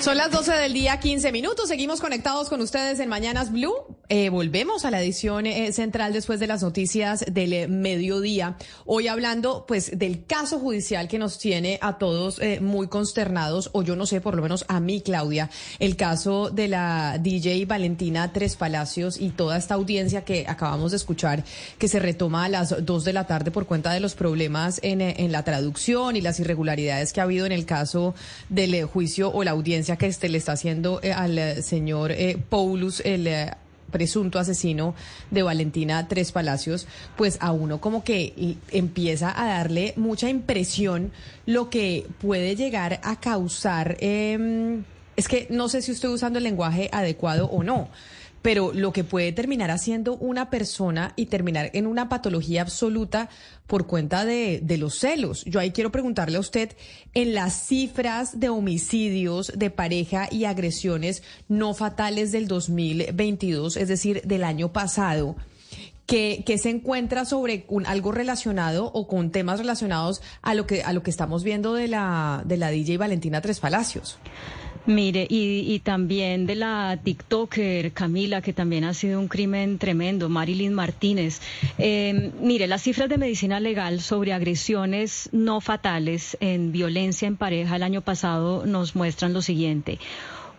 Son 0.00 0.16
las 0.16 0.30
12 0.30 0.52
del 0.52 0.72
día, 0.72 0.98
15 0.98 1.30
minutos. 1.30 1.68
Seguimos 1.68 2.00
conectados 2.00 2.48
con 2.48 2.62
ustedes 2.62 3.00
en 3.00 3.10
Mañanas 3.10 3.52
Blue. 3.52 3.74
Eh, 4.08 4.30
volvemos 4.30 4.86
a 4.86 4.90
la 4.90 5.02
edición 5.02 5.44
eh, 5.44 5.72
central 5.72 6.14
después 6.14 6.40
de 6.40 6.46
las 6.46 6.62
noticias 6.62 7.22
del 7.30 7.52
eh, 7.52 7.68
mediodía. 7.68 8.56
Hoy 8.86 9.08
hablando, 9.08 9.66
pues, 9.68 9.98
del 9.98 10.24
caso 10.24 10.58
judicial 10.58 11.06
que 11.06 11.18
nos 11.18 11.38
tiene 11.38 11.78
a 11.82 11.98
todos 11.98 12.40
muy 12.62 12.88
consternados, 12.88 13.68
o 13.74 13.82
yo 13.82 13.94
no 13.94 14.06
sé, 14.06 14.22
por 14.22 14.34
lo 14.34 14.42
menos 14.42 14.64
a 14.68 14.80
mí, 14.80 15.02
Claudia, 15.02 15.50
el 15.78 15.96
caso 15.96 16.48
de 16.48 16.68
la 16.68 17.18
DJ 17.20 17.66
Valentina 17.66 18.32
Tres 18.32 18.56
Palacios 18.56 19.20
y 19.20 19.28
toda 19.28 19.58
esta 19.58 19.74
audiencia 19.74 20.24
que 20.24 20.46
acabamos 20.48 20.92
de 20.92 20.96
escuchar, 20.96 21.44
que 21.78 21.88
se 21.88 21.98
retoma 21.98 22.46
a 22.46 22.48
las 22.48 22.84
2 22.84 23.04
de 23.04 23.12
la 23.12 23.26
tarde 23.26 23.50
por 23.50 23.66
cuenta 23.66 23.92
de 23.92 24.00
los 24.00 24.14
problemas 24.14 24.80
en, 24.82 25.02
en 25.02 25.30
la 25.30 25.44
traducción 25.44 26.16
y 26.16 26.22
las 26.22 26.40
irregularidades 26.40 27.12
que 27.12 27.20
ha 27.20 27.24
habido 27.24 27.44
en 27.44 27.52
el 27.52 27.66
caso 27.66 28.14
del 28.48 28.86
juicio 28.86 29.30
o 29.30 29.44
la 29.44 29.50
audiencia 29.50 29.89
que 29.96 30.06
este 30.06 30.28
le 30.28 30.38
está 30.38 30.52
haciendo 30.52 31.00
eh, 31.02 31.12
al 31.12 31.38
eh, 31.38 31.62
señor 31.62 32.12
eh, 32.12 32.38
Paulus, 32.48 33.00
el 33.04 33.28
presunto 33.90 34.38
asesino 34.38 34.94
de 35.30 35.42
Valentina 35.42 36.06
Tres 36.06 36.32
Palacios, 36.32 36.86
pues 37.16 37.38
a 37.40 37.52
uno 37.52 37.80
como 37.80 38.04
que 38.04 38.56
empieza 38.70 39.32
a 39.40 39.48
darle 39.48 39.94
mucha 39.96 40.28
impresión 40.28 41.10
lo 41.46 41.70
que 41.70 42.06
puede 42.20 42.54
llegar 42.54 43.00
a 43.02 43.18
causar. 43.18 43.96
Em, 44.00 44.84
es 45.16 45.28
que 45.28 45.48
no 45.50 45.68
sé 45.68 45.82
si 45.82 45.92
estoy 45.92 46.10
usando 46.14 46.38
el 46.38 46.44
lenguaje 46.44 46.88
adecuado 46.92 47.46
o 47.46 47.62
no 47.62 47.88
pero 48.42 48.72
lo 48.72 48.92
que 48.92 49.04
puede 49.04 49.32
terminar 49.32 49.70
haciendo 49.70 50.16
una 50.16 50.50
persona 50.50 51.12
y 51.16 51.26
terminar 51.26 51.70
en 51.74 51.86
una 51.86 52.08
patología 52.08 52.62
absoluta 52.62 53.28
por 53.66 53.86
cuenta 53.86 54.24
de, 54.24 54.60
de, 54.62 54.78
los 54.78 54.98
celos. 54.98 55.44
Yo 55.44 55.60
ahí 55.60 55.70
quiero 55.70 55.92
preguntarle 55.92 56.36
a 56.36 56.40
usted, 56.40 56.76
en 57.14 57.34
las 57.34 57.66
cifras 57.66 58.40
de 58.40 58.48
homicidios 58.48 59.52
de 59.56 59.70
pareja 59.70 60.28
y 60.30 60.44
agresiones 60.44 61.22
no 61.48 61.74
fatales 61.74 62.32
del 62.32 62.48
2022, 62.48 63.76
es 63.76 63.88
decir, 63.88 64.22
del 64.22 64.44
año 64.44 64.72
pasado, 64.72 65.36
¿Qué, 66.10 66.58
se 66.60 66.70
encuentra 66.70 67.24
sobre 67.24 67.64
un, 67.68 67.86
algo 67.86 68.10
relacionado 68.10 68.90
o 68.92 69.06
con 69.06 69.30
temas 69.30 69.60
relacionados 69.60 70.22
a 70.42 70.54
lo 70.54 70.66
que 70.66 70.82
a 70.82 70.92
lo 70.92 71.04
que 71.04 71.10
estamos 71.10 71.44
viendo 71.44 71.74
de 71.74 71.86
la 71.86 72.42
de 72.44 72.56
la 72.56 72.68
DJ 72.70 72.98
Valentina 72.98 73.40
Tres 73.40 73.60
Palacios? 73.60 74.18
Mire, 74.86 75.26
y, 75.28 75.78
también 75.80 76.46
de 76.46 76.54
la 76.54 76.98
TikToker 77.02 77.92
Camila, 77.92 78.40
que 78.40 78.54
también 78.54 78.84
ha 78.84 78.94
sido 78.94 79.20
un 79.20 79.28
crimen 79.28 79.78
tremendo, 79.78 80.28
Marilyn 80.30 80.72
Martínez. 80.72 81.40
Em, 81.76 82.32
mire, 82.40 82.66
las 82.66 82.82
cifras 82.82 83.08
de 83.10 83.18
medicina 83.18 83.60
legal 83.60 84.00
sobre 84.00 84.32
agresiones 84.32 85.28
no 85.32 85.60
fatales 85.60 86.36
en 86.40 86.72
violencia 86.72 87.28
en 87.28 87.36
pareja 87.36 87.76
el 87.76 87.82
año 87.82 88.00
pasado 88.00 88.64
nos 88.64 88.96
muestran 88.96 89.34
lo 89.34 89.42
siguiente. 89.42 89.98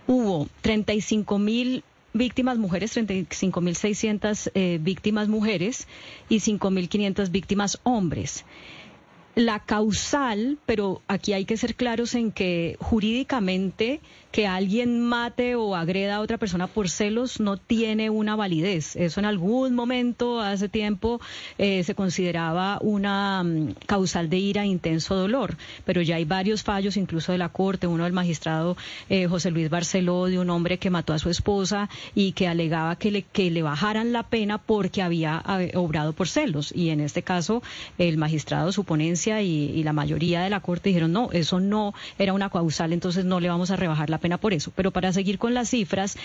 Hubo 0.07 0.47
35 0.61 1.39
mil 1.39 1.83
víctimas 2.13 2.57
mujeres, 2.57 2.95
35.600 2.95 4.51
eh, 4.53 4.77
víctimas 4.81 5.29
mujeres 5.29 5.87
y 6.29 6.37
5.500 6.37 7.31
víctimas 7.31 7.79
hombres 7.83 8.45
la 9.35 9.59
causal, 9.59 10.57
pero 10.65 11.01
aquí 11.07 11.33
hay 11.33 11.45
que 11.45 11.57
ser 11.57 11.75
claros 11.75 12.15
en 12.15 12.31
que 12.31 12.77
jurídicamente 12.79 14.01
que 14.31 14.47
alguien 14.47 15.01
mate 15.01 15.55
o 15.55 15.75
agreda 15.75 16.15
a 16.15 16.19
otra 16.21 16.37
persona 16.37 16.67
por 16.67 16.89
celos 16.89 17.39
no 17.39 17.57
tiene 17.57 18.09
una 18.09 18.35
validez. 18.35 18.95
Eso 18.95 19.19
en 19.19 19.25
algún 19.25 19.75
momento, 19.75 20.39
hace 20.39 20.69
tiempo, 20.69 21.19
eh, 21.57 21.83
se 21.83 21.95
consideraba 21.95 22.79
una 22.81 23.43
mm, 23.43 23.73
causal 23.85 24.29
de 24.29 24.37
ira 24.37 24.63
e 24.63 24.67
intenso 24.67 25.15
dolor, 25.15 25.57
pero 25.85 26.01
ya 26.01 26.15
hay 26.15 26.25
varios 26.25 26.63
fallos, 26.63 26.95
incluso 26.97 27.31
de 27.33 27.37
la 27.37 27.49
Corte, 27.49 27.87
uno 27.87 28.05
del 28.05 28.13
magistrado 28.13 28.77
eh, 29.09 29.27
José 29.27 29.51
Luis 29.51 29.69
Barceló, 29.69 30.25
de 30.25 30.39
un 30.39 30.49
hombre 30.49 30.79
que 30.79 30.89
mató 30.89 31.13
a 31.13 31.19
su 31.19 31.29
esposa 31.29 31.89
y 32.15 32.31
que 32.31 32.47
alegaba 32.47 32.95
que 32.95 33.11
le, 33.11 33.23
que 33.23 33.51
le 33.51 33.61
bajaran 33.61 34.13
la 34.13 34.23
pena 34.23 34.57
porque 34.57 35.01
había 35.01 35.43
obrado 35.75 36.13
por 36.13 36.29
celos. 36.29 36.71
Y 36.73 36.89
en 36.89 37.01
este 37.01 37.21
caso, 37.21 37.61
el 37.97 38.17
magistrado, 38.17 38.71
su 38.71 38.85
ponencia 38.85 39.41
y, 39.41 39.71
y 39.71 39.83
la 39.83 39.93
mayoría 39.93 40.41
de 40.41 40.49
la 40.49 40.61
Corte 40.61 40.89
dijeron, 40.89 41.11
no, 41.11 41.29
eso 41.33 41.59
no 41.59 41.93
era 42.17 42.33
una 42.33 42.49
causal, 42.49 42.93
entonces 42.93 43.25
no 43.25 43.39
le 43.39 43.49
vamos 43.49 43.71
a 43.71 43.75
rebajar 43.75 44.09
la 44.09 44.20
pena 44.21 44.39
por 44.39 44.53
eso. 44.53 44.71
Pero 44.75 44.91
para 44.91 45.11
seguir 45.11 45.37
con 45.37 45.53
las 45.53 45.69
cifras, 45.69 46.17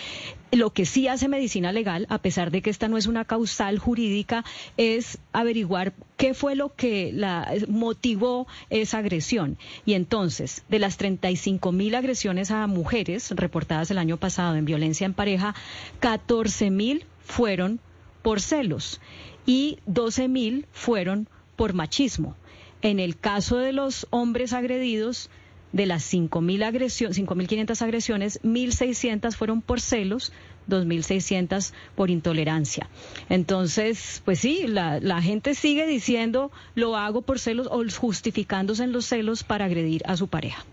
lo 0.53 0.71
que 0.71 0.87
sí 0.87 1.09
hace 1.09 1.27
medicina 1.29 1.73
legal, 1.73 2.07
a 2.09 2.19
pesar 2.19 2.53
de 2.53 2.62
que 2.62 2.71
esta 2.71 2.87
no 2.87 2.97
es 2.97 3.07
una 3.07 3.25
causal 3.25 3.79
jurídica, 3.79 4.45
es 4.77 5.19
averiguar 5.33 5.93
qué 6.17 6.35
fue 6.35 6.55
lo 6.55 6.75
que 6.75 7.11
la 7.12 7.53
motivó 7.69 8.47
esa 8.71 8.99
agresión. 8.99 9.59
Y 9.85 9.95
entonces, 9.95 10.62
de 10.69 10.79
las 10.79 10.97
35 10.97 11.73
mil 11.73 11.95
agresiones 11.95 12.51
a 12.51 12.67
mujeres 12.67 13.33
reportadas 13.35 13.91
el 13.91 13.99
año 13.99 14.17
pasado 14.17 14.55
en 14.55 14.65
violencia 14.65 15.05
en 15.05 15.15
pareja, 15.15 15.55
14 16.01 16.71
mil 16.71 17.05
fueron 17.25 17.81
por 18.23 18.41
celos 18.41 19.01
y 19.47 19.79
12 19.87 20.29
mil 20.29 20.67
fueron 20.73 21.29
por 21.56 21.73
machismo. 21.73 22.37
En 22.83 23.01
el 23.01 23.17
caso 23.17 23.56
de 23.56 23.73
los 23.73 24.06
hombres 24.11 24.53
agredidos, 24.53 25.31
de 25.76 25.87
las 25.87 26.12
5.000 26.12 26.64
agresiones, 26.64 27.19
5.500 27.19 27.82
agresiones, 27.82 28.41
1.600 28.42 29.34
fueron 29.37 29.62
por 29.62 29.81
celos, 29.81 30.32
2.600 30.69 31.72
por 31.94 32.10
intolerancia. 32.10 32.88
Entonces, 33.28 34.22
pues 34.25 34.41
sí, 34.41 34.66
la, 34.66 34.98
la, 35.00 35.22
gente 35.22 35.54
sigue 35.54 35.87
diciendo 35.87 36.50
lo 36.75 36.97
hago 36.97 37.22
por 37.22 37.38
celos 37.38 37.69
o 37.70 37.84
justificándose 37.94 38.84
en 38.84 38.92
los 38.92 39.04
celos 39.04 39.44
para 39.44 39.66
agredir 39.66 40.03
a 40.06 40.16
su 40.16 40.28
pareja. 40.28 40.64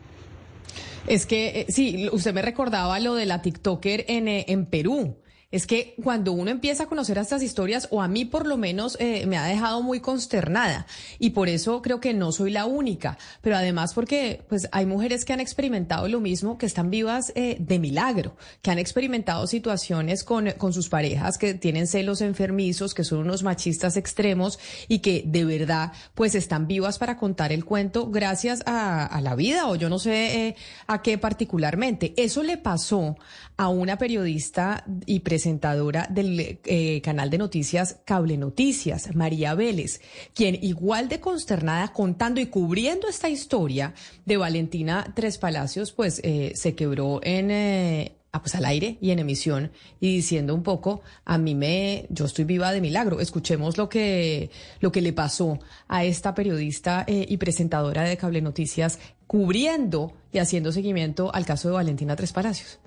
Es 1.06 1.26
que, 1.26 1.62
eh, 1.62 1.66
sí, 1.68 2.08
usted 2.12 2.34
me 2.34 2.42
recordaba 2.42 3.00
lo 3.02 3.14
de 3.16 3.26
la 3.26 3.42
TikToker 3.42 4.06
en, 4.08 4.30
eh, 4.30 4.46
en 4.48 4.66
Perú 4.66 5.18
es 5.54 5.68
que 5.68 5.94
cuando 6.02 6.32
uno 6.32 6.50
empieza 6.50 6.84
a 6.84 6.88
conocer 6.88 7.20
estas 7.20 7.44
historias, 7.44 7.88
o 7.92 8.02
a 8.02 8.08
mí 8.08 8.26
por 8.26 8.48
lo 8.48 8.58
menos 8.58 8.98
eh, 9.00 9.28
me 9.28 9.38
ha 9.38 9.46
dejado 9.46 9.84
muy 9.84 10.00
consternada, 10.00 10.88
y 11.20 11.30
por 11.30 11.48
eso 11.48 11.84
creo 11.84 12.00
que 12.00 12.12
no 12.16 12.32
soy 12.32 12.50
la 12.50 12.66
única, 12.66 13.20
pero 13.42 13.56
además 13.56 13.94
porque 13.94 14.42
pues 14.50 14.68
hay 14.72 14.88
mujeres 14.88 15.26
que 15.26 15.32
han 15.32 15.40
experimentado 15.40 16.08
lo 16.08 16.20
mismo, 16.22 16.58
que 16.58 16.66
están 16.66 16.90
vivas 16.90 17.32
eh, 17.36 17.58
de 17.60 17.78
milagro, 17.78 18.36
que 18.64 18.72
han 18.72 18.80
experimentado 18.80 19.46
situaciones 19.46 20.24
con, 20.24 20.50
con 20.58 20.74
sus 20.74 20.90
parejas, 20.90 21.38
que 21.38 21.54
tienen 21.54 21.86
celos 21.86 22.22
enfermizos, 22.22 22.96
que 22.96 23.04
son 23.04 23.20
unos 23.20 23.44
machistas 23.44 23.96
extremos 23.96 24.58
y 24.88 25.00
que 25.00 25.22
de 25.24 25.46
verdad 25.46 25.92
pues 26.16 26.34
están 26.34 26.66
vivas 26.66 26.98
para 26.98 27.16
contar 27.18 27.52
el 27.52 27.64
cuento 27.64 28.10
gracias 28.10 28.64
a, 28.66 29.20
la 29.22 29.36
vida 29.36 29.68
o 29.68 29.76
yo 29.76 29.88
no 29.88 30.00
sé 30.00 30.48
eh, 30.48 30.56
a 30.88 31.04
qué 31.04 31.20
particularmente. 31.20 32.16
Eso 32.18 32.42
le 32.42 32.58
pasó 32.58 33.16
a 33.58 33.70
una 33.70 33.98
periodista 33.98 34.84
y 35.06 35.20
presentadora 35.44 36.08
del 36.10 36.60
eh, 36.64 37.02
canal 37.02 37.30
de 37.30 37.38
noticias 37.38 37.98
Cable 38.06 38.38
Noticias, 38.38 39.14
María 39.14 39.56
Vélez, 39.56 40.00
quien 40.34 40.58
igual 40.64 41.10
de 41.10 41.20
consternada 41.20 41.90
contando 41.90 42.40
y 42.40 42.46
cubriendo 42.46 43.10
esta 43.10 43.28
historia 43.28 43.94
de 44.26 44.38
Valentina 44.38 45.12
Tres 45.14 45.38
Palacios, 45.38 45.92
pues 45.92 46.22
eh, 46.24 46.54
se 46.56 46.76
quebró 46.76 47.20
en... 47.24 47.52
Eh, 47.52 48.16
ah, 48.32 48.42
pues 48.42 48.56
al 48.56 48.64
aire 48.64 48.98
y 49.02 49.12
en 49.12 49.20
emisión 49.20 49.74
y 50.00 50.16
diciendo 50.16 50.56
un 50.56 50.64
poco, 50.64 51.02
a 51.26 51.38
mí 51.38 51.56
me, 51.56 52.06
yo 52.10 52.24
estoy 52.24 52.46
viva 52.46 52.72
de 52.72 52.80
milagro. 52.80 53.20
Escuchemos 53.20 53.78
lo 53.78 53.90
que, 53.90 54.50
lo 54.80 54.94
que 54.94 55.02
le 55.02 55.12
pasó 55.12 55.60
a 55.90 56.06
esta 56.06 56.34
periodista 56.34 57.06
y 57.06 57.36
presentadora 57.36 58.04
de 58.04 58.16
Cable 58.16 58.42
Noticias 58.42 58.98
cubriendo 59.28 60.14
y 60.32 60.38
haciendo 60.38 60.72
seguimiento 60.72 61.36
al 61.36 61.46
caso 61.46 61.68
de 61.68 61.74
Valentina 61.74 62.16
Tres 62.16 62.32
Palacios. 62.32 62.80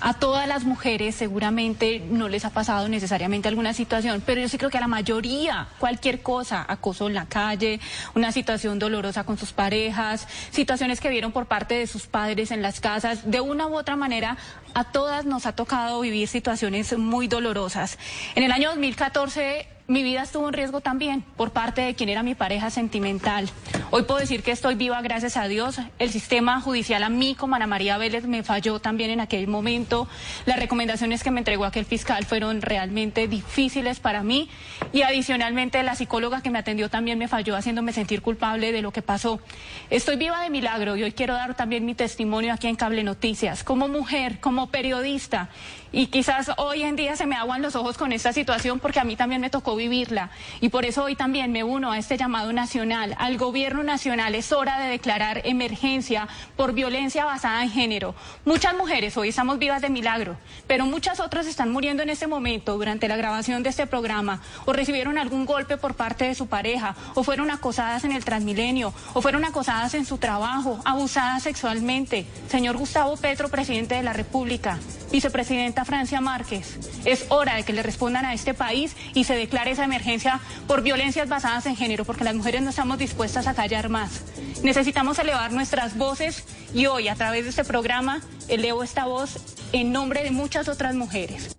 A 0.00 0.14
todas 0.14 0.46
las 0.46 0.64
mujeres 0.64 1.14
seguramente 1.14 2.00
no 2.00 2.28
les 2.28 2.44
ha 2.44 2.50
pasado 2.50 2.88
necesariamente 2.88 3.48
alguna 3.48 3.72
situación, 3.72 4.22
pero 4.24 4.40
yo 4.40 4.48
sí 4.48 4.58
creo 4.58 4.70
que 4.70 4.78
a 4.78 4.80
la 4.80 4.88
mayoría, 4.88 5.68
cualquier 5.78 6.22
cosa, 6.22 6.64
acoso 6.68 7.08
en 7.08 7.14
la 7.14 7.26
calle, 7.26 7.80
una 8.14 8.32
situación 8.32 8.78
dolorosa 8.78 9.24
con 9.24 9.38
sus 9.38 9.52
parejas, 9.52 10.26
situaciones 10.50 11.00
que 11.00 11.08
vieron 11.08 11.32
por 11.32 11.46
parte 11.46 11.76
de 11.76 11.86
sus 11.86 12.06
padres 12.06 12.50
en 12.50 12.62
las 12.62 12.80
casas, 12.80 13.30
de 13.30 13.40
una 13.40 13.66
u 13.66 13.76
otra 13.76 13.96
manera, 13.96 14.36
a 14.74 14.84
todas 14.84 15.24
nos 15.24 15.46
ha 15.46 15.52
tocado 15.52 16.00
vivir 16.00 16.28
situaciones 16.28 16.96
muy 16.98 17.28
dolorosas. 17.28 17.98
En 18.34 18.42
el 18.42 18.52
año 18.52 18.70
2014 18.70 19.75
mi 19.88 20.02
vida 20.02 20.22
estuvo 20.22 20.48
en 20.48 20.54
riesgo 20.54 20.80
también 20.80 21.22
por 21.36 21.52
parte 21.52 21.80
de 21.80 21.94
quien 21.94 22.08
era 22.08 22.22
mi 22.22 22.34
pareja 22.34 22.70
sentimental. 22.70 23.48
Hoy 23.90 24.02
puedo 24.02 24.18
decir 24.18 24.42
que 24.42 24.50
estoy 24.50 24.74
viva 24.74 25.00
gracias 25.00 25.36
a 25.36 25.46
Dios. 25.46 25.78
El 26.00 26.10
sistema 26.10 26.60
judicial 26.60 27.04
a 27.04 27.08
mí, 27.08 27.36
como 27.36 27.54
Ana 27.54 27.68
María 27.68 27.96
Vélez, 27.96 28.24
me 28.24 28.42
falló 28.42 28.80
también 28.80 29.10
en 29.10 29.20
aquel 29.20 29.46
momento. 29.46 30.08
Las 30.44 30.58
recomendaciones 30.58 31.22
que 31.22 31.30
me 31.30 31.38
entregó 31.38 31.64
aquel 31.64 31.84
fiscal 31.84 32.24
fueron 32.24 32.62
realmente 32.62 33.28
difíciles 33.28 34.00
para 34.00 34.24
mí. 34.24 34.48
Y 34.92 35.02
adicionalmente 35.02 35.82
la 35.84 35.94
psicóloga 35.94 36.42
que 36.42 36.50
me 36.50 36.58
atendió 36.58 36.90
también 36.90 37.18
me 37.18 37.28
falló 37.28 37.54
haciéndome 37.54 37.92
sentir 37.92 38.22
culpable 38.22 38.72
de 38.72 38.82
lo 38.82 38.90
que 38.92 39.02
pasó. 39.02 39.40
Estoy 39.90 40.16
viva 40.16 40.42
de 40.42 40.50
milagro 40.50 40.96
y 40.96 41.04
hoy 41.04 41.12
quiero 41.12 41.34
dar 41.34 41.54
también 41.54 41.86
mi 41.86 41.94
testimonio 41.94 42.52
aquí 42.52 42.66
en 42.66 42.76
Cable 42.76 43.04
Noticias, 43.04 43.62
como 43.62 43.86
mujer, 43.86 44.40
como 44.40 44.68
periodista. 44.68 45.48
Y 45.92 46.08
quizás 46.08 46.50
hoy 46.56 46.82
en 46.82 46.96
día 46.96 47.16
se 47.16 47.26
me 47.26 47.36
aguan 47.36 47.62
los 47.62 47.76
ojos 47.76 47.96
con 47.96 48.12
esta 48.12 48.32
situación 48.32 48.80
porque 48.80 49.00
a 49.00 49.04
mí 49.04 49.16
también 49.16 49.40
me 49.40 49.50
tocó 49.50 49.76
vivirla. 49.76 50.30
Y 50.60 50.68
por 50.68 50.84
eso 50.84 51.04
hoy 51.04 51.14
también 51.14 51.52
me 51.52 51.64
uno 51.64 51.92
a 51.92 51.98
este 51.98 52.16
llamado 52.16 52.52
nacional, 52.52 53.14
al 53.18 53.38
gobierno 53.38 53.82
nacional. 53.82 54.34
Es 54.34 54.52
hora 54.52 54.80
de 54.80 54.88
declarar 54.88 55.42
emergencia 55.44 56.28
por 56.56 56.72
violencia 56.72 57.24
basada 57.24 57.62
en 57.62 57.70
género. 57.70 58.14
Muchas 58.44 58.74
mujeres 58.76 59.16
hoy 59.16 59.28
estamos 59.28 59.58
vivas 59.58 59.80
de 59.80 59.88
milagro, 59.88 60.36
pero 60.66 60.86
muchas 60.86 61.20
otras 61.20 61.46
están 61.46 61.70
muriendo 61.70 62.02
en 62.02 62.10
este 62.10 62.26
momento 62.26 62.76
durante 62.76 63.08
la 63.08 63.16
grabación 63.16 63.62
de 63.62 63.70
este 63.70 63.86
programa 63.86 64.40
o 64.64 64.72
recibieron 64.72 65.18
algún 65.18 65.46
golpe 65.46 65.76
por 65.76 65.94
parte 65.94 66.24
de 66.24 66.34
su 66.34 66.48
pareja 66.48 66.96
o 67.14 67.22
fueron 67.22 67.50
acosadas 67.50 68.04
en 68.04 68.12
el 68.12 68.24
Transmilenio 68.24 68.92
o 69.14 69.22
fueron 69.22 69.44
acosadas 69.44 69.94
en 69.94 70.04
su 70.04 70.18
trabajo, 70.18 70.80
abusadas 70.84 71.44
sexualmente. 71.44 72.26
Señor 72.48 72.76
Gustavo 72.76 73.16
Petro, 73.16 73.48
presidente 73.48 73.94
de 73.94 74.02
la 74.02 74.12
República, 74.12 74.78
Francia 75.84 76.20
Márquez. 76.20 76.78
Es 77.04 77.26
hora 77.28 77.56
de 77.56 77.64
que 77.64 77.72
le 77.72 77.82
respondan 77.82 78.24
a 78.24 78.34
este 78.34 78.54
país 78.54 78.96
y 79.14 79.24
se 79.24 79.34
declare 79.34 79.72
esa 79.72 79.84
emergencia 79.84 80.40
por 80.66 80.82
violencias 80.82 81.28
basadas 81.28 81.66
en 81.66 81.76
género, 81.76 82.04
porque 82.04 82.24
las 82.24 82.34
mujeres 82.34 82.62
no 82.62 82.70
estamos 82.70 82.98
dispuestas 82.98 83.46
a 83.46 83.54
callar 83.54 83.88
más. 83.88 84.22
Necesitamos 84.62 85.18
elevar 85.18 85.52
nuestras 85.52 85.96
voces 85.96 86.44
y 86.74 86.86
hoy, 86.86 87.08
a 87.08 87.14
través 87.14 87.44
de 87.44 87.50
este 87.50 87.64
programa, 87.64 88.20
elevo 88.48 88.82
esta 88.82 89.06
voz 89.06 89.38
en 89.72 89.92
nombre 89.92 90.22
de 90.22 90.30
muchas 90.30 90.68
otras 90.68 90.94
mujeres. 90.94 91.56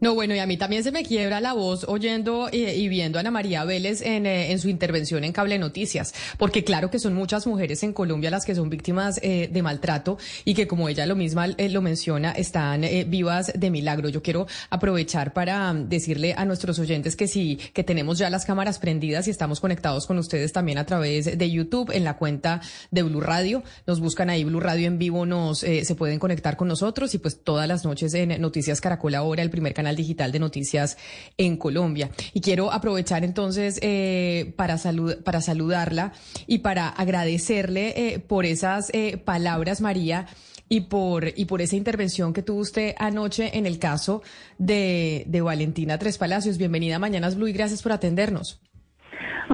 No, 0.00 0.14
bueno, 0.14 0.32
y 0.32 0.38
a 0.38 0.46
mí 0.46 0.56
también 0.56 0.84
se 0.84 0.92
me 0.92 1.02
quiebra 1.02 1.40
la 1.40 1.54
voz 1.54 1.84
oyendo 1.88 2.48
eh, 2.52 2.76
y 2.76 2.86
viendo 2.86 3.18
a 3.18 3.20
Ana 3.20 3.32
María 3.32 3.64
Vélez 3.64 4.00
en, 4.00 4.26
eh, 4.26 4.52
en, 4.52 4.60
su 4.60 4.68
intervención 4.68 5.24
en 5.24 5.32
Cable 5.32 5.58
Noticias, 5.58 6.14
porque 6.36 6.62
claro 6.62 6.88
que 6.88 7.00
son 7.00 7.14
muchas 7.14 7.48
mujeres 7.48 7.82
en 7.82 7.92
Colombia 7.92 8.30
las 8.30 8.44
que 8.44 8.54
son 8.54 8.70
víctimas 8.70 9.18
eh, 9.24 9.48
de 9.52 9.60
maltrato 9.60 10.16
y 10.44 10.54
que 10.54 10.68
como 10.68 10.88
ella 10.88 11.04
lo 11.04 11.16
misma 11.16 11.48
lo 11.48 11.82
menciona, 11.82 12.30
están 12.30 12.82
vivas 13.08 13.52
de 13.56 13.70
milagro. 13.70 14.08
Yo 14.08 14.22
quiero 14.22 14.46
aprovechar 14.70 15.32
para 15.32 15.72
mm, 15.72 15.88
decirle 15.88 16.32
a 16.36 16.44
nuestros 16.44 16.78
oyentes 16.78 17.16
que 17.16 17.26
sí, 17.26 17.58
que 17.72 17.82
tenemos 17.82 18.18
ya 18.18 18.30
las 18.30 18.44
cámaras 18.44 18.78
prendidas 18.78 19.26
y 19.26 19.30
estamos 19.30 19.58
conectados 19.58 20.06
con 20.06 20.16
ustedes 20.18 20.52
también 20.52 20.78
a 20.78 20.86
través 20.86 21.36
de 21.36 21.50
YouTube 21.50 21.90
en 21.92 22.04
la 22.04 22.16
cuenta 22.16 22.60
de 22.92 23.02
Blue 23.02 23.20
Radio. 23.20 23.64
Nos 23.84 23.98
buscan 23.98 24.30
ahí 24.30 24.44
Blue 24.44 24.60
Radio 24.60 24.86
en 24.86 24.98
vivo, 24.98 25.26
nos 25.26 25.58
se 25.58 25.94
pueden 25.96 26.20
conectar 26.20 26.56
con 26.56 26.68
nosotros 26.68 27.14
y 27.14 27.18
pues 27.18 27.42
todas 27.42 27.66
las 27.66 27.84
noches 27.84 28.14
en 28.14 28.40
Noticias 28.40 28.80
Caracol 28.80 29.16
ahora, 29.16 29.42
el 29.42 29.50
primer 29.50 29.74
canal 29.74 29.87
digital 29.96 30.32
de 30.32 30.38
noticias 30.38 30.98
en 31.36 31.56
Colombia. 31.56 32.10
Y 32.34 32.40
quiero 32.40 32.72
aprovechar 32.72 33.24
entonces 33.24 33.78
eh, 33.82 34.52
para, 34.56 34.78
saludarla 34.78 36.12
y 36.46 36.58
para 36.58 36.88
agradecerle 36.88 37.94
eh, 37.96 38.18
por 38.18 38.44
esas 38.44 38.90
eh, 38.94 39.16
palabras, 39.18 39.80
María 39.80 40.26
y 40.68 40.82
por, 40.82 41.26
y 41.34 41.46
por 41.46 41.62
esa 41.62 41.76
intervención 41.76 42.32
que 42.32 42.42
tuvo 42.42 42.60
usted 42.60 42.94
anoche 42.98 43.56
en 43.56 43.66
el 43.66 43.78
caso 43.78 44.22
de, 44.58 45.24
de 45.26 45.40
Valentina 45.40 45.98
Tres 45.98 46.18
Palacios. 46.18 46.58
Bienvenida 46.58 46.96
a 46.96 46.98
Mañanas 46.98 47.36
y 47.36 47.52
gracias 47.52 47.82
por 47.82 47.92
atendernos. 47.92 48.60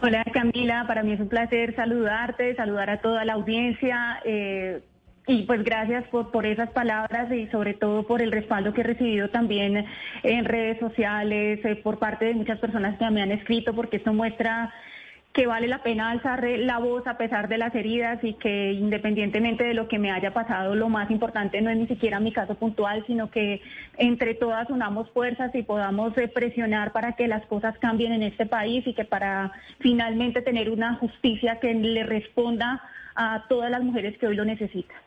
Hola 0.03 0.25
Camila, 0.33 0.85
para 0.89 1.03
mí 1.03 1.13
es 1.13 1.21
un 1.21 1.29
placer 1.29 1.75
saludarte, 1.77 2.57
saludar 2.57 2.91
a 2.91 3.01
toda 3.01 3.25
la 3.25 3.35
audiencia. 3.35 4.21
Y 5.27 5.43
pues 5.43 5.65
gracias 5.65 6.07
por, 6.09 6.31
por 6.31 6.45
esas 6.45 6.71
palabras 6.71 7.33
y 7.33 7.47
sobre 7.49 7.75
todo 7.75 8.07
por 8.07 8.21
el 8.21 8.31
respaldo 8.31 8.75
que 8.75 8.83
he 8.83 8.85
recibido 8.85 9.31
también 9.31 9.87
en 10.23 10.45
redes 10.45 10.79
sociales, 10.79 11.61
eh, 11.65 11.77
por 11.77 11.99
parte 11.99 12.27
de 12.27 12.35
muchas 12.35 12.59
personas 12.59 12.99
que 12.99 13.11
me 13.11 13.23
han 13.23 13.33
escrito, 13.33 13.75
porque 13.75 13.97
esto 13.97 14.13
muestra 14.13 14.73
que 15.33 15.47
vale 15.49 15.67
la 15.67 15.83
pena 15.83 16.11
alzar 16.11 16.45
la 16.45 16.79
voz 16.79 17.05
a 17.09 17.19
pesar 17.19 17.49
de 17.49 17.59
las 17.59 17.75
heridas 17.75 18.23
y 18.23 18.35
que 18.35 18.73
independientemente 18.73 19.65
de 19.65 19.75
lo 19.75 19.89
que 19.89 19.99
me 19.99 20.13
haya 20.13 20.33
pasado, 20.33 20.77
lo 20.77 20.89
más 20.89 21.11
importante 21.11 21.61
no 21.61 21.71
es 21.71 21.77
ni 21.77 21.89
siquiera 21.89 22.21
mi 22.21 22.31
caso 22.31 22.55
puntual, 22.55 23.03
sino 23.09 23.31
que 23.33 23.61
entre 23.97 24.35
todas 24.35 24.71
unamos 24.71 25.11
fuerzas 25.11 25.53
y 25.55 25.63
podamos 25.63 26.17
eh, 26.19 26.29
presionar 26.29 26.93
para 26.93 27.15
que 27.15 27.27
las 27.27 27.45
cosas 27.47 27.77
cambien 27.79 28.13
en 28.13 28.23
este 28.23 28.47
país 28.47 28.87
y 28.87 28.95
que 28.95 29.05
para 29.05 29.51
finalmente 29.81 30.41
tener 30.41 30.71
una 30.71 30.95
justicia 30.97 31.59
que 31.59 31.75
le 31.75 32.05
responda 32.05 32.81
a 33.17 33.47
todas 33.49 33.73
las 33.73 33.83
mujeres 33.83 34.17
que 34.19 34.29
hoy 34.29 34.37
lo 34.37 34.45
necesitan. 34.45 35.04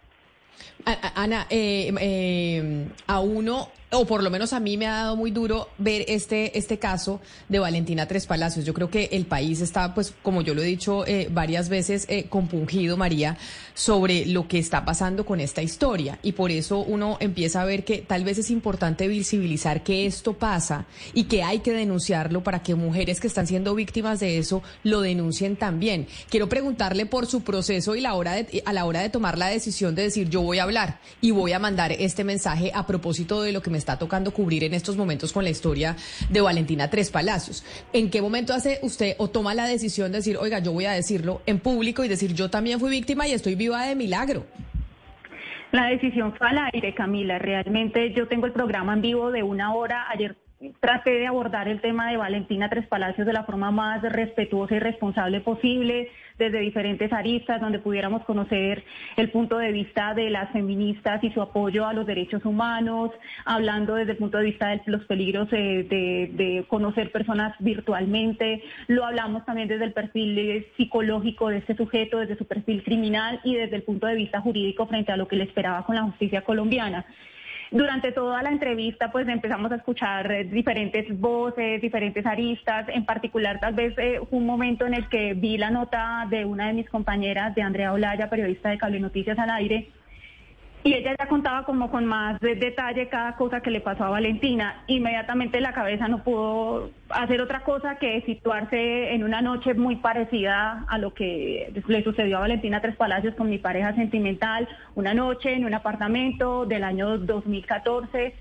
Ana, 1.15 1.45
eh, 1.50 1.92
eh, 2.00 2.88
a 3.07 3.19
uno 3.19 3.71
o 3.89 4.06
por 4.06 4.22
lo 4.22 4.30
menos 4.30 4.51
a 4.51 4.60
mí 4.60 4.75
me 4.75 4.86
ha 4.86 4.95
dado 4.95 5.16
muy 5.16 5.31
duro 5.31 5.69
ver 5.78 6.04
este, 6.10 6.57
este 6.57 6.78
caso 6.78 7.22
de 7.48 7.60
Valentina 7.60 8.06
Tres 8.06 8.28
Palacios. 8.28 8.66
Yo 8.66 8.74
creo 8.74 8.89
que 8.89 9.10
el 9.13 9.25
país 9.25 9.62
está, 9.62 9.94
pues, 9.94 10.13
como 10.22 10.42
yo 10.42 10.54
lo 10.54 10.62
he 10.62 10.66
dicho 10.66 11.06
eh, 11.07 11.30
varias 11.31 11.69
veces, 11.69 12.06
eh, 12.10 12.25
compungido, 12.28 12.98
María, 12.98 13.38
sobre 13.74 14.25
lo 14.25 14.48
que 14.48 14.60
está 14.60 14.84
pasando 14.84 15.25
con 15.25 15.39
esta 15.39 15.62
historia. 15.62 16.19
Y 16.22 16.34
por 16.34 16.51
eso 16.51 16.80
uno 16.80 17.18
empieza 17.22 17.62
a 17.62 17.66
ver 17.66 17.86
que 17.86 18.00
tal 18.00 18.25
vez 18.25 18.38
es 18.39 18.51
importante 18.51 19.07
visibilizar 19.07 19.84
que 19.84 20.06
esto 20.06 20.33
pasa 20.33 20.86
y 21.13 21.25
que 21.25 21.44
hay 21.44 21.60
que 21.60 21.72
denunciarlo 21.72 22.44
para 22.44 22.62
que 22.63 22.75
mujeres 22.75 23.22
que 23.22 23.28
están 23.28 23.48
siendo 23.48 23.74
víctimas 23.74 24.19
de 24.19 24.38
eso 24.38 24.63
lo 24.83 25.00
denuncien 25.00 25.56
también. 25.56 26.07
Quiero 26.30 26.50
preguntarle 26.50 27.06
por 27.06 27.25
su 27.25 27.42
proceso 27.42 27.95
y 27.95 28.01
la 28.01 28.16
hora 28.16 28.33
de, 28.33 28.63
a 28.66 28.74
la 28.74 28.83
hora 28.83 29.01
de 29.01 29.10
tomar 29.10 29.38
la 29.38 29.48
decisión 29.48 29.95
de 29.95 30.04
decir 30.04 30.30
yo 30.30 30.42
voy 30.42 30.60
a 30.60 30.63
hablar 30.63 31.00
y 31.22 31.31
voy 31.31 31.54
a 31.54 31.60
mandar 31.60 31.94
este 31.94 32.25
mensaje 32.25 32.72
a 32.74 32.86
propósito 32.86 33.42
de 33.42 33.51
lo 33.54 33.62
que 33.62 33.69
me 33.69 33.76
está 33.77 33.97
tocando 33.97 34.31
cubrir 34.31 34.63
en 34.63 34.74
estos 34.74 34.97
momentos 34.97 35.31
con 35.31 35.44
la 35.44 35.50
historia 35.50 35.95
de 36.29 36.41
Valentina 36.41 36.89
Tres 36.89 37.12
Palacios. 37.12 37.63
¿En 37.94 38.09
qué 38.09 38.21
momento 38.21 38.53
hace 38.53 38.79
usted 38.81 39.15
o 39.18 39.29
toma 39.29 39.53
la 39.53 39.68
decisión 39.68 40.12
de 40.12 40.19
decir, 40.19 40.38
oiga, 40.38 40.59
yo 40.59 40.74
voy 40.74 40.85
a 40.85 40.91
decirlo 40.91 41.41
en 41.45 41.59
público 41.59 42.03
y 42.03 42.07
decir, 42.07 42.33
yo 42.33 42.50
también 42.50 42.79
fui 42.79 42.89
víctima 42.89 43.28
y 43.28 43.33
estoy 43.33 43.56
viva 43.56 43.85
de 43.85 43.95
milagro? 43.95 44.45
La 45.71 45.87
decisión 45.87 46.33
fue 46.37 46.47
al 46.47 46.59
aire, 46.73 46.94
Camila. 46.94 47.40
Realmente 47.40 48.13
yo 48.13 48.28
tengo 48.28 48.45
el 48.45 48.54
programa 48.54 48.94
en 48.94 49.02
vivo 49.02 49.31
de 49.31 49.44
una 49.44 49.73
hora. 49.73 50.09
Ayer 50.09 50.37
traté 50.80 51.11
de 51.11 51.28
abordar 51.28 51.68
el 51.68 51.81
tema 51.81 52.09
de 52.09 52.18
Valentina 52.18 52.69
Tres 52.69 52.87
Palacios 52.87 53.28
de 53.28 53.33
la 53.33 53.44
forma 53.44 53.71
más 53.71 54.02
respetuosa 54.02 54.76
y 54.76 54.80
responsable 54.80 55.42
posible, 55.42 56.09
desde 56.37 56.59
diferentes 56.59 57.11
aristas, 57.14 57.61
donde 57.61 57.80
pudiéramos 57.80 58.23
conocer 58.23 58.83
el 59.18 59.30
punto 59.31 59.57
de 59.57 59.71
vista 59.71 60.14
de 60.14 60.30
las 60.30 60.52
feministas 60.52 61.23
y 61.23 61.31
su 61.31 61.42
apoyo 61.42 61.85
a 61.85 61.94
los 61.94 62.06
derechos 62.06 62.45
humanos, 62.45 63.11
hablando 63.45 63.95
desde 63.95 64.11
el 64.11 64.18
punto 64.18 64.37
de 64.37 64.45
vista 64.45 64.69
de 64.69 64.81
los 64.85 65.04
peligros 65.06 65.47
eh, 65.52 65.85
de, 65.90 66.66
conocer 66.68 67.11
personas 67.11 67.56
virtualmente. 67.59 68.64
Lo 68.87 69.06
hablamos 69.06 69.45
también 69.45 69.68
desde 69.68 69.85
el 69.85 69.94
perfil 69.94 70.37
eh, 70.37 70.68
psicológico 70.78 71.49
de 71.49 71.57
este 71.57 71.76
sujeto, 71.76 72.19
desde 72.19 72.37
su 72.37 72.45
perfil 72.45 72.83
criminal 72.83 73.40
y 73.44 73.56
desde 73.56 73.76
el 73.76 73.83
punto 73.83 74.07
de 74.07 74.16
vista 74.16 74.42
jurídico 74.42 74.87
frente 74.87 75.11
a 75.11 75.18
lo 75.18 75.28
que 75.28 75.35
le 75.35 75.44
esperaba 75.44 75.85
con 75.85 75.95
la 75.95 76.04
justicia 76.04 76.42
colombiana. 76.42 77.06
Durante 77.71 78.12
toda 78.12 78.42
la 78.42 78.50
entrevista, 78.50 79.12
pues 79.12 79.28
empezamos 79.28 79.71
a 79.71 79.76
escuchar 79.76 80.31
eh, 80.31 80.44
diferentes 80.45 81.06
voces, 81.19 81.81
diferentes 81.81 82.26
aristas. 82.26 82.88
En 82.90 83.06
particular, 83.06 83.59
tal 83.59 83.74
vez 83.74 83.94
eh, 83.97 84.19
un 84.31 84.45
momento 84.45 84.86
en 84.86 84.94
el 84.94 85.09
que 85.09 85.33
vi 85.33 85.57
la 85.57 85.69
nota 85.69 86.26
de 86.30 86.45
una 86.45 86.68
de 86.68 86.74
mis 86.74 86.90
compañeras, 86.90 87.54
de 87.56 87.62
Andrea 87.62 87.92
Olaya, 87.92 88.30
periodista 88.30 88.69
de 88.69 88.78
Cable 88.78 89.00
Noticias 89.00 89.38
al 89.38 89.50
aire, 89.50 89.90
y 90.84 90.94
ella 90.94 91.16
ya 91.19 91.28
contaba 91.28 91.64
como 91.64 91.92
con 91.92 92.06
más 92.06 92.40
detalle 92.40 93.10
cada 93.10 93.36
cosa 93.36 93.62
que 93.62 93.72
le 93.72 93.81
pasó 93.81 94.06
a 94.06 94.10
Valentina. 94.10 94.84
Inmediatamente 94.88 95.60
la 95.60 95.74
cabeza 95.74 96.07
no 96.07 96.24
pudo 96.24 96.92
hacer 97.10 97.42
otra 97.42 97.64
cosa 97.64 97.98
que 97.98 98.22
situarse 98.22 99.14
en 99.14 99.24
una 99.24 99.42
noche 99.42 99.74
muy 99.74 99.98
parecida 99.98 100.86
a 100.88 100.98
lo 100.98 101.14
que 101.14 101.74
le 101.88 102.04
sucedió 102.04 102.38
a 102.38 102.42
Valentina 102.42 102.81
Tres 102.81 102.96
Palacios 102.96 103.36
con 103.36 103.50
mi 103.50 103.57
pareja 103.57 103.94
sentimental, 103.96 104.68
una 104.96 105.14
noche 105.14 105.54
en 105.54 105.66
un 105.66 105.74
apartamento 105.74 106.66
del 106.66 106.84
año 106.84 107.18
2014 107.18 108.34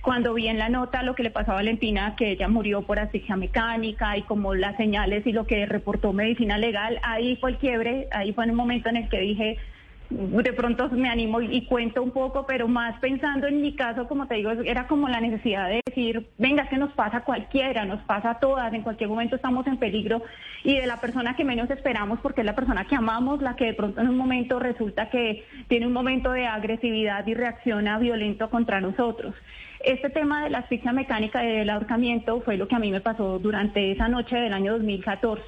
cuando 0.00 0.32
vi 0.32 0.48
en 0.48 0.58
la 0.58 0.68
nota 0.68 1.02
lo 1.02 1.14
que 1.14 1.22
le 1.22 1.30
pasó 1.30 1.52
a 1.52 1.56
Valentina, 1.56 2.14
que 2.16 2.30
ella 2.30 2.48
murió 2.48 2.82
por 2.82 2.98
asfixia 2.98 3.36
mecánica 3.36 4.16
y 4.16 4.22
como 4.22 4.54
las 4.54 4.76
señales 4.76 5.26
y 5.26 5.32
lo 5.32 5.46
que 5.46 5.66
reportó 5.66 6.12
medicina 6.12 6.56
legal, 6.56 7.00
ahí 7.02 7.36
fue 7.36 7.50
el 7.50 7.58
quiebre, 7.58 8.08
ahí 8.12 8.32
fue 8.32 8.44
en 8.44 8.52
un 8.52 8.56
momento 8.56 8.88
en 8.88 8.96
el 8.96 9.08
que 9.08 9.20
dije, 9.20 9.58
de 10.10 10.52
pronto 10.54 10.88
me 10.90 11.08
animo 11.08 11.40
y, 11.40 11.66
cuento 11.66 12.02
un 12.02 12.12
poco, 12.12 12.46
pero 12.46 12.66
más 12.66 12.98
pensando 12.98 13.46
en 13.46 13.60
mi 13.60 13.74
caso, 13.74 14.08
como 14.08 14.26
te 14.26 14.36
digo, 14.36 14.50
era 14.50 14.86
como 14.86 15.08
la 15.08 15.20
necesidad 15.20 15.68
de 15.68 15.82
decir, 15.84 16.26
venga, 16.38 16.62
es 16.62 16.70
que 16.70 16.78
nos 16.78 16.92
pasa 16.92 17.18
a 17.18 17.24
cualquiera, 17.24 17.84
nos 17.84 18.00
pasa 18.02 18.30
a 18.30 18.38
todas, 18.38 18.72
en 18.72 18.82
cualquier 18.82 19.10
momento 19.10 19.36
estamos 19.36 19.66
en 19.66 19.76
peligro 19.76 20.22
y 20.64 20.76
de 20.76 20.86
la 20.86 20.98
persona 20.98 21.36
que 21.36 21.44
menos 21.44 21.70
esperamos, 21.70 22.20
porque 22.20 22.40
es 22.40 22.46
la 22.46 22.54
persona 22.54 22.86
que 22.86 22.96
amamos, 22.96 23.42
la 23.42 23.54
que 23.54 23.66
de 23.66 23.74
pronto 23.74 24.00
en 24.00 24.08
un 24.08 24.16
momento 24.16 24.58
resulta 24.58 25.10
que 25.10 25.44
tiene 25.68 25.86
un 25.86 25.92
momento 25.92 26.32
de 26.32 26.46
agresividad 26.46 27.26
y 27.26 27.34
reacciona 27.34 27.98
violento 27.98 28.48
contra 28.48 28.80
nosotros. 28.80 29.34
Este 29.80 30.08
tema 30.10 30.42
de 30.42 30.50
la 30.50 30.58
asfixia 30.58 30.92
mecánica 30.92 31.44
y 31.44 31.52
del 31.52 31.70
ahorcamiento 31.70 32.40
fue 32.40 32.56
lo 32.56 32.66
que 32.66 32.74
a 32.74 32.80
mí 32.80 32.90
me 32.90 33.00
pasó 33.00 33.38
durante 33.38 33.92
esa 33.92 34.08
noche 34.08 34.36
del 34.36 34.52
año 34.52 34.72
2014 34.72 35.42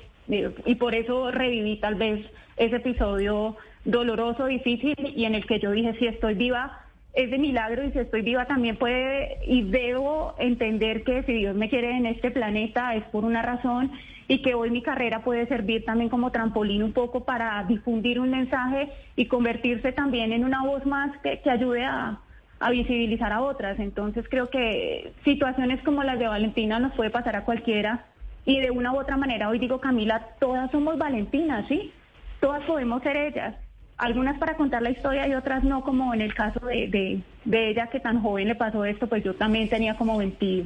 y 0.64 0.74
por 0.76 0.94
eso 0.94 1.30
reviví 1.30 1.76
tal 1.76 1.96
vez 1.96 2.24
ese 2.56 2.76
episodio 2.76 3.56
doloroso, 3.84 4.46
difícil 4.46 4.94
y 5.16 5.24
en 5.24 5.34
el 5.34 5.46
que 5.46 5.58
yo 5.58 5.70
dije, 5.70 5.94
si 5.98 6.06
estoy 6.06 6.34
viva, 6.34 6.80
es 7.12 7.30
de 7.30 7.38
milagro 7.38 7.84
y 7.84 7.92
si 7.92 7.98
estoy 7.98 8.22
viva 8.22 8.44
también 8.46 8.76
puede 8.76 9.38
y 9.46 9.62
debo 9.62 10.34
entender 10.38 11.02
que 11.02 11.22
si 11.24 11.32
Dios 11.32 11.56
me 11.56 11.68
quiere 11.68 11.96
en 11.96 12.06
este 12.06 12.30
planeta 12.30 12.94
es 12.94 13.04
por 13.04 13.24
una 13.24 13.42
razón 13.42 13.90
y 14.28 14.42
que 14.42 14.54
hoy 14.54 14.70
mi 14.70 14.80
carrera 14.80 15.24
puede 15.24 15.46
servir 15.46 15.84
también 15.84 16.08
como 16.08 16.30
trampolín 16.30 16.84
un 16.84 16.92
poco 16.92 17.24
para 17.24 17.64
difundir 17.64 18.20
un 18.20 18.30
mensaje 18.30 18.92
y 19.16 19.26
convertirse 19.26 19.90
también 19.90 20.32
en 20.32 20.44
una 20.44 20.64
voz 20.64 20.86
más 20.86 21.10
que, 21.18 21.40
ayude 21.50 21.84
a, 21.84 22.20
a 22.60 22.70
visibilizar 22.70 23.32
a 23.32 23.40
otras. 23.40 23.80
Entonces 23.80 24.24
creo 24.30 24.48
que 24.48 25.12
situaciones 25.24 25.82
como 25.82 26.04
las 26.04 26.18
de 26.20 26.28
Valentina 26.28 26.78
nos 26.78 26.92
puede 26.92 27.10
pasar 27.10 27.34
a 27.34 27.44
cualquiera 27.44 28.04
y 28.44 28.60
de 28.60 28.70
una 28.70 28.92
u 28.92 29.00
otra 29.00 29.16
manera 29.16 29.48
hoy 29.48 29.58
digo 29.58 29.80
Camila, 29.80 30.28
todas 30.38 30.70
somos 30.70 30.96
Valentinas, 30.96 31.66
¿sí? 31.66 31.92
Todas 32.38 32.62
podemos 32.62 33.02
ser 33.02 33.16
ellas 33.16 33.56
algunas 34.00 34.38
para 34.38 34.56
contar 34.56 34.80
la 34.82 34.90
historia 34.90 35.28
y 35.28 35.34
otras 35.34 35.62
no, 35.62 35.82
como 35.82 36.14
en 36.14 36.22
el 36.22 36.34
caso 36.34 36.58
de, 36.66 37.20
ella 37.52 37.88
que 37.88 38.00
tan 38.00 38.22
joven 38.22 38.48
le 38.48 38.54
pasó 38.54 38.84
esto, 38.84 39.06
pues 39.06 39.22
yo 39.22 39.34
también 39.34 39.68
tenía 39.68 39.94
como 39.96 40.16
20, 40.16 40.64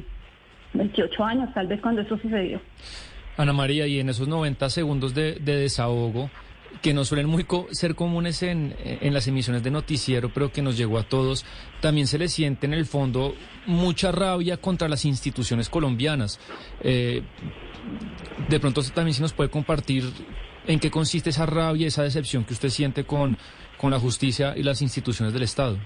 28 0.73 1.23
años 1.23 1.53
tal 1.53 1.67
vez 1.67 1.81
cuando 1.81 2.01
eso 2.01 2.17
sucedió. 2.17 2.61
Ana 3.37 3.51
María, 3.51 3.85
y 3.87 3.99
en 3.99 4.07
esos 4.07 4.29
90 4.29 4.69
segundos 4.69 5.13
de, 5.13 5.33
desahogo, 5.33 6.29
que 6.81 6.93
no 6.93 7.03
suelen 7.03 7.27
muy 7.27 7.45
ser 7.71 7.95
comunes 7.95 8.41
en, 8.41 8.73
las 9.01 9.27
emisiones 9.27 9.63
de 9.63 9.71
noticiero, 9.71 10.29
pero 10.33 10.53
que 10.53 10.61
nos 10.61 10.77
llegó 10.77 10.97
a 10.97 11.03
todos, 11.03 11.45
también 11.81 12.07
se 12.07 12.17
le 12.17 12.29
siente 12.29 12.65
en 12.65 12.73
el 12.73 12.85
fondo 12.85 13.35
mucha 13.65 14.13
rabia 14.13 14.55
contra 14.55 14.87
las 14.87 15.03
instituciones 15.03 15.67
colombianas. 15.67 16.39
Eh, 16.81 17.21
de 18.47 18.59
pronto 18.61 18.81
también 18.93 19.13
se 19.13 19.21
nos 19.21 19.33
puede 19.33 19.49
compartir 19.49 20.05
¿En 20.67 20.79
qué 20.79 20.89
consiste 20.89 21.29
esa 21.29 21.45
rabia, 21.45 21.87
esa 21.87 22.03
decepción 22.03 22.43
que 22.43 22.53
usted 22.53 22.69
siente 22.69 23.03
con, 23.03 23.37
con 23.77 23.91
la 23.91 23.99
justicia 23.99 24.53
y 24.55 24.63
las 24.63 24.81
instituciones 24.81 25.33
del 25.33 25.43
Estado? 25.43 25.77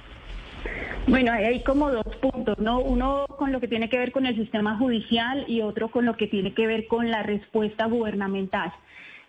Bueno, 1.07 1.31
hay 1.31 1.63
como 1.63 1.91
dos 1.91 2.05
puntos, 2.21 2.59
¿no? 2.59 2.79
Uno 2.79 3.25
con 3.27 3.51
lo 3.51 3.59
que 3.59 3.67
tiene 3.67 3.89
que 3.89 3.98
ver 3.98 4.12
con 4.12 4.25
el 4.25 4.36
sistema 4.36 4.77
judicial 4.77 5.43
y 5.48 5.62
otro 5.62 5.89
con 5.89 6.05
lo 6.05 6.15
que 6.15 6.27
tiene 6.27 6.53
que 6.53 6.67
ver 6.67 6.88
con 6.88 7.09
la 7.09 7.24
respuesta 7.24 7.88
gubernamental. 7.88 8.71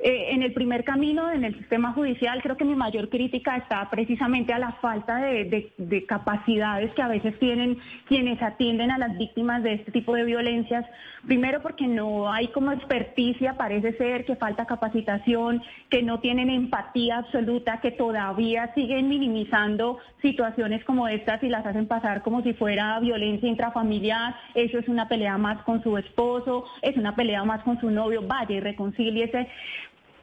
Eh, 0.03 0.33
en 0.33 0.43
el 0.43 0.55
primer 0.55 0.83
camino, 0.83 1.31
en 1.31 1.45
el 1.45 1.55
sistema 1.59 1.93
judicial, 1.93 2.41
creo 2.43 2.57
que 2.57 2.65
mi 2.65 2.75
mayor 2.75 3.11
crítica 3.11 3.59
está 3.59 3.87
precisamente 3.91 4.55
a 4.55 4.59
la 4.59 4.73
falta 4.81 5.19
de, 5.19 5.75
capacidades 6.09 6.91
que 6.95 7.03
a 7.03 7.09
veces 7.09 7.39
tienen 7.39 7.77
quienes 8.09 8.41
atienden 8.41 8.91
a 8.91 8.97
las 8.97 9.19
víctimas 9.19 9.63
de 9.63 9.75
este 9.75 9.93
tipo 9.93 10.15
de 10.15 10.25
violencias. 10.25 10.87
Primero 11.27 11.61
porque 11.61 11.87
no 11.87 12.33
hay 12.33 12.49
como 12.49 12.73
experticia, 12.73 13.59
parece 13.59 13.93
ser 13.99 14.25
que 14.25 14.37
falta 14.37 14.65
capacitación, 14.65 15.63
que 15.91 16.03
no 16.03 16.19
tienen 16.21 16.49
empatía 16.49 17.19
absoluta, 17.19 17.81
que 17.83 17.91
todavía 17.91 18.73
siguen 18.75 19.07
minimizando 19.11 19.99
situaciones 20.23 20.83
como 20.85 21.09
estas 21.09 21.43
y 21.43 21.51
las 21.51 21.67
hacen 21.67 21.87
pasar 21.87 22.23
como 22.23 22.43
si 22.43 22.55
fuera 22.55 22.99
violencia 23.01 23.51
intrafamiliar. 23.51 24.35
Eso 24.55 24.79
es 24.79 24.89
una 24.89 25.09
pelea 25.09 25.37
más 25.37 25.63
con 25.65 25.83
su 25.83 25.99
esposo, 25.99 26.65
es 26.81 26.97
una 26.97 27.15
pelea 27.15 27.45
más 27.45 27.63
con 27.65 27.79
su 27.81 27.91
novio, 27.91 28.23
vaya 28.23 28.57
y 28.57 28.61
reconcíliese 28.61 29.47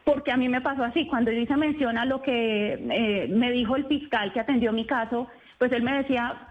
porque 0.07 0.31
a 0.31 0.37
mí 0.37 0.47
me 0.47 0.61
pasó 0.61 0.85
así, 0.85 1.05
cuando 1.05 1.31
se 1.31 1.57
menciona 1.57 2.05
lo 2.05 2.21
que 2.21 2.75
eh, 2.75 3.27
me 3.27 3.51
dijo 3.51 3.75
el 3.75 3.87
fiscal 3.87 4.31
que 4.31 4.39
atendió 4.39 4.71
mi 4.71 4.85
caso, 4.85 5.27
pues 5.57 5.69
él 5.73 5.83
me 5.83 5.97
decía, 5.97 6.47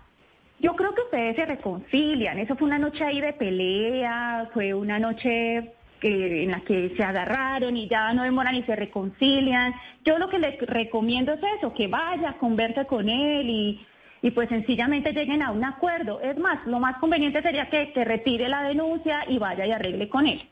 yo 0.61 0.77
creo 0.77 0.95
que 0.95 1.01
ustedes 1.01 1.37
se 1.37 1.47
reconcilian, 1.47 2.39
eso 2.39 2.55
fue 2.57 2.67
una 2.67 2.79
noche 2.79 3.03
ahí 3.03 3.19
de 3.19 3.33
pelea, 3.33 4.51
fue 4.53 4.75
una 4.75 4.99
noche 4.99 5.73
en 6.03 6.51
la 6.51 6.61
que 6.61 6.93
se 6.99 7.03
agarraron 7.03 7.79
y 7.79 7.89
ya 7.89 8.13
no 8.13 8.25
demoran 8.25 8.57
y 8.57 8.63
se 8.65 8.77
reconcilian. 8.77 9.73
Yo 10.05 10.19
lo 10.19 10.29
que 10.29 10.39
les 10.39 10.61
recomiendo 10.61 11.33
es 11.33 11.41
eso, 11.57 11.73
que 11.73 11.89
vaya, 11.89 12.35
converse 12.35 12.85
con 12.85 13.09
él 13.09 13.49
y, 13.49 13.87
y 14.21 14.33
pues 14.33 14.51
sencillamente 14.51 15.15
lleguen 15.15 15.41
a 15.41 15.51
un 15.51 15.65
acuerdo. 15.65 16.21
Es 16.21 16.37
más, 16.37 16.59
lo 16.67 16.79
más 16.79 16.99
conveniente 16.99 17.41
sería 17.41 17.71
que, 17.71 17.91
que 17.95 18.05
retire 18.05 18.51
la 18.51 18.65
denuncia 18.65 19.25
y 19.27 19.39
vaya 19.39 19.65
y 19.65 19.73
arregle 19.73 20.11
con 20.11 20.27
él. 20.27 20.47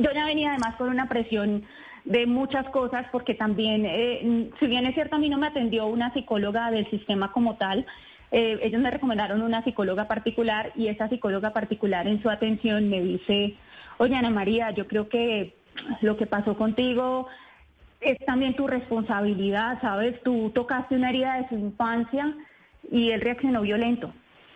Yo 0.00 0.10
ya 0.12 0.24
venía 0.24 0.50
además 0.50 0.76
con 0.76 0.88
una 0.88 1.08
presión 1.08 1.64
de 2.04 2.26
muchas 2.26 2.66
cosas 2.70 3.06
porque 3.12 3.34
también, 3.34 3.84
eh, 3.84 4.50
si 4.58 4.66
bien 4.66 4.86
es 4.86 4.94
cierto, 4.94 5.16
a 5.16 5.18
mí 5.18 5.28
no 5.28 5.36
me 5.36 5.48
atendió 5.48 5.86
una 5.86 6.12
psicóloga 6.14 6.70
del 6.70 6.88
sistema 6.88 7.32
como 7.32 7.56
tal, 7.56 7.84
eh, 8.32 8.58
ellos 8.62 8.80
me 8.80 8.90
recomendaron 8.90 9.42
una 9.42 9.62
psicóloga 9.62 10.08
particular 10.08 10.72
y 10.74 10.86
esa 10.86 11.08
psicóloga 11.08 11.52
particular 11.52 12.06
en 12.06 12.22
su 12.22 12.30
atención 12.30 12.88
me 12.88 13.02
dice, 13.02 13.56
oye 13.98 14.16
Ana 14.16 14.30
María, 14.30 14.70
yo 14.70 14.86
creo 14.86 15.08
que 15.08 15.54
lo 16.00 16.16
que 16.16 16.26
pasó 16.26 16.56
contigo 16.56 17.26
es 18.00 18.16
también 18.24 18.54
tu 18.54 18.66
responsabilidad, 18.66 19.78
¿sabes? 19.82 20.22
Tú 20.22 20.50
tocaste 20.54 20.94
una 20.94 21.10
herida 21.10 21.34
de 21.34 21.48
su 21.48 21.56
infancia 21.56 22.34
y 22.90 23.10
él 23.10 23.20
reaccionó 23.20 23.60
violento. 23.60 24.14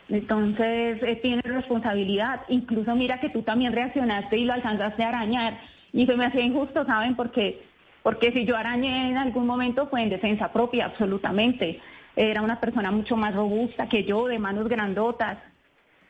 Entonces, 0.08 1.02
eh, 1.02 1.18
tiene 1.22 1.42
responsabilidad. 1.42 2.42
Incluso 2.48 2.94
mira 2.94 3.20
que 3.20 3.30
tú 3.30 3.42
también 3.42 3.72
reaccionaste 3.72 4.36
y 4.36 4.44
lo 4.44 4.52
alcanzaste 4.52 5.02
a 5.02 5.08
arañar. 5.08 5.58
Y 5.92 6.06
se 6.06 6.16
me 6.16 6.26
hacía 6.26 6.42
injusto, 6.42 6.84
¿saben? 6.84 7.14
Porque, 7.16 7.62
porque 8.02 8.32
si 8.32 8.44
yo 8.44 8.56
arañé 8.56 9.10
en 9.10 9.16
algún 9.16 9.46
momento 9.46 9.86
fue 9.88 10.02
en 10.02 10.10
defensa 10.10 10.52
propia, 10.52 10.86
absolutamente. 10.86 11.80
Era 12.16 12.42
una 12.42 12.60
persona 12.60 12.90
mucho 12.90 13.16
más 13.16 13.34
robusta 13.34 13.88
que 13.88 14.04
yo, 14.04 14.26
de 14.26 14.38
manos 14.38 14.68
grandotas. 14.68 15.38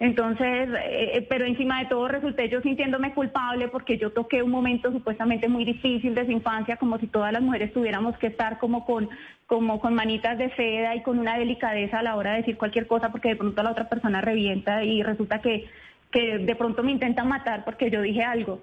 Entonces, 0.00 0.68
eh, 0.70 1.10
eh, 1.14 1.26
pero 1.28 1.44
encima 1.44 1.78
de 1.80 1.86
todo 1.86 2.08
resulté 2.08 2.48
yo 2.48 2.60
sintiéndome 2.60 3.14
culpable 3.14 3.68
porque 3.68 3.96
yo 3.96 4.10
toqué 4.12 4.42
un 4.42 4.50
momento 4.50 4.90
supuestamente 4.90 5.48
muy 5.48 5.64
difícil 5.64 6.14
de 6.14 6.24
su 6.24 6.32
infancia, 6.32 6.76
como 6.76 6.98
si 6.98 7.06
todas 7.06 7.32
las 7.32 7.42
mujeres 7.42 7.72
tuviéramos 7.72 8.16
que 8.18 8.26
estar 8.26 8.58
como 8.58 8.84
con, 8.84 9.08
como 9.46 9.80
con 9.80 9.94
manitas 9.94 10.36
de 10.36 10.54
seda 10.56 10.96
y 10.96 11.02
con 11.02 11.18
una 11.18 11.38
delicadeza 11.38 12.00
a 12.00 12.02
la 12.02 12.16
hora 12.16 12.32
de 12.32 12.38
decir 12.38 12.56
cualquier 12.56 12.88
cosa 12.88 13.10
porque 13.10 13.30
de 13.30 13.36
pronto 13.36 13.62
la 13.62 13.70
otra 13.70 13.88
persona 13.88 14.20
revienta 14.20 14.82
y 14.82 15.02
resulta 15.02 15.40
que, 15.40 15.66
que 16.10 16.38
de 16.38 16.56
pronto 16.56 16.82
me 16.82 16.90
intentan 16.90 17.28
matar 17.28 17.64
porque 17.64 17.90
yo 17.90 18.02
dije 18.02 18.24
algo. 18.24 18.60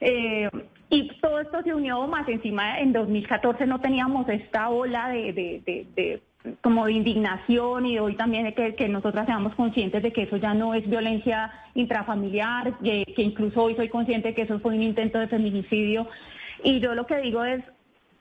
Eh, 0.00 0.50
y 0.90 1.08
todo 1.20 1.40
esto 1.40 1.62
se 1.62 1.74
unió 1.74 2.06
más 2.06 2.28
encima, 2.28 2.78
en 2.78 2.92
2014 2.92 3.66
no 3.66 3.80
teníamos 3.80 4.28
esta 4.28 4.68
ola 4.68 5.08
de, 5.08 5.32
de 5.32 6.22
como 6.60 6.86
de 6.86 6.92
indignación 6.92 7.86
y 7.86 7.98
hoy 7.98 8.14
también 8.16 8.52
que, 8.54 8.74
que 8.74 8.88
nosotras 8.88 9.26
seamos 9.26 9.54
conscientes 9.54 10.02
de 10.02 10.12
que 10.12 10.22
eso 10.22 10.36
ya 10.36 10.54
no 10.54 10.74
es 10.74 10.88
violencia 10.88 11.52
intrafamiliar, 11.74 12.78
que, 12.78 13.04
incluso 13.16 13.62
hoy 13.62 13.74
soy 13.76 13.88
consciente 13.88 14.28
de 14.28 14.34
que 14.34 14.42
eso 14.42 14.58
fue 14.60 14.74
un 14.74 14.82
intento 14.82 15.18
de 15.18 15.28
feminicidio. 15.28 16.08
Y 16.62 16.80
yo 16.80 16.94
lo 16.94 17.06
que 17.06 17.18
digo 17.18 17.44
es, 17.44 17.62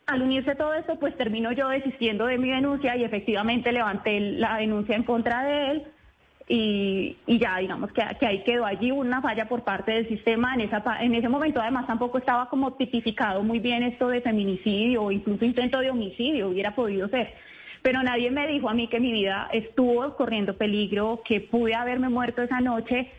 al 0.06 0.22
unirse 0.22 0.56
todo 0.56 0.74
esto, 0.74 0.98
pues 1.00 1.16
termino 1.18 1.52
yo 1.52 1.68
desistiendo 1.70 2.28
de 2.28 2.38
mi 2.38 2.50
denuncia 2.50 2.96
y 2.96 3.04
efectivamente 3.04 3.72
levanté 3.72 4.20
la 4.20 4.58
denuncia 4.58 4.96
en 4.96 5.04
contra 5.04 5.44
de 5.44 5.72
él. 5.72 5.84
Y, 6.50 7.18
y, 7.26 7.40
ya 7.40 7.58
digamos 7.58 7.92
que, 7.92 8.02
que, 8.18 8.26
ahí 8.26 8.42
quedó 8.44 8.66
allí 8.66 8.90
una 8.90 9.22
falla 9.22 9.50
por 9.50 9.66
parte 9.66 9.92
del 9.92 10.08
sistema 10.08 10.54
en 10.54 10.62
esa 10.62 10.82
en 11.02 11.14
ese 11.14 11.28
momento 11.28 11.60
además 11.60 11.88
tampoco 11.88 12.20
estaba 12.20 12.48
como 12.48 12.72
tipificado 12.72 13.44
muy 13.44 13.60
bien 13.60 13.84
esto 13.84 14.08
de 14.08 14.22
feminicidio 14.22 15.04
o 15.04 15.12
incluso 15.12 15.44
intento 15.44 15.80
de 15.80 15.90
homicidio 15.90 16.48
hubiera 16.48 16.74
podido 16.74 17.10
ser 17.10 17.34
pero 17.88 18.04
nadie 18.04 18.32
me 18.32 18.48
dijo 18.48 18.68
a 18.68 18.74
mí 18.74 18.90
que 18.90 19.00
mi 19.00 19.14
vida 19.14 19.48
estuvo 19.54 20.14
corriendo 20.18 20.58
peligro, 20.58 21.22
que 21.24 21.40
pude 21.40 21.74
haberme 21.74 22.10
muerto 22.10 22.42
esa 22.42 22.60
noche. 22.60 23.10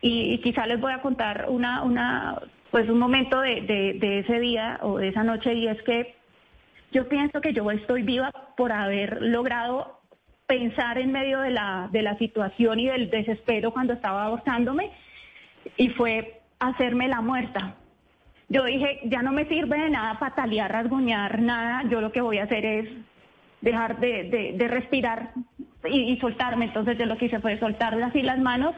Y, 0.00 0.38
quizá 0.38 0.64
les 0.66 0.80
voy 0.80 0.94
a 0.94 1.02
contar 1.02 1.44
una, 1.50 1.82
una 1.82 2.40
pues 2.70 2.88
un 2.88 2.98
momento 2.98 3.42
de, 3.42 3.60
de, 4.00 4.20
ese 4.20 4.40
día 4.40 4.78
o 4.80 4.96
de 4.96 5.08
esa 5.08 5.24
noche. 5.24 5.52
Y 5.52 5.68
es 5.68 5.82
que 5.82 6.14
yo 6.90 7.06
pienso 7.06 7.42
que 7.42 7.52
yo 7.52 7.70
estoy 7.70 8.02
viva 8.02 8.30
por 8.56 8.72
haber 8.72 9.20
logrado 9.20 10.00
pensar 10.46 10.96
en 10.96 11.12
medio 11.12 11.40
de 11.40 11.50
la, 11.50 11.90
de 11.92 12.00
la 12.00 12.16
situación 12.16 12.80
y 12.80 12.86
del 12.86 13.10
desespero 13.10 13.72
cuando 13.72 13.92
estaba 13.92 14.24
abortándome 14.24 14.90
y 15.76 15.90
fue 15.90 16.40
hacerme 16.60 17.08
la 17.08 17.20
muerta. 17.20 17.74
Yo 18.48 18.64
dije, 18.64 19.00
ya 19.04 19.20
no 19.20 19.32
me 19.32 19.44
sirve 19.48 19.78
de 19.78 19.90
nada 19.90 20.18
patalear, 20.18 20.72
rasguñar, 20.72 21.42
nada, 21.42 21.86
yo 21.90 22.00
lo 22.00 22.10
que 22.10 22.22
voy 22.22 22.38
a 22.38 22.44
hacer 22.44 22.64
es 22.64 22.88
dejar 23.64 23.98
de, 23.98 24.54
de, 24.56 24.68
respirar 24.68 25.30
y, 25.90 26.16
soltarme. 26.18 26.66
Entonces 26.66 26.98
yo 26.98 27.06
lo 27.06 27.16
que 27.16 27.26
hice 27.26 27.40
fue 27.40 27.58
soltar 27.58 28.00
así 28.02 28.22
las 28.22 28.38
manos 28.38 28.74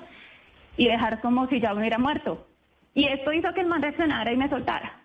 y 0.76 0.86
dejar 0.86 1.20
como 1.20 1.48
si 1.48 1.60
ya 1.60 1.74
hubiera 1.74 1.98
muerto. 1.98 2.46
Y 2.94 3.06
esto 3.08 3.32
hizo 3.32 3.52
que 3.52 3.60
el 3.60 3.66
man 3.66 3.82
reaccionara 3.82 4.32
y 4.32 4.36
me 4.36 4.48
soltara. 4.48 5.00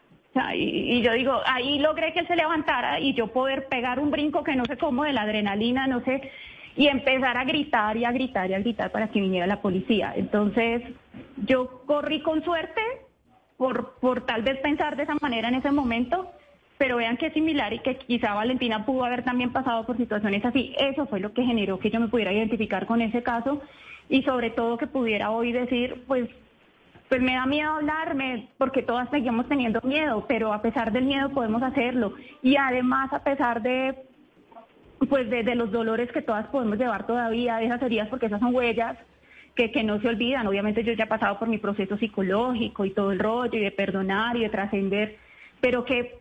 y, 0.54 1.02
yo 1.02 1.14
digo, 1.14 1.42
ahí 1.46 1.80
logré 1.80 2.14
que 2.14 2.20
él 2.20 2.28
se 2.28 2.36
levantara 2.36 3.00
y 3.00 3.14
yo 3.14 3.28
poder 3.28 3.68
pegar 3.68 4.00
un 4.00 4.12
brinco 4.12 4.44
que 4.44 4.56
no 4.56 4.66
sé 4.66 4.78
cómo 4.78 5.04
de 5.04 5.14
la 5.14 5.24
adrenalina, 5.24 5.88
no 5.88 6.02
sé, 6.02 6.32
y 6.78 6.88
empezar 6.88 7.36
a 7.36 7.44
gritar 7.44 7.98
y 7.98 8.06
a 8.06 8.12
gritar 8.12 8.50
y 8.50 8.54
a 8.54 8.60
gritar 8.60 8.92
para 8.92 9.10
que 9.10 9.20
viniera 9.20 9.48
la 9.48 9.62
policía. 9.62 10.14
Entonces, 10.16 10.84
yo 11.38 11.84
corrí 11.86 12.22
con 12.22 12.44
suerte 12.44 12.82
por, 13.58 13.96
por 14.00 14.26
tal 14.26 14.44
vez 14.44 14.58
pensar 14.60 14.96
de 14.96 15.04
esa 15.04 15.16
manera 15.22 15.50
en 15.50 15.56
ese 15.56 15.72
momento, 15.72 16.32
pero 16.82 16.98
vean 16.98 17.16
que 17.16 17.28
es 17.28 17.34
similar 17.34 17.72
y 17.74 17.78
que 17.78 17.96
quizá 17.96 18.34
Valentina 18.34 18.88
pudo 18.88 19.06
haber 19.06 19.24
también 19.24 19.52
pasado 19.52 19.86
por 19.86 19.98
situaciones 19.98 20.44
así. 20.44 20.74
Eso 20.80 21.06
fue 21.06 21.20
lo 21.20 21.32
que 21.32 21.44
generó 21.44 21.78
que 21.78 21.92
yo 21.92 22.00
me 22.00 22.08
pudiera 22.08 22.34
identificar 22.34 22.88
con 22.88 23.04
ese 23.04 23.22
caso 23.22 23.62
y 24.10 24.24
sobre 24.24 24.50
todo 24.50 24.80
que 24.80 24.88
pudiera 24.88 25.30
hoy 25.30 25.52
decir, 25.52 26.04
pues 26.08 26.28
pues 27.08 27.22
me 27.22 27.36
da 27.36 27.46
miedo 27.46 27.70
hablarme 27.74 28.48
porque 28.58 28.82
todas 28.82 29.08
seguimos 29.12 29.48
teniendo 29.48 29.80
miedo, 29.84 30.26
pero 30.28 30.54
a 30.54 30.64
pesar 30.64 30.92
del 30.92 31.06
miedo 31.06 31.30
podemos 31.30 31.62
hacerlo. 31.62 32.16
Y 32.42 32.56
además, 32.56 33.14
a 33.14 33.24
pesar 33.24 33.62
de 33.62 33.94
pues 35.08 35.30
de, 35.30 35.44
los 35.54 35.72
dolores 35.72 36.12
que 36.12 36.24
todas 36.24 36.48
podemos 36.48 36.80
llevar 36.80 37.06
todavía, 37.06 37.58
de 37.58 37.66
esas 37.66 37.82
heridas, 37.84 38.08
porque 38.08 38.26
esas 38.26 38.40
son 38.40 38.56
huellas 38.56 38.98
que, 39.54 39.72
que 39.72 39.84
no 39.84 40.02
se 40.02 40.08
olvidan. 40.08 40.48
Obviamente 40.48 40.84
yo 40.84 40.94
ya 40.94 41.04
he 41.04 41.08
pasado 41.08 41.38
por 41.38 41.48
mi 41.48 41.60
proceso 41.60 41.96
psicológico 42.00 42.86
y 42.86 42.90
todo 42.90 43.12
el 43.12 43.20
rollo, 43.20 43.60
y 43.60 43.62
de 43.62 43.72
perdonar 43.72 44.36
y 44.36 44.42
de 44.42 44.50
trascender, 44.50 45.18
pero 45.62 45.86
que 45.86 46.21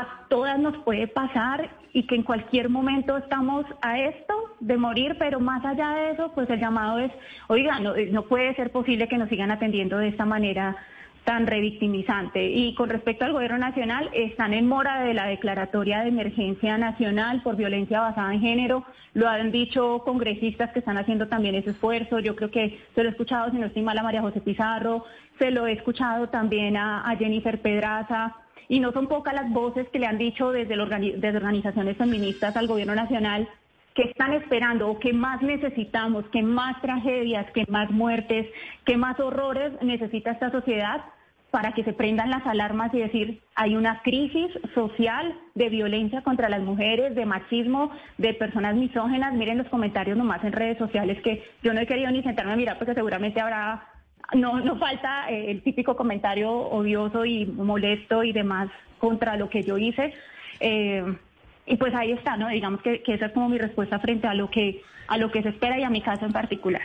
a 0.00 0.26
todas 0.28 0.58
nos 0.58 0.76
puede 0.78 1.06
pasar 1.08 1.70
y 1.92 2.06
que 2.06 2.14
en 2.14 2.22
cualquier 2.22 2.68
momento 2.68 3.16
estamos 3.16 3.64
a 3.82 3.98
esto 3.98 4.34
de 4.60 4.76
morir, 4.76 5.16
pero 5.18 5.40
más 5.40 5.64
allá 5.64 5.90
de 5.90 6.10
eso, 6.12 6.32
pues 6.34 6.48
el 6.50 6.60
llamado 6.60 6.98
es, 6.98 7.10
oiga, 7.48 7.80
no, 7.80 7.94
no 8.10 8.22
puede 8.22 8.54
ser 8.54 8.70
posible 8.70 9.08
que 9.08 9.18
nos 9.18 9.28
sigan 9.28 9.50
atendiendo 9.50 9.98
de 9.98 10.08
esta 10.08 10.24
manera 10.24 10.76
tan 11.24 11.46
revictimizante. 11.46 12.42
Y 12.42 12.74
con 12.74 12.88
respecto 12.88 13.24
al 13.24 13.34
gobierno 13.34 13.58
nacional, 13.58 14.08
están 14.14 14.54
en 14.54 14.66
mora 14.66 15.02
de 15.02 15.12
la 15.12 15.26
declaratoria 15.26 16.00
de 16.00 16.08
emergencia 16.08 16.78
nacional 16.78 17.42
por 17.42 17.56
violencia 17.56 18.00
basada 18.00 18.32
en 18.32 18.40
género. 18.40 18.84
Lo 19.12 19.28
han 19.28 19.50
dicho 19.50 20.02
congresistas 20.04 20.70
que 20.72 20.78
están 20.78 20.96
haciendo 20.96 21.28
también 21.28 21.54
ese 21.54 21.70
esfuerzo. 21.70 22.18
Yo 22.20 22.34
creo 22.34 22.50
que 22.50 22.80
se 22.94 23.02
lo 23.02 23.10
he 23.10 23.12
escuchado, 23.12 23.50
si 23.50 23.58
no 23.58 23.66
estoy 23.66 23.82
mal, 23.82 23.98
a 23.98 24.02
María 24.02 24.22
José 24.22 24.40
Pizarro, 24.40 25.04
se 25.38 25.50
lo 25.50 25.66
he 25.66 25.72
escuchado 25.72 26.28
también 26.30 26.76
a 26.76 27.14
Jennifer 27.18 27.60
Pedraza 27.60 28.34
y 28.68 28.80
no 28.80 28.92
son 28.92 29.06
pocas 29.06 29.34
las 29.34 29.50
voces 29.50 29.88
que 29.88 29.98
le 29.98 30.06
han 30.06 30.18
dicho 30.18 30.50
desde, 30.52 30.78
organizaciones 30.80 31.96
feministas 31.96 32.56
al 32.56 32.66
gobierno 32.66 32.94
nacional 32.94 33.48
que 33.94 34.02
están 34.02 34.32
esperando 34.32 34.88
o 34.88 34.98
que 34.98 35.12
más 35.12 35.42
necesitamos, 35.42 36.24
que 36.28 36.42
más 36.42 36.80
tragedias, 36.80 37.50
que 37.52 37.64
más 37.68 37.90
muertes, 37.90 38.46
que 38.84 38.96
más 38.96 39.18
horrores 39.18 39.72
necesita 39.82 40.30
esta 40.30 40.50
sociedad 40.52 41.04
para 41.50 41.72
que 41.72 41.82
se 41.82 41.94
prendan 41.94 42.30
las 42.30 42.46
alarmas 42.46 42.92
y 42.92 42.98
decir, 42.98 43.40
hay 43.54 43.74
una 43.74 44.02
crisis 44.02 44.50
social 44.74 45.34
de 45.54 45.70
violencia 45.70 46.22
contra 46.22 46.48
las 46.48 46.60
mujeres, 46.60 47.14
de 47.14 47.24
machismo, 47.24 47.90
de 48.18 48.34
personas 48.34 48.76
misógenas. 48.76 49.34
Miren 49.34 49.58
los 49.58 49.68
comentarios 49.68 50.16
nomás 50.16 50.44
en 50.44 50.52
redes 50.52 50.78
sociales 50.78 51.20
que 51.22 51.42
yo 51.62 51.72
no 51.72 51.80
he 51.80 51.86
querido 51.86 52.10
ni 52.10 52.22
sentarme 52.22 52.52
a 52.52 52.56
mirar 52.56 52.78
porque 52.78 52.94
seguramente 52.94 53.40
habrá 53.40 53.82
no, 54.34 54.60
no 54.60 54.76
falta 54.76 55.30
eh, 55.30 55.50
el 55.50 55.62
típico 55.62 55.96
comentario 55.96 56.50
odioso 56.50 57.24
y 57.24 57.46
molesto 57.46 58.24
y 58.24 58.32
demás 58.32 58.68
contra 58.98 59.36
lo 59.36 59.48
que 59.48 59.62
yo 59.62 59.78
hice. 59.78 60.14
Eh, 60.60 61.04
y 61.66 61.76
pues 61.76 61.94
ahí 61.94 62.12
está, 62.12 62.36
¿no? 62.36 62.48
Digamos 62.48 62.82
que, 62.82 63.02
que, 63.02 63.14
esa 63.14 63.26
es 63.26 63.32
como 63.32 63.48
mi 63.48 63.58
respuesta 63.58 63.98
frente 63.98 64.26
a 64.26 64.34
lo 64.34 64.50
que 64.50 64.82
a 65.06 65.16
lo 65.16 65.30
que 65.30 65.42
se 65.42 65.50
espera 65.50 65.78
y 65.78 65.84
a 65.84 65.90
mi 65.90 66.02
caso 66.02 66.26
en 66.26 66.32
particular 66.32 66.82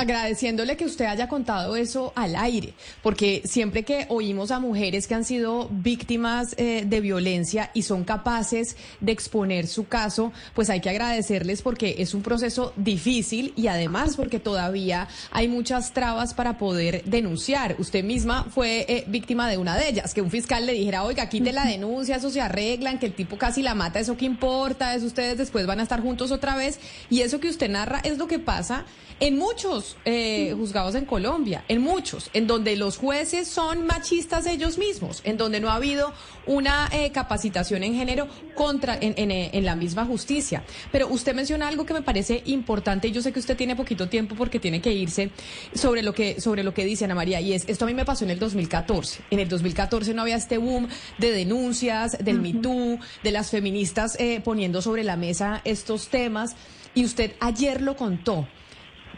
agradeciéndole 0.00 0.76
que 0.76 0.84
usted 0.84 1.06
haya 1.06 1.28
contado 1.28 1.76
eso 1.76 2.12
al 2.14 2.36
aire, 2.36 2.74
porque 3.02 3.42
siempre 3.44 3.82
que 3.82 4.06
oímos 4.08 4.50
a 4.50 4.60
mujeres 4.60 5.06
que 5.06 5.14
han 5.14 5.24
sido 5.24 5.68
víctimas 5.70 6.54
eh, 6.58 6.84
de 6.86 7.00
violencia 7.00 7.70
y 7.74 7.82
son 7.82 8.04
capaces 8.04 8.76
de 9.00 9.12
exponer 9.12 9.66
su 9.66 9.86
caso, 9.86 10.32
pues 10.54 10.70
hay 10.70 10.80
que 10.80 10.90
agradecerles 10.90 11.62
porque 11.62 11.96
es 11.98 12.14
un 12.14 12.22
proceso 12.22 12.72
difícil 12.76 13.52
y 13.56 13.68
además 13.68 14.16
porque 14.16 14.38
todavía 14.38 15.08
hay 15.30 15.48
muchas 15.48 15.92
trabas 15.92 16.34
para 16.34 16.58
poder 16.58 17.02
denunciar. 17.04 17.76
Usted 17.78 18.04
misma 18.04 18.44
fue 18.44 18.84
eh, 18.88 19.04
víctima 19.06 19.48
de 19.48 19.58
una 19.58 19.76
de 19.76 19.88
ellas, 19.88 20.14
que 20.14 20.22
un 20.22 20.30
fiscal 20.30 20.66
le 20.66 20.72
dijera, 20.72 21.04
oiga, 21.04 21.28
quite 21.28 21.52
la 21.52 21.64
denuncia, 21.64 22.16
eso 22.16 22.30
se 22.30 22.40
arreglan, 22.40 22.98
que 22.98 23.06
el 23.06 23.14
tipo 23.14 23.38
casi 23.38 23.62
la 23.62 23.74
mata, 23.74 24.00
eso 24.00 24.16
qué 24.16 24.24
importa, 24.24 24.94
eso 24.94 25.06
ustedes 25.06 25.38
después 25.38 25.66
van 25.66 25.80
a 25.80 25.82
estar 25.82 26.00
juntos 26.00 26.30
otra 26.30 26.56
vez. 26.56 26.78
Y 27.10 27.20
eso 27.20 27.40
que 27.40 27.48
usted 27.48 27.70
narra 27.70 28.00
es 28.04 28.18
lo 28.18 28.26
que 28.26 28.38
pasa 28.38 28.84
en 29.20 29.38
muchos 29.38 29.85
eh, 30.04 30.54
juzgados 30.56 30.94
en 30.94 31.04
Colombia, 31.04 31.64
en 31.68 31.80
muchos, 31.80 32.30
en 32.32 32.46
donde 32.46 32.76
los 32.76 32.96
jueces 32.96 33.48
son 33.48 33.86
machistas 33.86 34.46
ellos 34.46 34.78
mismos, 34.78 35.20
en 35.24 35.36
donde 35.36 35.60
no 35.60 35.70
ha 35.70 35.74
habido 35.74 36.12
una 36.46 36.88
eh, 36.92 37.10
capacitación 37.12 37.82
en 37.82 37.94
género 37.94 38.28
contra 38.54 38.96
en, 38.96 39.14
en, 39.16 39.30
en, 39.30 39.64
la 39.64 39.76
misma 39.76 40.04
justicia. 40.04 40.64
Pero 40.92 41.08
usted 41.08 41.34
menciona 41.34 41.68
algo 41.68 41.84
que 41.84 41.94
me 41.94 42.02
parece 42.02 42.42
importante 42.46 43.08
y 43.08 43.12
yo 43.12 43.22
sé 43.22 43.32
que 43.32 43.40
usted 43.40 43.56
tiene 43.56 43.76
poquito 43.76 44.08
tiempo 44.08 44.34
porque 44.34 44.58
tiene 44.58 44.80
que 44.80 44.92
irse 44.92 45.30
sobre 45.74 46.02
lo 46.02 46.14
que 46.14 46.40
sobre 46.40 46.62
lo 46.62 46.72
que 46.72 46.84
dice 46.84 47.04
Ana 47.04 47.14
María 47.14 47.40
y 47.40 47.52
es 47.52 47.64
esto 47.68 47.84
a 47.84 47.88
mí 47.88 47.94
me 47.94 48.04
pasó 48.04 48.24
en 48.24 48.30
el 48.30 48.38
2014. 48.38 49.22
En 49.30 49.40
el 49.40 49.48
2014 49.48 50.14
no 50.14 50.22
había 50.22 50.36
este 50.36 50.58
boom 50.58 50.88
de 51.18 51.32
denuncias 51.32 52.16
del 52.18 52.40
MeToo, 52.40 52.98
de 53.22 53.30
las 53.30 53.50
feministas 53.50 54.16
eh, 54.18 54.40
poniendo 54.42 54.82
sobre 54.82 55.04
la 55.04 55.16
mesa 55.16 55.60
estos 55.64 56.08
temas 56.08 56.56
y 56.94 57.04
usted 57.04 57.32
ayer 57.40 57.82
lo 57.82 57.96
contó 57.96 58.48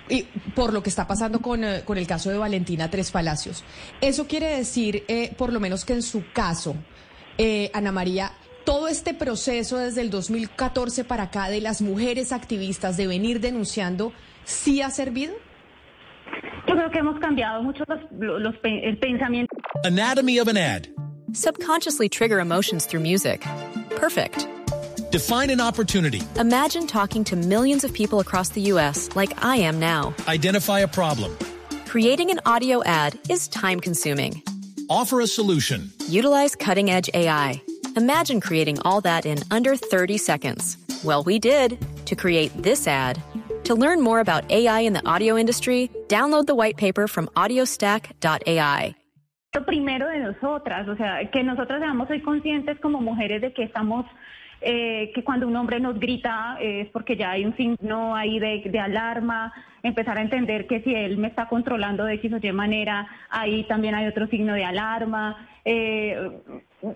y 0.09 0.23
por 0.55 0.73
lo 0.73 0.83
que 0.83 0.91
está 0.91 1.07
pasando 1.07 1.41
con, 1.41 1.65
eh, 1.65 1.83
con, 1.85 1.99
el 1.99 2.07
caso 2.07 2.31
de 2.31 2.39
Valentina 2.39 2.91
Tres 2.91 3.11
Palacios. 3.11 3.65
Eso 4.01 4.27
quiere 4.27 4.57
decir, 4.57 5.05
eh, 5.09 5.35
por 5.37 5.53
lo 5.53 5.61
menos 5.61 5.85
que 5.85 5.95
en 5.95 6.03
su 6.03 6.25
caso, 6.33 6.77
eh, 7.37 7.71
Ana 7.75 7.93
María, 7.93 8.33
todo 8.65 8.89
este 8.89 9.15
proceso 9.15 9.79
desde 9.79 10.03
el 10.03 10.11
2014 10.11 11.05
para 11.05 11.25
acá 11.25 11.49
de 11.49 11.61
las 11.61 11.81
mujeres 11.81 12.33
activistas 12.33 12.97
de 12.97 13.07
venir 13.07 13.41
denunciando, 13.41 14.13
¿sí 14.45 14.83
ha 14.83 14.91
servido? 14.91 15.35
Yo 16.67 16.75
creo 16.75 16.91
que 16.91 16.99
hemos 16.99 17.19
cambiado 17.19 17.63
mucho 17.63 17.85
los, 17.87 18.01
los, 18.41 18.55
el 18.63 18.99
pensamiento. 18.99 19.57
Anatomy 19.85 20.39
of 20.39 20.49
an 20.49 20.59
ad. 20.59 20.83
Subconsciously 21.33 22.09
trigger 22.09 22.41
emotions 22.41 22.87
through 22.87 23.03
music. 23.03 23.47
Perfect. 23.99 24.47
Define 25.11 25.49
an 25.49 25.59
opportunity. 25.59 26.21
Imagine 26.37 26.87
talking 26.87 27.25
to 27.25 27.35
millions 27.37 27.83
of 27.83 27.95
people 27.95 28.21
across 28.21 28.51
the 28.51 28.61
U.S. 28.73 29.09
like 29.17 29.43
I 29.43 29.57
am 29.57 29.81
now. 29.81 30.15
Identify 30.29 30.81
a 30.81 30.89
problem. 30.89 31.35
Creating 31.87 32.31
an 32.31 32.41
audio 32.45 32.85
ad 32.85 33.19
is 33.31 33.49
time 33.49 33.81
consuming. 33.81 34.43
Offer 34.91 35.21
a 35.23 35.27
solution. 35.27 35.91
Utilize 36.09 36.55
cutting 36.55 36.91
edge 36.91 37.09
AI. 37.15 37.63
Imagine 37.97 38.43
creating 38.43 38.81
all 38.83 39.01
that 39.01 39.25
in 39.25 39.39
under 39.51 39.77
30 39.77 40.19
seconds. 40.19 40.77
Well, 41.03 41.23
we 41.23 41.39
did 41.39 41.79
to 42.05 42.15
create 42.15 42.53
this 42.63 42.87
ad. 42.87 43.23
To 43.65 43.75
learn 43.75 44.03
more 44.03 44.21
about 44.21 44.51
AI 44.51 44.81
in 44.81 44.93
the 44.93 45.07
audio 45.09 45.39
industry, 45.39 45.91
download 46.09 46.47
the 46.47 46.55
white 46.55 46.77
paper 46.77 47.09
from 47.09 47.29
audiostack.ai. 47.29 48.95
Lo 49.55 49.65
primero 49.65 50.07
de 50.11 50.19
nosotras, 50.19 50.87
o 50.87 50.95
sea, 50.97 51.21
que 51.33 51.43
nosotras 51.43 51.81
seamos 51.81 52.11
hoy 52.11 52.21
conscientes 52.21 52.79
como 52.83 53.01
mujeres 53.01 53.41
de 53.41 53.55
que 53.55 53.65
estamos 53.65 54.05
eh, 54.61 55.13
que 55.15 55.23
cuando 55.23 55.47
un 55.47 55.55
hombre 55.55 55.79
nos 55.79 56.01
grita 56.01 56.57
eh, 56.61 56.81
es 56.81 56.89
porque 56.89 57.17
ya 57.17 57.31
hay 57.31 57.45
un 57.45 57.57
signo 57.57 58.17
ahí 58.17 58.41
de, 58.41 58.81
alarma, 58.81 59.53
empezar 59.85 60.19
a 60.19 60.23
entender 60.23 60.67
que 60.67 60.81
si 60.83 60.93
él 60.95 61.17
me 61.17 61.29
está 61.29 61.47
controlando 61.47 62.05
de 62.05 62.15
X 62.15 62.33
o 62.33 62.39
Y 62.45 62.53
manera, 62.53 63.07
ahí 63.31 63.65
también 63.65 63.95
hay 63.95 64.09
otro 64.09 64.27
signo 64.27 64.55
de 64.55 64.65
alarma. 64.65 65.49
Eh, 65.65 66.41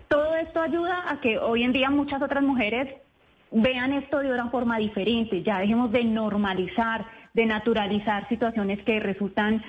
todo 0.09 0.37
esto 0.37 0.61
ayuda 0.61 1.05
a 1.09 1.21
que 1.21 1.39
hoy 1.39 1.63
en 1.63 1.73
día 1.73 1.89
muchas 1.91 2.21
otras 2.21 2.43
mujeres 2.43 2.93
vean 3.53 3.93
esto 3.93 4.19
de 4.19 4.33
una 4.33 4.51
forma 4.51 4.79
diferente, 4.79 5.43
ya 5.43 5.61
dejemos 5.61 5.93
de 5.93 6.03
normalizar, 6.05 7.05
de 7.33 7.47
naturalizar 7.47 8.29
situaciones 8.29 8.83
que 8.83 8.99
resultan 8.99 9.63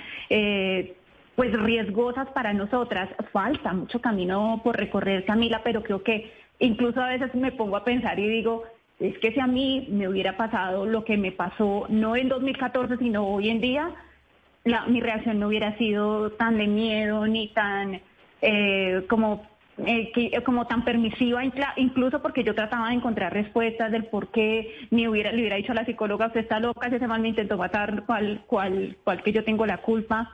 pues 1.36 1.52
riesgosas 1.52 2.28
para 2.30 2.54
nosotras. 2.54 3.10
Falta 3.32 3.74
mucho 3.74 4.00
camino 4.00 4.62
por 4.64 4.78
recorrer, 4.78 5.26
Camila, 5.26 5.62
pero 5.64 5.82
creo 5.84 6.04
que 6.04 6.32
Incluso 6.64 7.02
a 7.02 7.10
veces 7.10 7.36
me 7.36 7.52
pongo 7.52 7.76
a 7.76 7.84
pensar 7.84 8.18
y 8.18 8.26
digo, 8.26 8.64
es 8.98 9.18
que 9.20 9.34
si 9.34 9.40
a 9.42 9.48
mí 9.48 9.86
me 9.92 10.08
hubiera 10.08 10.38
pasado 10.38 10.86
lo 10.86 11.04
que 11.04 11.18
me 11.18 11.34
pasó, 11.34 11.88
no 11.90 12.16
en 12.16 12.30
2014, 12.30 12.96
sino 12.98 13.28
hoy 13.28 13.50
en 13.50 13.60
día, 13.60 13.92
mi 14.88 15.02
reacción 15.02 15.42
no 15.42 15.48
hubiera 15.48 15.78
sido 15.78 16.32
tan 16.32 16.58
de 16.58 16.68
miedo 16.68 17.28
ni 17.28 17.50
tan 17.50 18.00
eh, 18.42 19.04
como 19.10 19.46
eh, 19.86 20.42
como 20.46 20.66
tan 20.66 20.86
permisiva, 20.86 21.42
incluso 21.76 22.22
porque 22.22 22.46
yo 22.46 22.56
trataba 22.56 22.88
de 22.88 22.96
encontrar 22.96 23.34
respuestas 23.34 23.92
del 23.92 24.06
por 24.06 24.30
qué 24.30 24.74
me 24.90 25.10
hubiera, 25.10 25.34
le 25.34 25.40
hubiera 25.40 25.58
dicho 25.58 25.74
a 25.74 25.76
la 25.76 25.86
psicóloga, 25.86 26.28
usted 26.28 26.42
está 26.42 26.62
loca, 26.62 26.88
ese 26.88 27.08
mal 27.08 27.20
me 27.20 27.30
intentó 27.30 27.58
matar, 27.58 28.06
cual, 28.06 28.44
cual, 28.48 28.96
cual 29.04 29.22
que 29.22 29.34
yo 29.34 29.44
tengo 29.44 29.66
la 29.66 29.80
culpa 29.80 30.32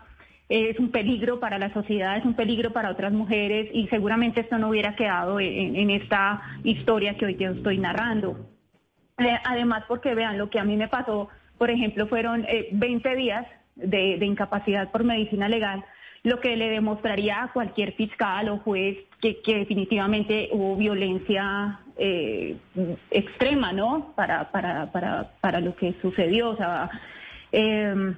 es 0.49 0.79
un 0.79 0.89
peligro 0.89 1.39
para 1.39 1.59
la 1.59 1.71
sociedad, 1.73 2.17
es 2.17 2.25
un 2.25 2.33
peligro 2.33 2.73
para 2.73 2.89
otras 2.89 3.13
mujeres 3.13 3.69
y 3.71 3.87
seguramente 3.87 4.41
esto 4.41 4.57
no 4.57 4.69
hubiera 4.69 4.95
quedado 4.95 5.39
en, 5.39 5.89
esta 5.91 6.41
historia 6.63 7.15
que 7.17 7.25
hoy 7.27 7.37
yo 7.37 7.51
estoy 7.51 7.77
narrando. 7.77 8.35
Eh, 9.19 9.37
además, 9.45 9.83
porque 9.87 10.15
vean, 10.15 10.39
lo 10.39 10.49
que 10.49 10.59
a 10.59 10.63
mí 10.63 10.75
me 10.75 10.87
pasó, 10.87 11.29
por 11.59 11.69
ejemplo, 11.69 12.07
fueron 12.07 12.47
20 12.71 13.11
eh, 13.11 13.15
días 13.15 13.45
de, 13.75 14.25
incapacidad 14.25 14.89
por 14.91 15.03
medicina 15.03 15.47
legal, 15.47 15.85
lo 16.23 16.39
que 16.39 16.57
le 16.57 16.69
demostraría 16.69 17.43
a 17.43 17.53
cualquier 17.53 17.93
fiscal 17.93 18.49
o 18.49 18.57
juez 18.57 18.97
que, 19.21 19.39
definitivamente 19.45 20.49
hubo 20.51 20.75
violencia 20.75 21.79
eh, 21.95 22.57
extrema, 23.11 23.71
¿no? 23.71 24.13
Para, 24.15 24.51
para, 24.51 24.91
para, 24.91 25.31
para 25.41 25.59
lo 25.59 25.75
que 25.75 25.93
sucedió. 26.01 26.49
O 26.49 26.57
sea, 26.57 26.89
eh, 27.51 28.15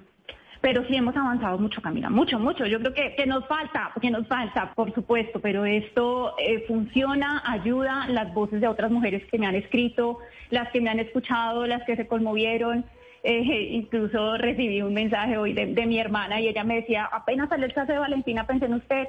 pero 0.61 0.85
sí 0.85 0.95
hemos 0.95 1.15
avanzado 1.17 1.57
mucho, 1.57 1.81
Camila, 1.81 2.09
mucho, 2.09 2.37
mucho. 2.37 2.67
Yo 2.67 2.79
creo 2.79 2.93
que, 2.93 3.15
que 3.15 3.25
nos 3.25 3.45
falta, 3.47 3.91
que 3.99 4.11
nos 4.11 4.27
falta, 4.27 4.73
por 4.75 4.93
supuesto, 4.93 5.39
pero 5.39 5.65
esto 5.65 6.35
eh, 6.37 6.63
funciona, 6.67 7.41
ayuda 7.45 8.07
las 8.07 8.31
voces 8.33 8.61
de 8.61 8.67
otras 8.67 8.91
mujeres 8.91 9.25
que 9.25 9.39
me 9.39 9.47
han 9.47 9.55
escrito, 9.55 10.19
las 10.51 10.69
que 10.69 10.79
me 10.79 10.91
han 10.91 10.99
escuchado, 10.99 11.65
las 11.65 11.83
que 11.83 11.95
se 11.95 12.07
conmovieron. 12.07 12.85
Eh, 13.23 13.69
incluso 13.71 14.37
recibí 14.37 14.83
un 14.83 14.93
mensaje 14.93 15.37
hoy 15.37 15.53
de, 15.53 15.85
mi 15.85 15.99
hermana 15.99 16.39
y 16.39 16.47
ella 16.47 16.63
me 16.63 16.75
decía, 16.75 17.09
apenas 17.11 17.49
salió 17.49 17.65
el 17.65 17.73
caso 17.73 17.91
de 17.91 17.99
Valentina, 17.99 18.45
pensé 18.45 18.65
en 18.65 18.75
usted 18.75 19.07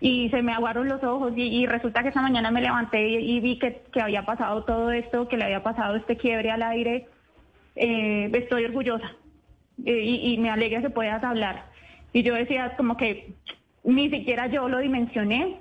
y 0.00 0.28
se 0.30 0.42
me 0.42 0.52
aguaron 0.52 0.88
los 0.88 1.02
ojos 1.02 1.32
y, 1.36 1.66
resulta 1.66 2.02
que 2.02 2.10
esa 2.10 2.22
mañana 2.22 2.50
me 2.50 2.60
levanté 2.60 3.08
y, 3.08 3.40
vi 3.40 3.58
que, 3.58 3.82
que, 3.92 4.00
había 4.00 4.24
pasado 4.24 4.64
todo 4.64 4.92
esto, 4.92 5.28
que 5.28 5.36
le 5.36 5.44
había 5.44 5.62
pasado 5.62 5.96
este 5.96 6.16
quiebre 6.16 6.50
al 6.50 6.62
aire. 6.62 7.08
Eh, 7.74 8.30
estoy 8.34 8.64
orgullosa, 8.64 9.16
eh, 9.84 10.00
y, 10.00 10.38
me 10.38 10.50
alegra 10.50 10.80
que 10.80 10.90
puedas 10.90 11.22
hablar. 11.22 11.66
Y 12.12 12.22
yo 12.22 12.34
decía 12.34 12.74
como 12.76 12.96
que 12.96 13.34
ni 13.84 14.08
siquiera 14.08 14.46
yo 14.46 14.68
lo 14.68 14.78
dimensioné, 14.78 15.58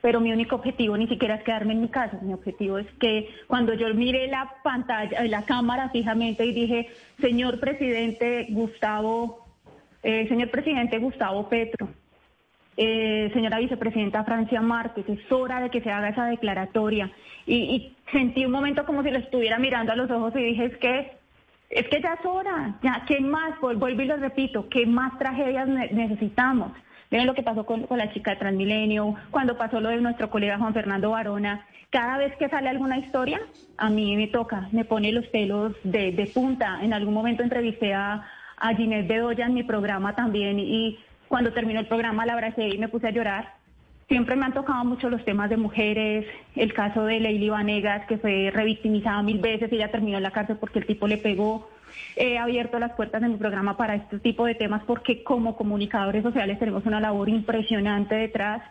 pero 0.00 0.20
mi 0.20 0.32
único 0.32 0.56
objetivo 0.56 0.96
ni 0.96 1.06
siquiera 1.06 1.36
es 1.36 1.44
quedarme 1.44 1.74
en 1.74 1.82
mi 1.82 1.88
casa, 1.88 2.18
mi 2.22 2.34
objetivo 2.34 2.78
es 2.78 2.86
que 3.00 3.28
cuando 3.46 3.74
yo 3.74 3.92
miré 3.94 4.26
la 4.26 4.54
pantalla, 4.62 5.22
la 5.24 5.44
cámara 5.44 5.90
fijamente 5.90 6.44
y 6.44 6.52
dije, 6.52 6.88
señor 7.20 7.60
presidente 7.60 8.46
Gustavo, 8.50 9.46
eh, 10.02 10.26
señor 10.28 10.50
presidente 10.50 10.98
Gustavo 10.98 11.48
Petro, 11.48 11.88
eh, 12.76 13.30
señora 13.32 13.60
vicepresidenta 13.60 14.24
Francia 14.24 14.60
Márquez, 14.60 15.08
es 15.08 15.30
hora 15.30 15.60
de 15.60 15.70
que 15.70 15.80
se 15.80 15.90
haga 15.92 16.08
esa 16.08 16.26
declaratoria. 16.26 17.12
Y, 17.46 17.54
y 17.54 17.96
sentí 18.10 18.44
un 18.44 18.50
momento 18.50 18.84
como 18.84 19.04
si 19.04 19.10
lo 19.10 19.18
estuviera 19.18 19.58
mirando 19.58 19.92
a 19.92 19.96
los 19.96 20.10
ojos 20.10 20.34
y 20.34 20.42
dije, 20.42 20.64
es 20.64 20.76
que 20.78 21.23
es 21.70 21.88
que 21.88 22.00
ya 22.00 22.14
es 22.14 22.24
hora, 22.24 22.78
ya, 22.82 23.04
¿qué 23.06 23.20
más? 23.20 23.58
Vuelvo 23.60 23.88
y 23.88 24.06
lo 24.06 24.16
repito, 24.16 24.68
¿qué 24.68 24.86
más 24.86 25.18
tragedias 25.18 25.68
necesitamos? 25.68 26.72
Miren 27.10 27.26
lo 27.26 27.34
que 27.34 27.42
pasó 27.42 27.64
con, 27.64 27.86
la 27.90 28.12
chica 28.12 28.32
de 28.32 28.38
Transmilenio, 28.38 29.14
cuando 29.30 29.56
pasó 29.56 29.80
lo 29.80 29.88
de 29.88 30.00
nuestro 30.00 30.30
colega 30.30 30.58
Juan 30.58 30.74
Fernando 30.74 31.10
Barona. 31.10 31.66
Cada 31.90 32.18
vez 32.18 32.34
que 32.36 32.48
sale 32.48 32.68
alguna 32.68 32.98
historia, 32.98 33.40
a 33.76 33.88
mí 33.88 34.16
me 34.16 34.26
toca, 34.26 34.68
me 34.72 34.84
pone 34.84 35.12
los 35.12 35.26
pelos 35.28 35.74
de, 35.84 36.30
punta. 36.34 36.80
En 36.82 36.92
algún 36.92 37.14
momento 37.14 37.42
entrevisté 37.42 37.94
a, 37.94 38.26
a 38.56 38.74
Ginés 38.74 39.06
Bedoya 39.06 39.46
en 39.46 39.54
mi 39.54 39.62
programa 39.62 40.16
también 40.16 40.58
y 40.58 40.98
cuando 41.28 41.52
terminó 41.52 41.80
el 41.80 41.86
programa 41.86 42.26
la 42.26 42.32
abracé 42.32 42.68
y 42.68 42.78
me 42.78 42.88
puse 42.88 43.08
a 43.08 43.12
llorar. 43.12 43.63
Siempre 44.08 44.36
me 44.36 44.44
han 44.44 44.52
tocado 44.52 44.84
mucho 44.84 45.08
los 45.08 45.24
temas 45.24 45.48
de 45.48 45.56
mujeres, 45.56 46.26
el 46.56 46.74
caso 46.74 47.04
de 47.04 47.20
Leili 47.20 47.48
Vanegas, 47.48 48.06
que 48.06 48.18
fue 48.18 48.50
revictimizada 48.52 49.22
mil 49.22 49.38
veces 49.38 49.72
y 49.72 49.76
ella 49.76 49.90
terminó 49.90 50.18
en 50.18 50.22
la 50.22 50.30
cárcel 50.30 50.58
porque 50.58 50.80
el 50.80 50.86
tipo 50.86 51.06
le 51.06 51.16
pegó. 51.16 51.68
He 52.16 52.38
abierto 52.38 52.78
las 52.78 52.92
puertas 52.92 53.22
de 53.22 53.28
mi 53.28 53.36
programa 53.36 53.76
para 53.76 53.94
este 53.94 54.18
tipo 54.18 54.44
de 54.44 54.54
temas 54.54 54.82
porque 54.84 55.22
como 55.22 55.56
comunicadores 55.56 56.22
sociales 56.22 56.58
tenemos 56.58 56.84
una 56.84 57.00
labor 57.00 57.28
impresionante 57.28 58.14
detrás 58.14 58.62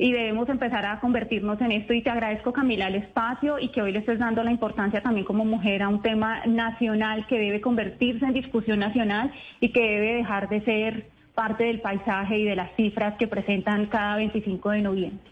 y 0.00 0.12
debemos 0.12 0.48
empezar 0.48 0.86
a 0.86 1.00
convertirnos 1.00 1.60
en 1.60 1.72
esto. 1.72 1.92
Y 1.92 2.02
te 2.02 2.10
agradezco, 2.10 2.52
Camila, 2.52 2.88
el 2.88 2.94
espacio 2.94 3.58
y 3.58 3.68
que 3.68 3.82
hoy 3.82 3.92
le 3.92 3.98
estés 3.98 4.18
dando 4.18 4.42
la 4.42 4.50
importancia 4.50 5.02
también 5.02 5.26
como 5.26 5.44
mujer 5.44 5.82
a 5.82 5.88
un 5.88 6.00
tema 6.00 6.46
nacional 6.46 7.26
que 7.26 7.38
debe 7.38 7.60
convertirse 7.60 8.24
en 8.24 8.32
discusión 8.32 8.78
nacional 8.78 9.32
y 9.60 9.70
que 9.72 9.80
debe 9.80 10.14
dejar 10.14 10.48
de 10.48 10.60
ser 10.62 11.06
parte 11.34 11.64
del 11.64 11.80
paisaje 11.80 12.38
y 12.38 12.44
de 12.44 12.56
las 12.56 12.74
cifras 12.76 13.16
que 13.18 13.26
presentan 13.26 13.86
cada 13.86 14.16
25 14.16 14.70
de 14.70 14.82
noviembre. 14.82 15.30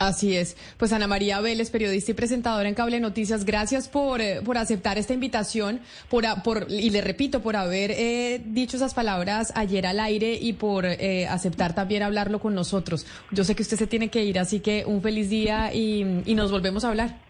Así 0.00 0.34
es. 0.34 0.56
Pues 0.78 0.94
Ana 0.94 1.06
María 1.06 1.42
Vélez, 1.42 1.70
periodista 1.70 2.12
y 2.12 2.14
presentadora 2.14 2.66
en 2.66 2.74
Cable 2.74 3.00
Noticias, 3.00 3.44
gracias 3.44 3.86
por, 3.86 4.22
eh, 4.22 4.40
por 4.42 4.56
aceptar 4.56 4.96
esta 4.96 5.12
invitación, 5.12 5.80
por, 6.08 6.24
por, 6.42 6.68
y 6.70 6.88
le 6.88 7.02
repito, 7.02 7.42
por 7.42 7.54
haber 7.54 7.90
eh, 7.90 8.40
dicho 8.46 8.78
esas 8.78 8.94
palabras 8.94 9.52
ayer 9.54 9.86
al 9.86 10.00
aire 10.00 10.38
y 10.40 10.54
por 10.54 10.86
eh, 10.86 11.28
aceptar 11.28 11.74
también 11.74 12.02
hablarlo 12.02 12.40
con 12.40 12.54
nosotros. 12.54 13.06
Yo 13.30 13.44
sé 13.44 13.54
que 13.54 13.60
usted 13.60 13.76
se 13.76 13.86
tiene 13.86 14.08
que 14.08 14.24
ir, 14.24 14.38
así 14.38 14.60
que 14.60 14.86
un 14.86 15.02
feliz 15.02 15.28
día 15.28 15.74
y, 15.74 16.22
y 16.24 16.34
nos 16.34 16.50
volvemos 16.50 16.82
a 16.86 16.88
hablar. 16.88 17.29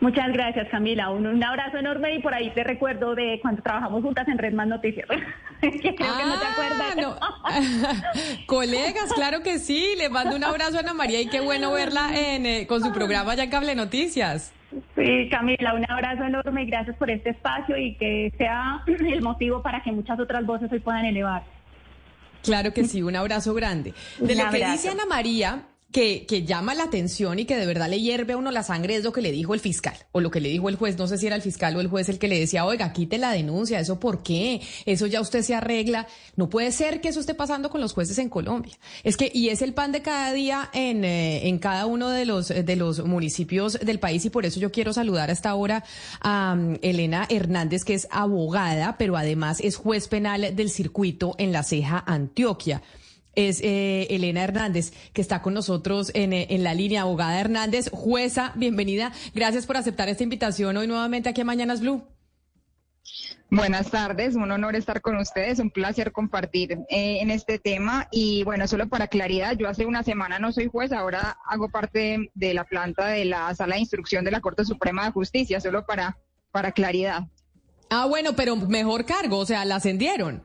Muchas 0.00 0.32
gracias, 0.32 0.68
Camila. 0.70 1.10
Un, 1.10 1.42
abrazo 1.42 1.78
enorme 1.78 2.14
y 2.14 2.22
por 2.22 2.34
ahí 2.34 2.50
te 2.50 2.64
recuerdo 2.64 3.14
de 3.14 3.38
cuando 3.40 3.62
trabajamos 3.62 4.02
juntas 4.02 4.28
en 4.28 4.38
Red 4.38 4.52
Más 4.52 4.68
Noticias. 4.68 5.06
que 5.60 5.70
creo 5.70 5.94
que 5.94 6.04
no 6.04 6.38
te 6.38 6.46
ah, 6.46 7.18
acuerdas. 7.52 8.04
Colegas, 8.46 9.12
claro 9.14 9.42
que 9.42 9.58
sí. 9.58 9.94
Le 9.96 10.08
mando 10.08 10.36
un 10.36 10.44
abrazo 10.44 10.76
a 10.76 10.80
Ana 10.80 10.94
María 10.94 11.20
y 11.20 11.28
qué 11.28 11.40
bueno 11.40 11.72
verla 11.72 12.10
en, 12.14 12.46
eh, 12.46 12.66
con 12.66 12.82
su 12.82 12.92
programa 12.92 13.34
ya 13.34 13.44
en 13.44 13.50
Cable 13.50 13.74
Noticias. 13.74 14.52
Sí, 14.96 15.28
Camila, 15.30 15.74
un 15.74 15.90
abrazo 15.90 16.24
enorme 16.24 16.64
y 16.64 16.66
gracias 16.66 16.96
por 16.96 17.10
este 17.10 17.30
espacio 17.30 17.76
y 17.78 17.94
que 17.96 18.32
sea 18.36 18.82
el 18.86 19.22
motivo 19.22 19.62
para 19.62 19.82
que 19.82 19.92
muchas 19.92 20.20
otras 20.20 20.44
voces 20.44 20.70
hoy 20.70 20.80
puedan 20.80 21.04
elevar. 21.04 21.42
Claro 22.42 22.72
que 22.72 22.84
sí, 22.84 23.02
un 23.02 23.16
abrazo 23.16 23.54
grande. 23.54 23.94
De 24.18 24.34
lo 24.34 24.50
que 24.50 24.64
dice 24.64 24.90
Ana 24.90 25.06
María, 25.06 25.66
que, 25.92 26.26
que, 26.26 26.44
llama 26.44 26.74
la 26.74 26.84
atención 26.84 27.38
y 27.38 27.46
que 27.46 27.56
de 27.56 27.64
verdad 27.64 27.88
le 27.88 28.00
hierve 28.00 28.34
a 28.34 28.36
uno 28.36 28.50
la 28.50 28.62
sangre 28.62 28.96
es 28.96 29.04
lo 29.04 29.12
que 29.12 29.22
le 29.22 29.32
dijo 29.32 29.54
el 29.54 29.60
fiscal 29.60 29.96
o 30.12 30.20
lo 30.20 30.30
que 30.30 30.40
le 30.40 30.50
dijo 30.50 30.68
el 30.68 30.76
juez. 30.76 30.98
No 30.98 31.06
sé 31.06 31.16
si 31.16 31.26
era 31.26 31.36
el 31.36 31.42
fiscal 31.42 31.74
o 31.76 31.80
el 31.80 31.88
juez 31.88 32.10
el 32.10 32.18
que 32.18 32.28
le 32.28 32.38
decía, 32.38 32.66
oiga, 32.66 32.92
quite 32.92 33.16
la 33.16 33.32
denuncia, 33.32 33.80
¿eso 33.80 33.98
por 33.98 34.22
qué? 34.22 34.60
Eso 34.84 35.06
ya 35.06 35.20
usted 35.22 35.42
se 35.42 35.54
arregla. 35.54 36.06
No 36.36 36.50
puede 36.50 36.72
ser 36.72 37.00
que 37.00 37.08
eso 37.08 37.20
esté 37.20 37.34
pasando 37.34 37.70
con 37.70 37.80
los 37.80 37.94
jueces 37.94 38.18
en 38.18 38.28
Colombia. 38.28 38.78
Es 39.02 39.16
que, 39.16 39.30
y 39.32 39.48
es 39.48 39.62
el 39.62 39.72
pan 39.72 39.92
de 39.92 40.02
cada 40.02 40.32
día 40.34 40.68
en, 40.74 41.04
eh, 41.04 41.48
en 41.48 41.58
cada 41.58 41.86
uno 41.86 42.10
de 42.10 42.26
los, 42.26 42.48
de 42.48 42.76
los 42.76 43.04
municipios 43.04 43.78
del 43.80 43.98
país 43.98 44.24
y 44.26 44.30
por 44.30 44.44
eso 44.44 44.60
yo 44.60 44.70
quiero 44.70 44.92
saludar 44.92 45.30
hasta 45.30 45.48
ahora 45.48 45.84
a 46.20 46.54
um, 46.54 46.76
Elena 46.82 47.26
Hernández, 47.30 47.84
que 47.84 47.94
es 47.94 48.08
abogada, 48.10 48.96
pero 48.98 49.16
además 49.16 49.60
es 49.60 49.76
juez 49.76 50.08
penal 50.08 50.54
del 50.54 50.68
circuito 50.68 51.34
en 51.38 51.52
La 51.52 51.62
Ceja, 51.62 52.04
Antioquia 52.06 52.82
es 53.38 53.60
eh, 53.62 54.08
Elena 54.10 54.42
Hernández, 54.42 54.92
que 55.12 55.20
está 55.20 55.42
con 55.42 55.54
nosotros 55.54 56.10
en, 56.14 56.32
eh, 56.32 56.48
en, 56.50 56.64
la 56.64 56.74
línea. 56.74 57.02
Abogada 57.02 57.38
Hernández, 57.38 57.88
jueza, 57.92 58.52
bienvenida. 58.56 59.12
Gracias 59.32 59.64
por 59.64 59.76
aceptar 59.76 60.08
esta 60.08 60.24
invitación 60.24 60.76
hoy 60.76 60.88
nuevamente 60.88 61.28
aquí 61.28 61.42
a 61.42 61.44
Mañanas 61.44 61.80
Blue. 61.80 62.02
Buenas 63.48 63.90
tardes, 63.90 64.34
un 64.34 64.50
honor 64.50 64.74
estar 64.74 65.00
con 65.00 65.16
ustedes, 65.16 65.60
un 65.60 65.70
placer 65.70 66.10
compartir 66.10 66.72
eh, 66.90 67.20
en 67.20 67.30
este 67.30 67.60
tema 67.60 68.08
y 68.10 68.42
bueno, 68.42 68.66
solo 68.66 68.88
para 68.88 69.06
claridad, 69.06 69.56
yo 69.56 69.68
hace 69.68 69.86
una 69.86 70.02
semana 70.02 70.38
no 70.38 70.52
soy 70.52 70.66
juez, 70.66 70.92
ahora 70.92 71.38
hago 71.48 71.70
parte 71.70 72.30
de 72.34 72.54
la 72.54 72.64
planta 72.64 73.06
de 73.06 73.24
la 73.24 73.54
sala 73.54 73.76
de 73.76 73.80
instrucción 73.82 74.24
de 74.24 74.32
la 74.32 74.40
Corte 74.40 74.64
Suprema 74.64 75.04
de 75.04 75.12
Justicia, 75.12 75.60
solo 75.60 75.86
para, 75.86 76.18
para 76.50 76.72
claridad. 76.72 77.22
Ah, 77.88 78.04
bueno, 78.06 78.34
pero 78.34 78.56
mejor 78.56 79.06
cargo, 79.06 79.38
o 79.38 79.46
sea, 79.46 79.64
la 79.64 79.76
ascendieron. 79.76 80.42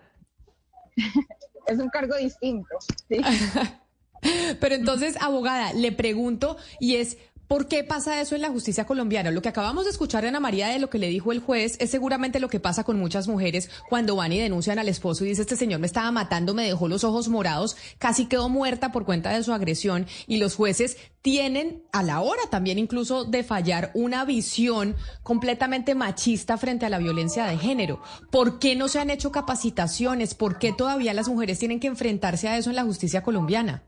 es 1.67 1.79
un 1.79 1.89
cargo 1.89 2.15
distinto. 2.17 2.77
Pero 4.59 4.75
entonces, 4.75 5.21
abogada, 5.21 5.73
le 5.73 5.91
pregunto, 5.91 6.57
y 6.79 6.95
es, 6.95 7.17
¿Por 7.47 7.67
qué 7.67 7.83
pasa 7.83 8.21
eso 8.21 8.35
en 8.35 8.41
la 8.41 8.49
justicia 8.49 8.85
colombiana? 8.85 9.29
Lo 9.29 9.41
que 9.41 9.49
acabamos 9.49 9.83
de 9.83 9.91
escuchar 9.91 10.25
Ana 10.25 10.39
María 10.39 10.69
de 10.69 10.79
lo 10.79 10.89
que 10.89 10.97
le 10.97 11.09
dijo 11.09 11.31
el 11.31 11.39
juez 11.39 11.75
es 11.79 11.89
seguramente 11.89 12.39
lo 12.39 12.47
que 12.47 12.59
pasa 12.59 12.83
con 12.83 12.97
muchas 12.97 13.27
mujeres 13.27 13.69
cuando 13.89 14.15
van 14.15 14.31
y 14.31 14.39
denuncian 14.39 14.79
al 14.79 14.87
esposo 14.87 15.25
y 15.25 15.29
dice 15.29 15.41
este 15.41 15.57
señor 15.57 15.79
me 15.79 15.87
estaba 15.87 16.09
matando, 16.11 16.53
me 16.53 16.65
dejó 16.65 16.87
los 16.87 17.03
ojos 17.03 17.27
morados, 17.27 17.75
casi 17.97 18.27
quedó 18.27 18.47
muerta 18.47 18.91
por 18.91 19.05
cuenta 19.05 19.31
de 19.31 19.43
su 19.43 19.53
agresión 19.53 20.07
y 20.25 20.37
los 20.37 20.55
jueces 20.55 20.97
tienen 21.21 21.83
a 21.91 22.01
la 22.01 22.21
hora 22.21 22.43
también 22.49 22.79
incluso 22.79 23.25
de 23.25 23.43
fallar 23.43 23.91
una 23.93 24.25
visión 24.25 24.95
completamente 25.21 25.95
machista 25.95 26.57
frente 26.57 26.85
a 26.85 26.89
la 26.89 26.97
violencia 26.97 27.45
de 27.45 27.57
género. 27.57 28.01
¿Por 28.31 28.59
qué 28.59 28.75
no 28.75 28.87
se 28.87 28.99
han 28.99 29.09
hecho 29.09 29.31
capacitaciones? 29.31 30.33
¿Por 30.33 30.59
qué 30.59 30.73
todavía 30.73 31.13
las 31.13 31.27
mujeres 31.27 31.59
tienen 31.59 31.79
que 31.79 31.87
enfrentarse 31.87 32.47
a 32.47 32.57
eso 32.57 32.69
en 32.69 32.77
la 32.77 32.83
justicia 32.83 33.21
colombiana? 33.21 33.83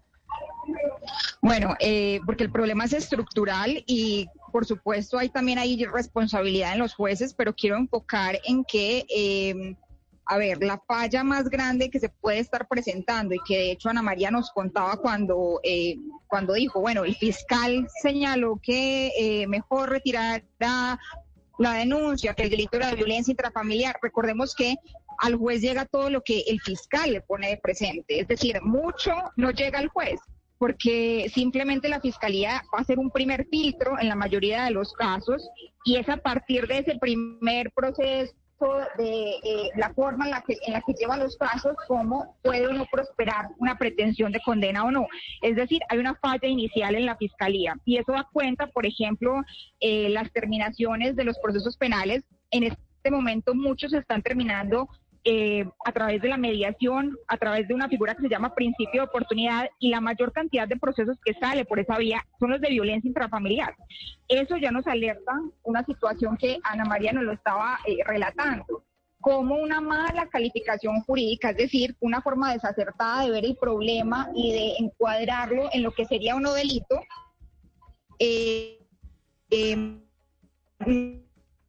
Bueno, 1.42 1.76
eh, 1.80 2.20
porque 2.26 2.44
el 2.44 2.52
problema 2.52 2.86
es 2.86 2.94
estructural 2.94 3.84
y 3.86 4.28
por 4.52 4.66
supuesto 4.66 5.18
hay 5.18 5.30
también 5.30 5.60
hay 5.60 5.84
responsabilidad 5.86 6.74
en 6.74 6.80
los 6.80 6.94
jueces, 6.94 7.34
pero 7.34 7.54
quiero 7.54 7.78
enfocar 7.78 8.40
en 8.46 8.64
que, 8.64 9.06
em, 9.10 9.76
a 10.26 10.38
ver, 10.38 10.64
la 10.64 10.80
falla 10.88 11.24
más 11.24 11.50
grande 11.50 11.90
que 11.90 12.00
se 12.00 12.10
puede 12.10 12.40
estar 12.40 12.68
presentando 12.68 13.36
y 13.36 13.40
que 13.46 13.58
de 13.58 13.72
hecho 13.72 13.90
Ana 13.90 14.02
María 14.02 14.32
nos 14.32 14.52
contaba 14.52 14.98
cuando, 14.98 15.60
eh, 15.64 15.98
cuando 16.28 16.54
dijo, 16.54 16.80
bueno, 16.80 17.04
el 17.04 17.16
fiscal 17.16 17.88
señaló 18.02 18.60
que 18.62 19.12
eh, 19.20 19.46
mejor 19.48 19.90
retirar 19.90 20.44
la 20.58 21.74
denuncia, 21.74 22.34
que 22.34 22.44
el 22.44 22.50
delito 22.50 22.78
era 22.78 22.90
de 22.90 22.96
violencia 22.96 23.32
intrafamiliar. 23.32 23.98
Recordemos 24.02 24.56
que 24.56 24.76
al 25.20 25.36
juez 25.36 25.62
llega 25.62 25.86
todo 25.86 26.10
lo 26.10 26.22
que 26.22 26.44
el 26.48 26.60
fiscal 26.60 27.12
le 27.12 27.22
pone 27.22 27.50
de 27.50 27.58
presente, 27.58 28.20
es 28.20 28.28
decir, 28.28 28.62
mucho 28.62 29.14
no 29.38 29.52
llega 29.52 29.80
al 29.80 29.90
juez 29.90 30.20
porque 30.58 31.30
simplemente 31.34 31.90
la 31.90 32.00
fiscalía 32.00 32.64
va 32.74 32.80
a 32.80 32.82
hacer 32.82 33.00
un 33.00 33.12
primer 33.12 33.48
filtro 33.48 34.00
en 34.00 34.10
la 34.10 34.16
mayoría 34.16 34.66
de 34.66 34.72
los 34.72 34.94
casos 34.94 35.50
y 35.84 35.98
es 35.98 36.08
a 36.10 36.18
partir 36.18 36.68
de 36.68 36.80
ese 36.80 36.98
primer 36.98 37.72
proceso 37.72 38.34
de 38.98 39.32
eh, 39.44 39.70
la 39.76 39.94
forma 39.94 40.26
en 40.26 40.32
la 40.32 40.42
que 40.42 40.58
en 40.66 40.74
la 40.74 40.82
que 40.82 40.94
lleva 40.94 41.18
los 41.18 41.38
casos, 41.38 41.76
cómo 41.88 42.38
puede 42.42 42.68
o 42.68 42.74
no 42.74 42.86
prosperar 42.92 43.50
una 43.58 43.78
pretensión 43.78 44.32
de 44.32 44.40
condena 44.40 44.86
o 44.86 44.92
no. 44.92 45.08
Es 45.42 45.56
decir, 45.56 45.82
hay 45.90 46.00
una 46.00 46.16
falla 46.16 46.48
inicial 46.48 46.96
en 46.96 47.06
la 47.06 47.18
fiscalía 47.18 47.76
y 47.84 47.98
eso 47.98 48.14
da 48.14 48.28
cuenta, 48.32 48.68
por 48.68 48.86
ejemplo, 48.86 49.42
eh, 49.80 50.10
las 50.10 50.32
terminaciones 50.32 51.16
de 51.16 51.26
los 51.26 51.38
procesos 51.40 51.78
penales. 51.78 52.24
En 52.52 52.64
este 52.64 53.12
momento 53.12 53.54
muchos 53.54 53.94
están 53.94 54.22
terminando 54.22 54.88
eh, 55.28 55.66
a 55.84 55.92
través 55.92 56.22
de 56.22 56.30
la 56.30 56.38
mediación, 56.38 57.18
a 57.28 57.38
través 57.38 57.68
de 57.68 57.74
una 57.74 57.90
figura 57.90 58.14
que 58.14 58.22
se 58.22 58.30
llama 58.30 58.54
principio 58.54 59.02
de 59.02 59.08
oportunidad 59.08 59.68
y 59.80 59.90
la 59.90 60.00
mayor 60.00 60.32
cantidad 60.32 60.68
de 60.68 60.78
procesos 60.78 61.18
que 61.26 61.34
sale 61.34 61.66
por 61.66 61.80
esa 61.80 61.98
vía 61.98 62.24
son 62.40 62.52
los 62.52 62.62
de 62.62 62.70
violencia 62.70 63.08
intrafamiliar. 63.08 63.76
Eso 64.28 64.56
ya 64.58 64.70
nos 64.70 64.86
alerta 64.86 65.34
una 65.64 65.84
situación 65.84 66.38
que 66.38 66.60
Ana 66.64 66.86
María 66.86 67.12
nos 67.12 67.24
lo 67.24 67.34
estaba 67.34 67.80
eh, 67.88 67.98
relatando 68.06 68.86
como 69.26 69.56
una 69.56 69.82
mala 69.82 70.28
calificación 70.28 71.02
jurídica, 71.02 71.50
es 71.50 71.58
decir, 71.58 71.96
una 72.00 72.22
forma 72.22 72.54
desacertada 72.54 73.24
de 73.24 73.32
ver 73.32 73.46
el 73.46 73.58
problema 73.58 74.30
y 74.36 74.52
de 74.52 74.74
encuadrarlo 74.78 75.68
en 75.74 75.82
lo 75.82 75.92
que 75.92 76.06
sería 76.06 76.36
un 76.36 76.44
delito, 76.44 77.02
eh, 78.20 78.78
eh, 79.50 80.00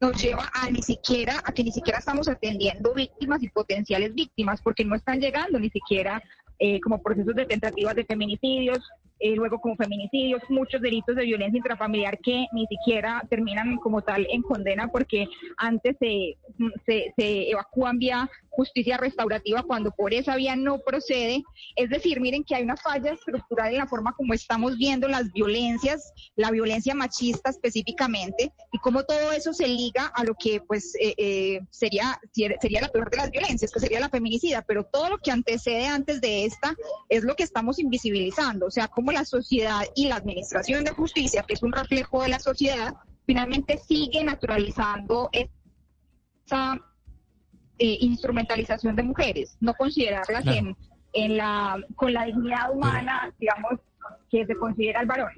nos 0.01 0.23
lleva 0.23 0.51
a 0.53 0.71
ni 0.71 0.83
siquiera, 0.83 1.41
a 1.45 1.53
que 1.53 1.65
ni 1.65 1.73
siquiera 1.73 1.99
estamos 1.99 2.29
atendiendo 2.29 2.93
víctimas 2.95 3.43
y 3.43 3.49
potenciales 3.49 4.15
víctimas, 4.15 4.61
porque 4.63 4.85
no 4.85 4.95
están 4.95 5.21
llegando 5.21 5.59
ni 5.59 5.71
siquiera 5.71 6.23
eh, 6.59 6.81
como 6.81 7.03
procesos 7.03 7.35
de 7.35 7.47
tentativas 7.47 7.95
de 7.95 8.05
feminicidios, 8.05 8.79
eh, 9.19 9.35
luego 9.35 9.61
como 9.61 9.77
feminicidios, 9.77 10.43
muchos 10.49 10.81
delitos 10.81 11.17
de 11.17 11.25
violencia 11.25 11.57
intrafamiliar 11.57 12.19
que 12.19 12.47
ni 12.53 12.67
siquiera 12.67 13.23
terminan 13.31 13.77
como 13.77 14.03
tal 14.03 14.27
en 14.31 14.43
condena 14.43 14.89
porque 14.89 15.27
antes 15.57 15.97
se, 15.99 16.37
se, 16.85 17.13
se 17.17 17.51
evacúan 17.51 17.99
vía 17.99 18.31
justicia 18.57 18.97
restaurativa 18.97 19.63
cuando 19.63 19.91
por 19.91 20.15
esa 20.15 20.35
vía 20.35 20.57
no 20.57 20.79
procede. 20.79 21.43
Es 21.77 21.91
decir, 21.91 22.21
miren 22.21 22.43
que 22.43 22.55
hay 22.55 22.65
una 22.65 22.77
falla 22.77 23.13
estructural 23.13 23.73
en 23.73 23.79
la 23.79 23.87
forma 23.87 24.15
como 24.15 24.33
estamos 24.33 24.77
viendo 24.79 25.07
las 25.09 25.31
violencias, 25.33 26.13
la 26.37 26.51
violencia 26.51 26.95
machista 26.95 27.51
específicamente, 27.51 28.53
y 28.73 28.79
cómo 28.79 29.05
todo 29.05 29.33
eso 29.33 29.53
se 29.53 29.69
liga 29.69 30.07
a 30.15 30.25
lo 30.25 30.35
que 30.35 30.61
pues 30.61 30.95
eh, 31.01 31.15
eh, 31.19 31.61
sería, 31.71 32.19
sería 32.33 32.81
la 32.81 32.89
peor 32.89 33.11
de 33.11 33.19
las 33.19 33.31
violencias, 33.31 33.71
que 33.71 33.81
sería 33.81 34.01
la 34.01 34.09
feminicida, 34.09 34.63
pero 34.63 34.85
todo 34.85 35.11
lo 35.11 35.19
que 35.19 35.31
antecede 35.31 35.87
antes 35.87 36.21
de 36.21 36.47
esta 36.47 36.75
es 37.11 37.25
lo 37.25 37.37
que 37.37 37.43
estamos 37.43 37.79
invisibilizando, 37.79 38.67
o 38.67 38.71
sea, 38.71 38.89
cómo 38.89 39.06
la 39.13 39.25
sociedad 39.25 39.83
y 39.95 40.09
la 40.09 40.17
administración 40.17 40.85
de 40.85 40.91
justicia, 40.91 41.45
que 41.47 41.55
es 41.55 41.63
un 41.63 41.73
reflejo 41.73 42.23
de 42.23 42.29
la 42.29 42.39
sociedad, 42.39 42.95
finalmente 43.27 43.79
sigue 43.79 44.23
naturalizando 44.25 45.31
esa 45.33 46.81
eh, 47.79 47.99
instrumentalización 48.01 48.97
de 48.97 49.03
mujeres, 49.03 49.57
no 49.61 49.75
considerarlas 49.75 50.47
en, 50.47 50.77
en, 51.13 51.37
la, 51.37 51.79
con 51.95 52.13
la 52.13 52.25
dignidad 52.25 52.73
humana, 52.73 53.35
digamos, 53.39 53.81
que 54.31 54.47
se 54.47 54.55
considera 54.55 55.01
el 55.01 55.07
varón. 55.07 55.33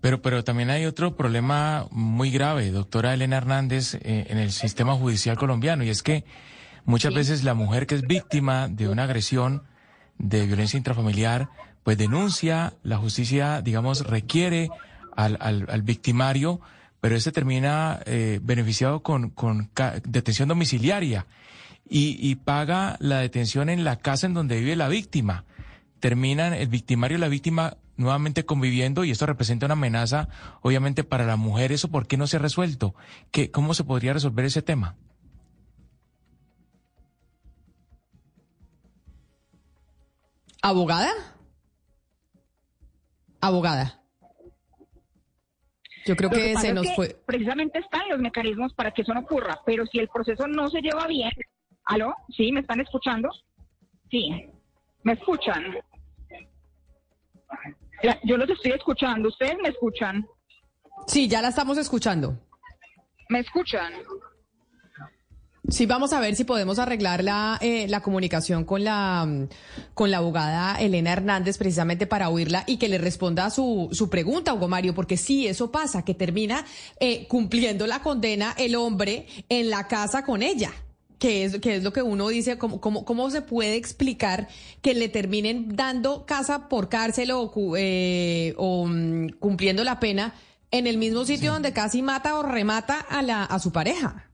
Pero, 0.00 0.20
pero 0.20 0.42
también 0.42 0.70
hay 0.70 0.84
otro 0.84 1.16
problema 1.16 1.86
muy 1.90 2.30
grave, 2.30 2.70
doctora 2.70 3.14
Elena 3.14 3.36
Hernández, 3.36 3.94
eh, 3.94 4.26
en 4.28 4.38
el 4.38 4.50
sistema 4.50 4.94
judicial 4.94 5.36
colombiano, 5.36 5.84
y 5.84 5.90
es 5.90 6.02
que 6.02 6.24
muchas 6.84 7.14
veces 7.14 7.44
la 7.44 7.54
mujer 7.54 7.86
que 7.86 7.94
es 7.94 8.02
víctima 8.02 8.68
de 8.68 8.88
una 8.88 9.04
agresión 9.04 9.62
de 10.18 10.46
violencia 10.46 10.76
intrafamiliar, 10.76 11.50
pues 11.82 11.98
denuncia, 11.98 12.74
la 12.82 12.98
justicia, 12.98 13.62
digamos, 13.62 14.06
requiere 14.06 14.70
al, 15.14 15.36
al, 15.40 15.66
al 15.68 15.82
victimario 15.82 16.60
pero 17.02 17.16
este 17.16 17.32
termina 17.32 18.00
eh, 18.06 18.38
beneficiado 18.40 19.02
con, 19.02 19.30
con 19.30 19.72
detención 20.04 20.48
domiciliaria 20.48 21.26
y, 21.84 22.16
y, 22.20 22.36
paga 22.36 22.96
la 23.00 23.18
detención 23.18 23.68
en 23.68 23.82
la 23.82 23.96
casa 23.96 24.26
en 24.26 24.34
donde 24.34 24.60
vive 24.60 24.76
la 24.76 24.86
víctima. 24.86 25.44
Terminan 25.98 26.54
el 26.54 26.68
victimario 26.68 27.18
y 27.18 27.20
la 27.20 27.26
víctima 27.26 27.76
nuevamente 27.96 28.46
conviviendo 28.46 29.02
y 29.02 29.10
esto 29.10 29.26
representa 29.26 29.66
una 29.66 29.72
amenaza, 29.72 30.28
obviamente, 30.60 31.02
para 31.02 31.26
la 31.26 31.34
mujer. 31.34 31.72
¿Eso 31.72 31.90
por 31.90 32.06
qué 32.06 32.16
no 32.16 32.28
se 32.28 32.36
ha 32.36 32.38
resuelto? 32.38 32.94
¿Qué, 33.32 33.50
¿Cómo 33.50 33.74
se 33.74 33.82
podría 33.82 34.12
resolver 34.12 34.44
ese 34.44 34.62
tema? 34.62 34.94
¿Abogada? 40.62 41.10
Abogada. 43.42 44.00
Yo 46.06 46.16
creo 46.16 46.30
que, 46.30 46.56
se 46.56 46.72
nos 46.72 46.94
fue. 46.94 47.16
Precisamente 47.26 47.80
están 47.80 48.08
los 48.08 48.20
mecanismos 48.20 48.72
para 48.72 48.92
que 48.92 49.02
eso 49.02 49.12
no 49.12 49.20
ocurra, 49.20 49.60
pero 49.66 49.84
si 49.86 49.98
el 49.98 50.08
proceso 50.08 50.46
no 50.46 50.68
se 50.68 50.80
lleva 50.80 51.08
bien, 51.08 51.32
¿aló? 51.84 52.14
¿Sí? 52.36 52.52
¿Me 52.52 52.60
están 52.60 52.80
escuchando? 52.80 53.30
Sí. 54.10 54.48
¿Me 55.02 55.14
escuchan? 55.14 55.76
Yo 58.22 58.36
los 58.36 58.48
estoy 58.48 58.72
escuchando. 58.72 59.28
¿Ustedes 59.28 59.56
me 59.60 59.70
escuchan? 59.70 60.24
Sí, 61.08 61.28
ya 61.28 61.42
la 61.42 61.48
estamos 61.48 61.78
escuchando. 61.78 62.38
¿Me 63.28 63.40
escuchan? 63.40 63.92
Sí, 65.68 65.86
vamos 65.86 66.12
a 66.12 66.18
ver 66.18 66.34
si 66.34 66.42
podemos 66.42 66.80
arreglar 66.80 67.22
la, 67.22 67.56
eh, 67.60 67.86
la 67.88 68.00
comunicación 68.00 68.64
con 68.64 68.82
la, 68.82 69.46
con 69.94 70.10
la 70.10 70.16
abogada 70.16 70.74
Elena 70.80 71.12
Hernández 71.12 71.56
precisamente 71.56 72.08
para 72.08 72.30
oírla 72.30 72.64
y 72.66 72.78
que 72.78 72.88
le 72.88 72.98
responda 72.98 73.46
a 73.46 73.50
su, 73.50 73.88
su 73.92 74.10
pregunta, 74.10 74.52
Hugo 74.54 74.66
Mario, 74.66 74.92
porque 74.92 75.16
sí, 75.16 75.46
eso 75.46 75.70
pasa, 75.70 76.04
que 76.04 76.14
termina 76.14 76.66
eh, 76.98 77.28
cumpliendo 77.28 77.86
la 77.86 78.02
condena 78.02 78.56
el 78.58 78.74
hombre 78.74 79.26
en 79.48 79.70
la 79.70 79.86
casa 79.86 80.24
con 80.24 80.42
ella. 80.42 80.72
Que 81.20 81.44
es, 81.44 81.60
que 81.60 81.76
es 81.76 81.84
lo 81.84 81.92
que 81.92 82.02
uno 82.02 82.26
dice, 82.26 82.58
¿cómo, 82.58 82.80
cómo, 82.80 83.04
cómo 83.04 83.30
se 83.30 83.42
puede 83.42 83.76
explicar 83.76 84.48
que 84.80 84.94
le 84.94 85.08
terminen 85.08 85.76
dando 85.76 86.26
casa 86.26 86.68
por 86.68 86.88
cárcel 86.88 87.30
o, 87.30 87.52
eh, 87.76 88.54
o 88.56 88.86
mm, 88.88 89.28
cumpliendo 89.38 89.84
la 89.84 90.00
pena 90.00 90.34
en 90.72 90.88
el 90.88 90.98
mismo 90.98 91.24
sitio 91.24 91.52
donde 91.52 91.72
casi 91.72 92.02
mata 92.02 92.34
o 92.36 92.42
remata 92.42 92.98
a, 92.98 93.22
la, 93.22 93.44
a 93.44 93.60
su 93.60 93.70
pareja? 93.70 94.31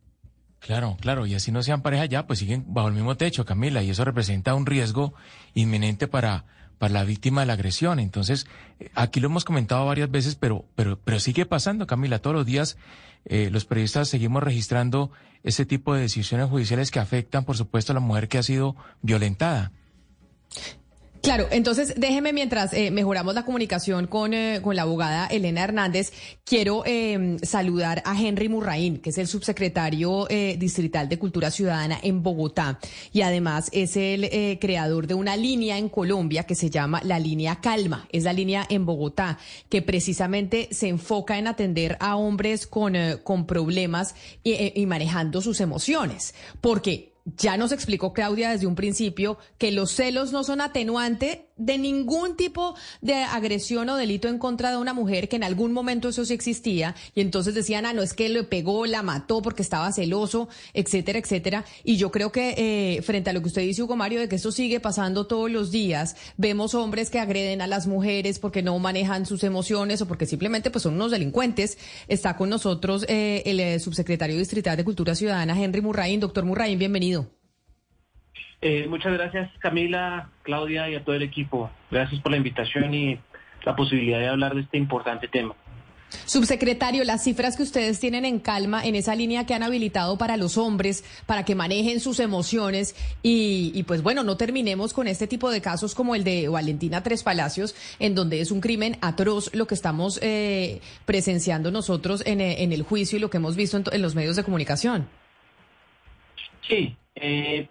Claro, 0.61 0.97
claro, 1.01 1.27
y 1.27 1.35
así 1.35 1.53
no 1.53 1.62
sean 1.62 1.83
pareja 1.83 2.07
ya, 2.07 2.27
pues 2.27 2.40
siguen 2.40 2.64
bajo 2.66 2.88
el 2.88 2.94
mismo 2.94 3.16
techo, 3.16 3.44
Camila, 3.44 3.83
y 3.83 3.90
eso 3.90 4.05
representa 4.05 4.55
un 4.55 4.66
riesgo 4.66 5.14
inminente 5.55 6.09
para, 6.09 6.44
para 6.79 6.92
la 6.92 7.05
víctima 7.05 7.42
de 7.42 7.47
la 7.47 7.53
agresión. 7.53 8.01
Entonces, 8.01 8.47
eh, 8.81 8.90
aquí 8.94 9.21
lo 9.21 9.27
hemos 9.27 9.44
comentado 9.44 9.87
varias 9.87 10.11
veces, 10.11 10.35
pero, 10.35 10.64
pero, 10.75 10.99
pero 10.99 11.21
sigue 11.21 11.47
pasando, 11.47 11.87
Camila. 11.87 12.18
Todos 12.18 12.37
los 12.37 12.47
días 12.47 12.77
eh, 13.25 13.51
los 13.51 13.64
periodistas 13.64 14.09
seguimos 14.09 14.42
registrando 14.42 15.11
ese 15.42 15.66
tipo 15.66 15.94
de 15.94 16.03
decisiones 16.03 16.49
judiciales 16.49 16.90
que 16.90 16.99
afectan, 16.99 17.44
por 17.44 17.57
supuesto, 17.57 17.92
a 17.92 17.94
la 17.94 18.01
mujer 18.01 18.29
que 18.29 18.38
ha 18.38 18.42
sido 18.42 18.75
violentada. 19.03 19.73
Claro, 21.23 21.49
entonces 21.51 21.95
déjeme 21.97 22.33
mientras 22.33 22.73
eh, 22.73 22.91
mejoramos 22.91 23.35
la 23.35 23.45
comunicación 23.45 24.07
con, 24.07 24.35
eh, 24.35 24.61
con 24.63 24.77
la 24.77 24.83
abogada 24.83 25.27
Elena 25.27 25.65
Hernández, 25.65 26.13
quiero 26.45 26.85
eh, 26.87 27.37
saludar 27.43 28.03
a 28.05 28.19
Henry 28.19 28.49
Murraín, 28.49 28.99
que 28.99 29.11
es 29.11 29.19
el 29.19 29.27
subsecretario 29.27 30.27
eh, 30.31 30.57
distrital 30.59 31.09
de 31.09 31.19
Cultura 31.19 31.51
Ciudadana 31.51 31.99
en 32.03 32.23
Bogotá 32.23 32.79
y 33.13 33.23
además 33.23 33.69
es 33.73 33.97
el 33.97 34.25
eh, 34.25 34.59
creador 34.61 35.07
de 35.07 35.15
una 35.15 35.37
línea 35.37 35.77
en 35.77 35.89
Colombia 35.89 36.45
que 36.45 36.55
se 36.55 36.71
llama 36.71 37.01
la 37.05 37.19
línea 37.19 37.61
Calma. 37.61 38.07
Es 38.11 38.25
la 38.25 38.33
línea 38.33 38.67
en 38.69 38.87
Bogotá 38.87 39.39
que 39.69 39.83
precisamente 39.83 40.69
se 40.71 40.89
enfoca 40.89 41.39
en 41.39 41.47
atender 41.47 41.97
a 42.01 42.17
hombres 42.17 42.67
con, 42.67 42.97
eh, 42.97 43.19
con 43.23 43.47
problemas 43.47 44.15
y, 44.45 44.81
y 44.81 44.87
manejando 44.87 45.41
sus 45.43 45.61
emociones. 45.61 46.35
Porque 46.61 47.08
ya 47.37 47.57
nos 47.57 47.73
explicó 47.73 48.12
Claudia 48.12 48.51
desde 48.51 48.67
un 48.67 48.75
principio 48.75 49.38
que 49.59 49.73
los 49.73 49.91
celos 49.91 50.33
no 50.33 50.45
son 50.45 50.61
atenuante 50.61 51.48
de 51.59 51.77
ningún 51.77 52.37
tipo 52.37 52.75
de 53.01 53.14
agresión 53.14 53.88
o 53.90 53.97
delito 53.97 54.29
en 54.29 54.38
contra 54.38 54.71
de 54.71 54.77
una 54.77 54.94
mujer, 54.94 55.29
que 55.29 55.37
en 55.37 55.44
algún 55.44 55.73
momento 55.73 56.09
eso 56.09 56.25
sí 56.25 56.33
existía, 56.35 56.94
y 57.14 57.21
entonces 57.21 57.55
decían, 57.55 57.85
ah, 57.87 57.92
no, 57.92 58.03
es 58.03 58.14
que 58.14 58.29
le 58.29 58.44
pegó, 58.44 58.87
la 58.87 59.03
mató 59.03 59.42
porque 59.42 59.62
estaba 59.62 59.92
celoso, 59.92 60.49
etcétera, 60.73 61.18
etcétera. 61.18 61.64
Y 61.85 61.97
yo 61.97 62.11
creo 62.11 62.33
que 62.33 62.55
eh, 62.57 63.03
frente 63.03 63.31
a 63.31 63.33
lo 63.33 63.42
que 63.42 63.49
usted 63.49 63.62
dice, 63.62 63.83
Hugo 63.83 63.97
Mario, 63.97 64.21
de 64.21 64.29
que 64.29 64.37
esto 64.37 64.53
sigue 64.53 64.81
pasando 64.81 65.27
todos 65.27 65.51
los 65.51 65.71
días, 65.71 66.16
vemos 66.37 66.75
hombres 66.75 67.11
que 67.11 67.18
agreden 67.18 67.61
a 67.61 67.66
las 67.66 67.87
mujeres 67.87 68.38
porque 68.38 68.62
no 68.62 68.79
manejan 68.79 69.27
sus 69.27 69.44
emociones 69.44 70.01
o 70.01 70.07
porque 70.07 70.27
simplemente 70.27 70.71
pues 70.71 70.83
son 70.83 70.94
unos 70.94 71.11
delincuentes. 71.11 71.79
Está 72.09 72.37
con 72.37 72.49
nosotros 72.49 73.05
eh, 73.09 73.42
el 73.47 73.61
eh, 73.61 73.79
subsecretario 73.81 74.37
distrital 74.37 74.77
de 74.77 74.85
Cultura 74.85 75.14
Ciudadana, 75.14 75.61
Henry 75.61 75.81
Murraín. 75.81 76.21
Doctor 76.21 76.44
Murraín, 76.44 76.79
bienvenido. 76.79 77.38
Eh, 78.61 78.87
muchas 78.88 79.12
gracias 79.12 79.51
Camila, 79.61 80.31
Claudia 80.42 80.88
y 80.88 80.97
a 80.97 81.05
todo 81.05 81.14
el 81.14 81.23
equipo. 81.23 81.71
Gracias 81.90 82.21
por 82.21 82.33
la 82.33 82.38
invitación 82.38 82.92
y 82.92 83.18
la 83.64 83.77
posibilidad 83.77 84.18
de 84.18 84.29
hablar 84.29 84.55
de 84.55 84.62
este 84.62 84.79
importante 84.79 85.29
tema. 85.29 85.55
Subsecretario, 86.25 87.05
las 87.05 87.25
cifras 87.25 87.57
que 87.57 87.62
ustedes 87.62 88.01
tienen 88.01 88.25
en 88.25 88.38
calma 88.38 88.85
en 88.85 88.94
esa 88.94 89.14
línea 89.14 89.44
que 89.44 89.53
han 89.53 89.62
habilitado 89.62 90.16
para 90.16 90.38
los 90.38 90.57
hombres, 90.57 91.05
para 91.27 91.44
que 91.44 91.55
manejen 91.55 92.01
sus 92.01 92.18
emociones 92.18 92.97
y, 93.23 93.73
y, 93.75 93.83
pues 93.83 94.03
bueno, 94.03 94.23
no 94.25 94.38
terminemos 94.38 94.94
con 94.94 95.07
este 95.07 95.27
tipo 95.27 95.51
de 95.51 95.61
casos 95.61 95.94
como 95.94 96.14
el 96.14 96.25
de 96.25 96.49
Valentina 96.49 97.03
Tres 97.03 97.23
Palacios, 97.23 97.75
en 97.99 98.14
donde 98.14 98.40
es 98.40 98.51
un 98.51 98.62
crimen 98.62 98.97
atroz 99.03 99.55
lo 99.55 99.66
que 99.66 99.75
estamos 99.75 100.18
eh, 100.23 100.81
presenciando 101.05 101.71
nosotros 101.71 102.23
en, 102.25 102.40
en, 102.40 102.73
el 102.73 102.83
juicio 102.83 103.18
y 103.18 103.21
lo 103.21 103.29
que 103.29 103.37
hemos 103.37 103.55
visto 103.55 103.77
en, 103.77 103.85
en 103.92 104.01
los 104.01 104.14
medios 104.14 104.37
de 104.37 104.44
comunicación. 104.44 105.09
Sí, 106.66 106.97
eh, 107.16 107.68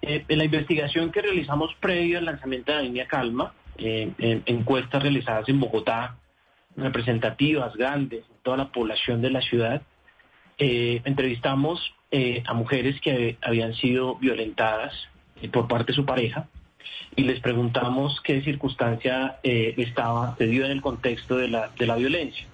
eh, 0.00 0.24
en 0.28 0.38
la 0.38 0.44
investigación 0.44 1.10
que 1.10 1.22
realizamos 1.22 1.74
previo 1.80 2.18
al 2.18 2.26
lanzamiento 2.26 2.70
de 2.70 2.78
la 2.78 2.84
línea 2.84 3.08
Calma, 3.08 3.52
eh, 3.76 4.12
en 4.18 4.42
encuestas 4.46 5.02
realizadas 5.02 5.48
en 5.48 5.58
Bogotá, 5.60 6.16
representativas, 6.76 7.74
grandes, 7.74 8.24
toda 8.42 8.56
la 8.56 8.68
población 8.68 9.20
de 9.20 9.30
la 9.30 9.40
ciudad, 9.40 9.82
entrevistamos 10.60 11.94
a 12.46 12.54
mujeres 12.54 13.00
que 13.00 13.36
habían 13.42 13.74
sido 13.74 14.16
violentadas 14.16 14.92
por 15.52 15.68
parte 15.68 15.92
de 15.92 15.96
su 15.96 16.04
pareja 16.04 16.48
y 17.14 17.22
les 17.22 17.38
preguntamos 17.40 18.20
qué 18.22 18.42
circunstancia 18.42 19.38
estaba, 19.42 20.36
se 20.36 20.44
en 20.44 20.64
el 20.64 20.80
contexto 20.80 21.36
de 21.36 21.48
la, 21.48 21.70
de 21.78 21.86
la 21.86 21.96
violencia. 21.96 22.46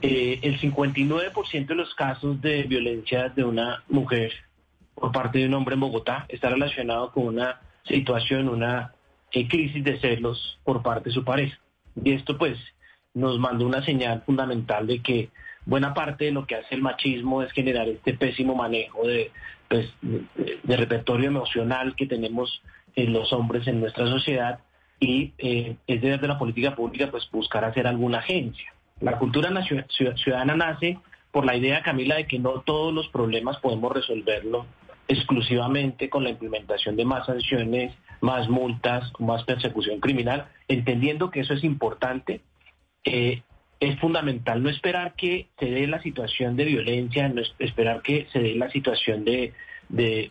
el 0.00 0.58
59% 0.60 1.66
de 1.66 1.74
los 1.74 1.94
casos 1.94 2.40
de 2.40 2.62
violencia 2.62 3.28
de 3.28 3.44
una 3.44 3.82
mujer 3.88 4.32
por 5.02 5.10
parte 5.10 5.40
de 5.40 5.46
un 5.46 5.54
hombre 5.54 5.74
en 5.74 5.80
Bogotá 5.80 6.26
está 6.28 6.48
relacionado 6.48 7.10
con 7.10 7.26
una 7.26 7.60
situación, 7.82 8.48
una 8.48 8.94
eh, 9.32 9.48
crisis 9.48 9.82
de 9.82 9.98
celos 9.98 10.60
por 10.62 10.80
parte 10.80 11.08
de 11.08 11.14
su 11.14 11.24
pareja. 11.24 11.58
Y 12.04 12.12
esto 12.12 12.38
pues 12.38 12.56
nos 13.12 13.36
mandó 13.40 13.66
una 13.66 13.84
señal 13.84 14.22
fundamental 14.24 14.86
de 14.86 15.00
que 15.00 15.30
buena 15.66 15.92
parte 15.92 16.26
de 16.26 16.30
lo 16.30 16.46
que 16.46 16.54
hace 16.54 16.76
el 16.76 16.82
machismo 16.82 17.42
es 17.42 17.50
generar 17.50 17.88
este 17.88 18.14
pésimo 18.14 18.54
manejo 18.54 19.04
de, 19.04 19.32
pues, 19.68 19.92
de, 20.02 20.76
repertorio 20.76 21.26
emocional 21.26 21.96
que 21.96 22.06
tenemos 22.06 22.62
en 22.94 23.12
los 23.12 23.32
hombres 23.32 23.66
en 23.66 23.80
nuestra 23.80 24.06
sociedad 24.06 24.60
y 25.00 25.32
eh, 25.38 25.78
es 25.88 26.00
desde 26.00 26.28
la 26.28 26.38
política 26.38 26.76
pública 26.76 27.10
pues 27.10 27.28
buscar 27.32 27.64
hacer 27.64 27.88
alguna 27.88 28.18
agencia. 28.18 28.72
La 29.00 29.18
cultura 29.18 29.50
ciudadana 29.88 30.54
nace 30.54 31.00
por 31.32 31.44
la 31.44 31.56
idea, 31.56 31.82
Camila, 31.82 32.14
de 32.14 32.28
que 32.28 32.38
no 32.38 32.60
todos 32.60 32.94
los 32.94 33.08
problemas 33.08 33.56
podemos 33.58 33.90
resolverlo 33.90 34.64
exclusivamente 35.08 36.08
con 36.08 36.24
la 36.24 36.30
implementación 36.30 36.96
de 36.96 37.04
más 37.04 37.26
sanciones, 37.26 37.94
más 38.20 38.48
multas, 38.48 39.12
más 39.18 39.44
persecución 39.44 40.00
criminal, 40.00 40.46
entendiendo 40.68 41.30
que 41.30 41.40
eso 41.40 41.54
es 41.54 41.64
importante. 41.64 42.40
Eh, 43.04 43.42
es 43.80 43.98
fundamental 43.98 44.62
no 44.62 44.70
esperar 44.70 45.14
que 45.14 45.48
se 45.58 45.66
dé 45.66 45.88
la 45.88 46.00
situación 46.00 46.56
de 46.56 46.64
violencia, 46.66 47.28
no 47.28 47.42
esperar 47.58 48.00
que 48.02 48.28
se 48.32 48.38
dé 48.38 48.54
la 48.54 48.70
situación 48.70 49.24
de, 49.24 49.52
de, 49.88 50.30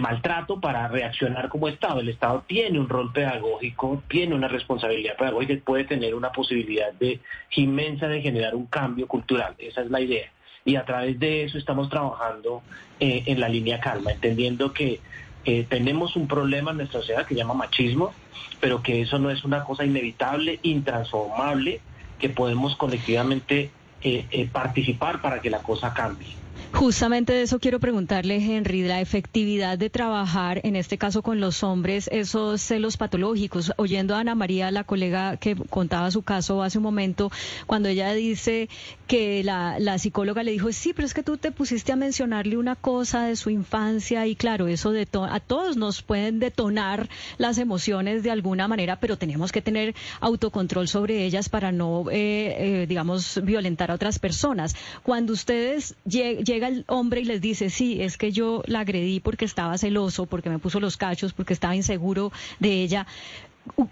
maltrato 0.00 0.60
para 0.60 0.88
reaccionar 0.88 1.50
como 1.50 1.68
Estado. 1.68 2.00
El 2.00 2.08
Estado 2.08 2.42
tiene 2.46 2.80
un 2.80 2.88
rol 2.88 3.12
pedagógico, 3.12 4.02
tiene 4.08 4.34
una 4.34 4.48
responsabilidad 4.48 5.16
pedagógica 5.18 5.52
y 5.52 5.58
puede 5.58 5.84
tener 5.84 6.14
una 6.14 6.32
posibilidad 6.32 6.90
de 6.94 7.20
inmensa 7.54 8.08
de 8.08 8.22
generar 8.22 8.54
un 8.54 8.64
cambio 8.66 9.06
cultural. 9.06 9.54
Esa 9.58 9.82
es 9.82 9.90
la 9.90 10.00
idea 10.00 10.30
y 10.64 10.76
a 10.76 10.84
través 10.84 11.18
de 11.18 11.44
eso 11.44 11.58
estamos 11.58 11.90
trabajando 11.90 12.62
eh, 12.98 13.24
en 13.26 13.40
la 13.40 13.48
línea 13.48 13.80
calma, 13.80 14.12
entendiendo 14.12 14.72
que 14.72 15.00
eh, 15.44 15.66
tenemos 15.68 16.16
un 16.16 16.26
problema 16.26 16.70
en 16.70 16.78
nuestra 16.78 17.00
sociedad 17.00 17.26
que 17.26 17.34
se 17.34 17.40
llama 17.40 17.54
machismo, 17.54 18.14
pero 18.60 18.82
que 18.82 19.02
eso 19.02 19.18
no 19.18 19.30
es 19.30 19.44
una 19.44 19.62
cosa 19.64 19.84
inevitable, 19.84 20.58
intransformable, 20.62 21.80
que 22.18 22.30
podemos 22.30 22.76
colectivamente 22.76 23.70
eh, 24.00 24.48
participar 24.52 25.20
para 25.20 25.40
que 25.40 25.50
la 25.50 25.62
cosa 25.62 25.92
cambie. 25.92 26.43
Justamente 26.74 27.32
de 27.32 27.42
eso 27.42 27.60
quiero 27.60 27.78
preguntarle, 27.78 28.34
Henry, 28.36 28.82
la 28.82 29.00
efectividad 29.00 29.78
de 29.78 29.90
trabajar, 29.90 30.60
en 30.64 30.74
este 30.74 30.98
caso 30.98 31.22
con 31.22 31.40
los 31.40 31.62
hombres, 31.62 32.10
esos 32.10 32.60
celos 32.60 32.96
patológicos. 32.96 33.72
Oyendo 33.76 34.16
a 34.16 34.18
Ana 34.18 34.34
María, 34.34 34.72
la 34.72 34.82
colega 34.82 35.36
que 35.36 35.54
contaba 35.54 36.10
su 36.10 36.22
caso 36.22 36.64
hace 36.64 36.78
un 36.78 36.84
momento, 36.84 37.30
cuando 37.66 37.88
ella 37.88 38.12
dice 38.12 38.68
que 39.06 39.44
la, 39.44 39.98
psicóloga 39.98 40.42
le 40.42 40.50
dijo, 40.50 40.72
sí, 40.72 40.92
pero 40.92 41.06
es 41.06 41.14
que 41.14 41.22
tú 41.22 41.36
te 41.36 41.52
pusiste 41.52 41.92
a 41.92 41.96
mencionarle 41.96 42.56
una 42.56 42.74
cosa 42.74 43.26
de 43.26 43.36
su 43.36 43.50
infancia 43.50 44.26
y 44.26 44.34
claro, 44.34 44.66
eso 44.66 44.92
a 45.30 45.40
todos 45.40 45.76
nos 45.76 46.02
pueden 46.02 46.40
detonar 46.40 47.08
las 47.38 47.58
emociones 47.58 48.24
de 48.24 48.32
alguna 48.32 48.66
manera, 48.66 48.98
pero 48.98 49.16
tenemos 49.16 49.52
que 49.52 49.62
tener 49.62 49.94
autocontrol 50.20 50.88
sobre 50.88 51.24
ellas 51.24 51.48
para 51.48 51.70
no, 51.70 52.10
eh, 52.10 52.82
eh, 52.82 52.86
digamos, 52.88 53.40
violentar 53.44 53.92
a 53.92 53.94
otras 53.94 54.18
personas. 54.18 54.74
Cuando 55.04 55.32
ustedes 55.32 55.94
llegan 56.04 56.63
el 56.68 56.84
hombre 56.88 57.20
y 57.20 57.24
les 57.24 57.40
dice, 57.40 57.70
sí, 57.70 58.02
es 58.02 58.16
que 58.16 58.32
yo 58.32 58.62
la 58.66 58.80
agredí 58.80 59.20
porque 59.20 59.44
estaba 59.44 59.78
celoso, 59.78 60.26
porque 60.26 60.50
me 60.50 60.58
puso 60.58 60.80
los 60.80 60.96
cachos, 60.96 61.32
porque 61.32 61.52
estaba 61.52 61.76
inseguro 61.76 62.32
de 62.58 62.82
ella, 62.82 63.06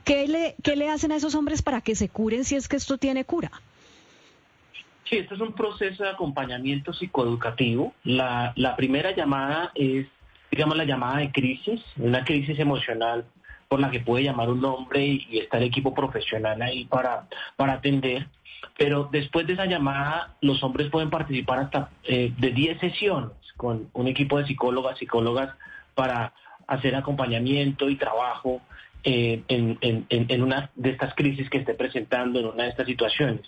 ¿qué 0.04 0.28
le, 0.28 0.54
qué 0.62 0.76
le 0.76 0.88
hacen 0.88 1.12
a 1.12 1.16
esos 1.16 1.34
hombres 1.34 1.62
para 1.62 1.80
que 1.80 1.94
se 1.94 2.08
curen 2.08 2.44
si 2.44 2.56
es 2.56 2.68
que 2.68 2.76
esto 2.76 2.98
tiene 2.98 3.24
cura? 3.24 3.50
Sí, 5.04 5.18
esto 5.18 5.34
es 5.34 5.40
un 5.40 5.52
proceso 5.52 6.04
de 6.04 6.10
acompañamiento 6.10 6.92
psicoeducativo. 6.92 7.92
La, 8.04 8.52
la 8.56 8.76
primera 8.76 9.14
llamada 9.14 9.72
es, 9.74 10.06
digamos, 10.50 10.76
la 10.76 10.84
llamada 10.84 11.18
de 11.18 11.32
crisis, 11.32 11.80
una 11.96 12.24
crisis 12.24 12.58
emocional 12.58 13.26
por 13.68 13.80
la 13.80 13.90
que 13.90 14.00
puede 14.00 14.24
llamar 14.24 14.50
un 14.50 14.64
hombre 14.64 15.04
y, 15.04 15.26
y 15.30 15.38
está 15.38 15.58
el 15.58 15.64
equipo 15.64 15.94
profesional 15.94 16.60
ahí 16.60 16.84
para, 16.84 17.26
para 17.56 17.74
atender. 17.74 18.26
Pero 18.76 19.08
después 19.12 19.46
de 19.46 19.54
esa 19.54 19.66
llamada, 19.66 20.34
los 20.40 20.62
hombres 20.62 20.90
pueden 20.90 21.10
participar 21.10 21.58
hasta 21.60 21.90
eh, 22.04 22.32
de 22.38 22.50
10 22.50 22.80
sesiones 22.80 23.30
con 23.56 23.88
un 23.92 24.08
equipo 24.08 24.38
de 24.38 24.46
psicólogas, 24.46 24.98
psicólogas, 24.98 25.54
para 25.94 26.32
hacer 26.66 26.94
acompañamiento 26.94 27.88
y 27.90 27.96
trabajo 27.96 28.62
eh, 29.04 29.42
en, 29.48 30.42
una 30.42 30.70
de 30.74 30.90
estas 30.90 31.14
crisis 31.14 31.50
que 31.50 31.58
esté 31.58 31.74
presentando, 31.74 32.40
en 32.40 32.46
una 32.46 32.64
de 32.64 32.70
estas 32.70 32.86
situaciones. 32.86 33.42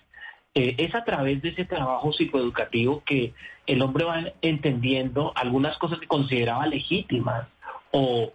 Eh, 0.55 0.75
es 0.79 0.95
a 0.95 1.05
través 1.05 1.43
de 1.43 1.49
ese 1.49 1.65
trabajo 1.65 2.13
psicoeducativo 2.13 3.03
que 3.05 3.33
el 3.67 3.83
hombre 3.83 4.05
va 4.05 4.25
entendiendo 4.43 5.33
algunas 5.35 5.79
cosas 5.79 5.99
que 5.99 6.07
consideraba 6.07 6.67
legítimas 6.67 7.49
o 7.93 8.33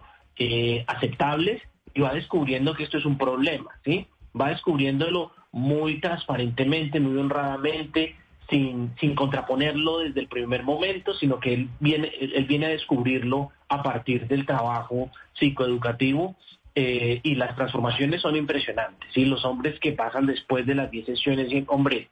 aceptables 0.86 1.60
y 1.92 2.00
va 2.00 2.14
descubriendo 2.14 2.74
que 2.74 2.84
esto 2.84 2.96
es 2.96 3.04
un 3.04 3.18
problema, 3.18 3.70
¿sí? 3.84 4.06
Va 4.38 4.48
descubriéndolo 4.48 5.32
muy 5.52 6.00
transparentemente, 6.00 7.00
muy 7.00 7.18
honradamente, 7.18 8.16
sin, 8.48 8.92
sin 8.98 9.14
contraponerlo 9.14 9.98
desde 9.98 10.20
el 10.20 10.28
primer 10.28 10.62
momento, 10.62 11.14
sino 11.14 11.38
que 11.38 11.54
él 11.54 11.68
viene, 11.78 12.10
él 12.20 12.44
viene 12.46 12.66
a 12.66 12.70
descubrirlo 12.70 13.50
a 13.68 13.82
partir 13.82 14.26
del 14.26 14.44
trabajo 14.44 15.10
psicoeducativo 15.34 16.36
eh, 16.74 17.20
y 17.22 17.34
las 17.34 17.56
transformaciones 17.56 18.20
son 18.20 18.36
impresionantes. 18.36 19.16
y 19.16 19.24
Los 19.24 19.44
hombres 19.44 19.78
que 19.80 19.92
pasan 19.92 20.26
después 20.26 20.66
de 20.66 20.74
las 20.74 20.90
10 20.90 21.06
sesiones 21.06 21.46
dicen, 21.46 21.64
hombre, 21.68 22.08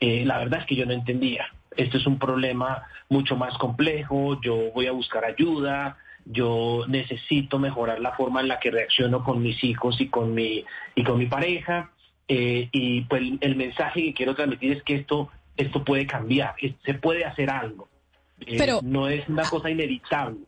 eh, 0.00 0.24
la 0.24 0.38
verdad 0.38 0.60
es 0.60 0.66
que 0.66 0.76
yo 0.76 0.86
no 0.86 0.92
entendía. 0.92 1.46
Esto 1.76 1.98
es 1.98 2.06
un 2.06 2.18
problema 2.18 2.84
mucho 3.08 3.36
más 3.36 3.56
complejo, 3.58 4.40
yo 4.40 4.72
voy 4.74 4.86
a 4.86 4.92
buscar 4.92 5.24
ayuda, 5.24 5.96
yo 6.24 6.84
necesito 6.88 7.58
mejorar 7.58 8.00
la 8.00 8.12
forma 8.12 8.40
en 8.40 8.48
la 8.48 8.58
que 8.58 8.70
reacciono 8.70 9.22
con 9.22 9.42
mis 9.42 9.62
hijos 9.62 10.00
y 10.00 10.08
con 10.08 10.34
mi, 10.34 10.64
y 10.94 11.04
con 11.04 11.18
mi 11.18 11.26
pareja. 11.26 11.90
Eh, 12.32 12.68
y 12.70 13.00
pues 13.02 13.22
el 13.40 13.56
mensaje 13.56 14.02
que 14.04 14.14
quiero 14.14 14.36
transmitir 14.36 14.70
es 14.70 14.84
que 14.84 14.94
esto, 14.94 15.30
esto 15.56 15.84
puede 15.84 16.06
cambiar, 16.06 16.54
se 16.84 16.94
puede 16.94 17.24
hacer 17.24 17.50
algo. 17.50 17.88
Eh, 18.46 18.54
Pero, 18.56 18.78
no 18.84 19.08
es 19.08 19.28
una 19.28 19.42
cosa 19.42 19.68
inevitable. 19.68 20.38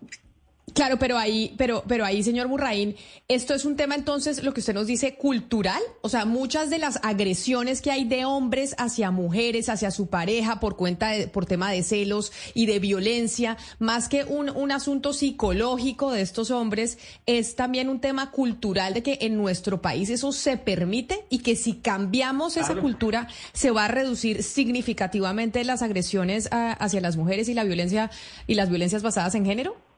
Claro, 0.75 0.99
pero 0.99 1.19
ahí, 1.19 1.55
pero, 1.59 1.85
pero 1.87 2.05
ahí, 2.05 2.23
señor 2.23 2.47
Burraín, 2.47 2.97
esto 3.29 3.53
es 3.53 3.67
un 3.67 3.77
tema 3.77 3.95
entonces, 3.95 4.43
lo 4.43 4.55
que 4.55 4.61
usted 4.61 4.73
nos 4.73 4.87
dice, 4.87 5.17
cultural. 5.17 5.83
O 6.01 6.09
sea, 6.09 6.25
muchas 6.25 6.71
de 6.71 6.79
las 6.79 6.99
agresiones 7.03 7.83
que 7.83 7.91
hay 7.91 8.05
de 8.05 8.25
hombres 8.25 8.75
hacia 8.79 9.11
mujeres, 9.11 9.69
hacia 9.69 9.91
su 9.91 10.07
pareja, 10.07 10.61
por 10.61 10.77
cuenta 10.77 11.11
de, 11.11 11.27
por 11.27 11.45
tema 11.45 11.71
de 11.71 11.83
celos 11.83 12.33
y 12.55 12.67
de 12.67 12.79
violencia, 12.79 13.59
más 13.81 14.09
que 14.09 14.25
un, 14.25 14.49
un 14.49 14.73
asunto 14.73 15.13
psicológico 15.13 16.11
de 16.11 16.23
estos 16.23 16.51
hombres, 16.51 16.97
es 17.27 17.55
también 17.55 17.91
un 17.91 18.01
tema 18.01 18.31
cultural 18.31 18.95
de 18.95 19.03
que 19.03 19.19
en 19.23 19.37
nuestro 19.37 19.83
país 19.83 20.09
eso 20.09 20.33
se 20.33 20.57
permite 20.57 21.27
y 21.29 21.41
que 21.41 21.55
si 21.55 21.75
cambiamos 21.75 22.57
esa 22.57 22.77
cultura 22.77 23.29
se 23.53 23.73
va 23.73 23.87
a 23.87 23.89
reducir 23.89 24.43
significativamente 24.43 25.65
las 25.65 25.83
agresiones 25.83 26.49
ah, 26.51 26.73
hacia 26.73 27.01
las 27.01 27.17
mujeres 27.17 27.49
y 27.49 27.55
la 27.55 27.65
violencia 27.65 28.11
y 28.47 28.55
las 28.55 28.71
violencias 28.71 29.03
basadas 29.03 29.35
en 29.35 29.45
género. 29.45 29.92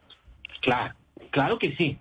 Claro, 0.64 0.94
claro 1.30 1.58
que 1.58 1.76
sí, 1.76 1.98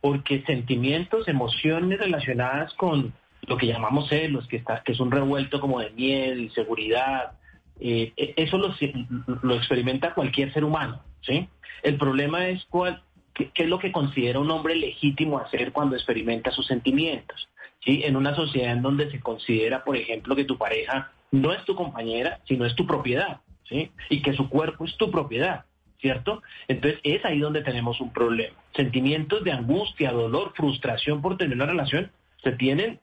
porque 0.00 0.42
sentimientos, 0.42 1.26
emociones 1.26 1.98
relacionadas 1.98 2.72
con 2.74 3.12
lo 3.48 3.56
que 3.56 3.66
llamamos 3.66 4.08
celos, 4.08 4.46
que, 4.46 4.58
está, 4.58 4.84
que 4.84 4.92
es 4.92 5.00
un 5.00 5.10
revuelto 5.10 5.60
como 5.60 5.80
de 5.80 5.90
miedo, 5.90 6.38
inseguridad, 6.38 7.32
eh, 7.80 8.12
e, 8.16 8.34
eso 8.36 8.58
lo, 8.58 9.56
experimenta 9.56 10.14
cualquier 10.14 10.52
ser 10.52 10.62
humano, 10.62 11.02
¿sí? 11.20 11.48
El 11.82 11.96
problema 11.96 12.46
es 12.48 12.64
cuál, 12.66 13.02
qué, 13.34 13.50
es 13.52 13.68
lo 13.68 13.80
que 13.80 13.90
considera 13.90 14.38
un 14.38 14.52
hombre 14.52 14.76
legítimo 14.76 15.40
hacer 15.40 15.72
cuando 15.72 15.96
experimenta 15.96 16.52
sus 16.52 16.68
sentimientos, 16.68 17.48
¿sí? 17.84 18.02
En 18.04 18.14
una 18.14 18.36
sociedad 18.36 18.70
en 18.70 18.82
donde 18.82 19.10
se 19.10 19.18
considera, 19.18 19.82
por 19.82 19.96
ejemplo, 19.96 20.36
que 20.36 20.44
tu 20.44 20.56
pareja 20.56 21.10
no 21.32 21.52
es 21.52 21.64
tu 21.64 21.74
compañera, 21.74 22.38
sino 22.46 22.66
es 22.66 22.76
tu 22.76 22.86
propiedad, 22.86 23.40
¿sí? 23.64 23.90
Y 24.10 24.22
que 24.22 24.32
su 24.32 24.48
cuerpo 24.48 24.84
es 24.84 24.96
tu 24.96 25.10
propiedad. 25.10 25.64
¿Cierto? 26.06 26.40
Entonces 26.68 27.00
es 27.02 27.24
ahí 27.24 27.40
donde 27.40 27.62
tenemos 27.62 28.00
un 28.00 28.12
problema. 28.12 28.54
Sentimientos 28.76 29.42
de 29.42 29.50
angustia, 29.50 30.12
dolor, 30.12 30.52
frustración 30.54 31.20
por 31.20 31.36
tener 31.36 31.56
una 31.56 31.66
relación 31.66 32.12
se 32.44 32.52
tienen 32.52 33.00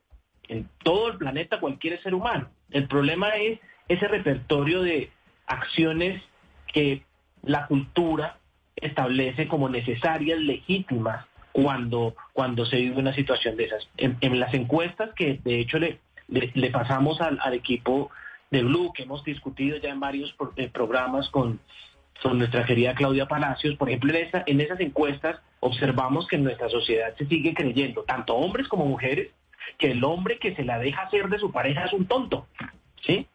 en 0.48 0.70
todo 0.84 1.10
el 1.10 1.18
planeta 1.18 1.60
cualquier 1.60 2.02
ser 2.02 2.16
humano. 2.16 2.48
El 2.72 2.88
problema 2.88 3.36
es 3.36 3.60
ese 3.90 4.08
repertorio 4.08 4.82
de 4.84 5.10
acciones 5.48 6.22
que 6.68 7.04
la 7.42 7.68
cultura 7.68 8.38
establece 8.78 9.50
como 9.50 9.68
necesarias, 9.68 10.40
legítimas, 10.40 11.26
cuando, 11.52 12.16
cuando 12.32 12.66
se 12.66 12.78
vive 12.78 13.00
una 13.00 13.14
situación 13.14 13.58
de 13.58 13.66
esas. 13.66 13.86
En, 13.98 14.40
las 14.40 14.54
encuestas 14.54 15.10
que 15.14 15.42
de 15.44 15.60
hecho 15.60 15.78
le, 15.78 16.00
le, 16.30 16.72
pasamos 16.72 17.20
al, 17.20 17.54
equipo 17.54 18.12
de 18.50 18.64
Blue, 18.64 18.94
que 18.94 19.04
hemos 19.04 19.26
discutido 19.26 19.78
ya 19.78 19.90
en 19.90 20.00
varios 20.00 20.34
eh, 20.56 20.70
programas 20.70 21.30
con, 21.30 21.60
con 22.22 22.38
nuestra 22.38 22.66
querida 22.66 22.96
Claudia 22.96 23.28
Palacios, 23.28 23.76
por 23.76 23.90
ejemplo, 23.90 24.14
en, 24.14 24.28
esa, 24.28 24.44
en 24.46 24.62
esas 24.62 24.80
encuestas 24.80 25.40
observamos 25.60 26.28
que 26.28 26.36
en 26.36 26.44
nuestra 26.44 26.70
sociedad 26.70 27.16
se 27.18 27.26
sigue 27.26 27.54
creyendo, 27.54 28.04
tanto 28.04 28.36
hombres 28.36 28.68
como 28.68 28.86
mujeres, 28.86 29.30
que 29.78 29.92
el 29.92 30.04
hombre 30.04 30.38
que 30.40 30.56
se 30.56 30.64
la 30.64 30.80
deja 30.80 31.04
hacer 31.04 31.28
de 31.30 31.40
su 31.40 31.52
pareja 31.52 31.86
es 31.86 31.94
un 31.94 32.06
tonto, 32.06 32.48
¿sí? 33.02 33.28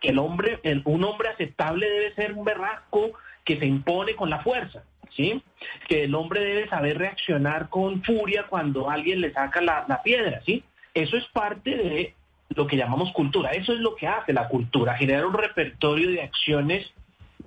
Que 0.00 0.10
el 0.10 0.18
hombre, 0.18 0.60
un 0.84 1.04
hombre 1.04 1.30
aceptable 1.30 1.88
debe 1.88 2.14
ser 2.14 2.32
un 2.32 2.44
berrasco 2.44 3.12
que 3.44 3.58
se 3.58 3.66
impone 3.66 4.14
con 4.14 4.28
la 4.30 4.40
fuerza. 4.40 4.82
¿sí? 5.10 5.42
Que 5.88 6.04
el 6.04 6.14
hombre 6.14 6.40
debe 6.40 6.68
saber 6.68 6.98
reaccionar 6.98 7.68
con 7.68 8.02
furia 8.02 8.46
cuando 8.48 8.90
alguien 8.90 9.20
le 9.20 9.32
saca 9.32 9.60
la, 9.60 10.00
piedra, 10.02 10.40
¿sí? 10.44 10.64
Eso 10.94 11.16
es 11.16 11.24
parte 11.28 11.76
de 11.76 12.14
lo 12.50 12.66
que 12.66 12.76
llamamos 12.76 13.12
cultura. 13.12 13.50
Eso 13.50 13.72
es 13.72 13.80
lo 13.80 13.94
que 13.94 14.06
hace 14.06 14.32
la 14.32 14.48
cultura, 14.48 14.96
generar 14.96 15.26
un 15.26 15.34
repertorio 15.34 16.10
de 16.10 16.22
acciones 16.22 16.90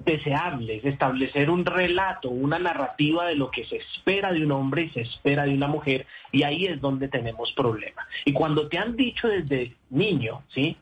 deseables, 0.06 0.84
establecer 0.86 1.50
un 1.50 1.66
relato, 1.66 2.30
una 2.30 2.60
narrativa 2.60 3.26
de 3.26 3.36
lo 3.36 3.52
que 3.52 3.66
se 3.66 3.78
espera 3.78 4.32
de 4.32 4.46
un 4.46 4.52
hombre 4.52 4.84
y 4.84 4.90
se 4.90 5.02
espera 5.02 5.46
de 5.46 5.54
una 5.54 5.68
mujer, 5.68 6.06
y 6.32 6.44
ahí 6.44 6.66
es 6.66 6.82
donde 6.82 7.08
tenemos 7.08 7.52
problemas. 7.54 8.06
Y 8.26 8.34
cuando 8.34 8.68
te 8.68 8.78
han 8.78 8.96
dicho 8.96 9.28
desde 9.28 9.76
niño, 9.90 10.44
¿sí? 10.54 10.78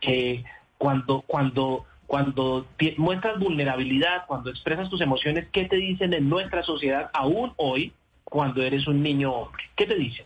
Que 0.00 0.44
cuando, 0.76 1.22
cuando 1.22 1.86
cuando 2.08 2.66
muestras 2.96 3.38
vulnerabilidad, 3.38 4.24
cuando 4.26 4.48
expresas 4.48 4.88
tus 4.88 5.02
emociones, 5.02 5.46
¿qué 5.52 5.66
te 5.66 5.76
dicen 5.76 6.14
en 6.14 6.30
nuestra 6.30 6.62
sociedad 6.62 7.10
aún 7.12 7.52
hoy 7.58 7.92
cuando 8.24 8.62
eres 8.62 8.86
un 8.86 9.02
niño 9.02 9.30
hombre? 9.30 9.64
¿Qué 9.76 9.84
te 9.84 9.94
dicen? 9.94 10.24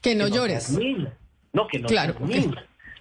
Que 0.00 0.14
no, 0.14 0.28
llores. 0.28 0.78
No, 1.52 1.66
que 1.66 1.80
no 1.80 1.88
claro, 1.88 2.14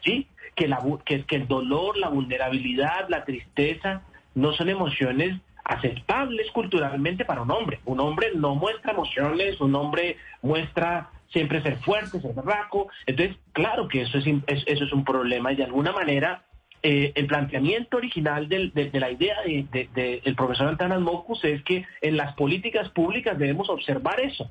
¿sí? 0.03 0.27
Que, 0.55 0.67
la, 0.67 0.79
que, 1.05 1.23
que 1.25 1.35
el 1.37 1.47
dolor, 1.47 1.97
la 1.97 2.09
vulnerabilidad, 2.09 3.07
la 3.09 3.23
tristeza 3.23 4.03
no 4.35 4.53
son 4.53 4.69
emociones 4.69 5.39
aceptables 5.63 6.51
culturalmente 6.51 7.25
para 7.25 7.41
un 7.41 7.51
hombre. 7.51 7.79
Un 7.85 7.99
hombre 7.99 8.29
no 8.35 8.55
muestra 8.55 8.91
emociones, 8.91 9.61
un 9.61 9.75
hombre 9.75 10.17
muestra 10.41 11.09
siempre 11.29 11.61
ser 11.61 11.77
fuerte, 11.77 12.19
ser 12.19 12.33
barraco. 12.33 12.89
Entonces, 13.05 13.37
claro 13.53 13.87
que 13.87 14.01
eso 14.01 14.17
es, 14.17 14.25
eso 14.47 14.83
es 14.83 14.93
un 14.93 15.03
problema 15.03 15.53
y 15.53 15.55
de 15.55 15.63
alguna 15.63 15.91
manera 15.91 16.43
eh, 16.83 17.11
el 17.15 17.27
planteamiento 17.27 17.97
original 17.97 18.49
de, 18.49 18.89
la 18.93 19.11
idea 19.11 19.37
del 19.43 20.35
profesor 20.35 20.67
Antanas 20.67 20.99
Mocus 20.99 21.43
es 21.43 21.63
que 21.63 21.85
en 22.01 22.17
las 22.17 22.33
políticas 22.33 22.89
públicas 22.89 23.37
debemos 23.37 23.69
observar 23.69 24.19
eso. 24.19 24.49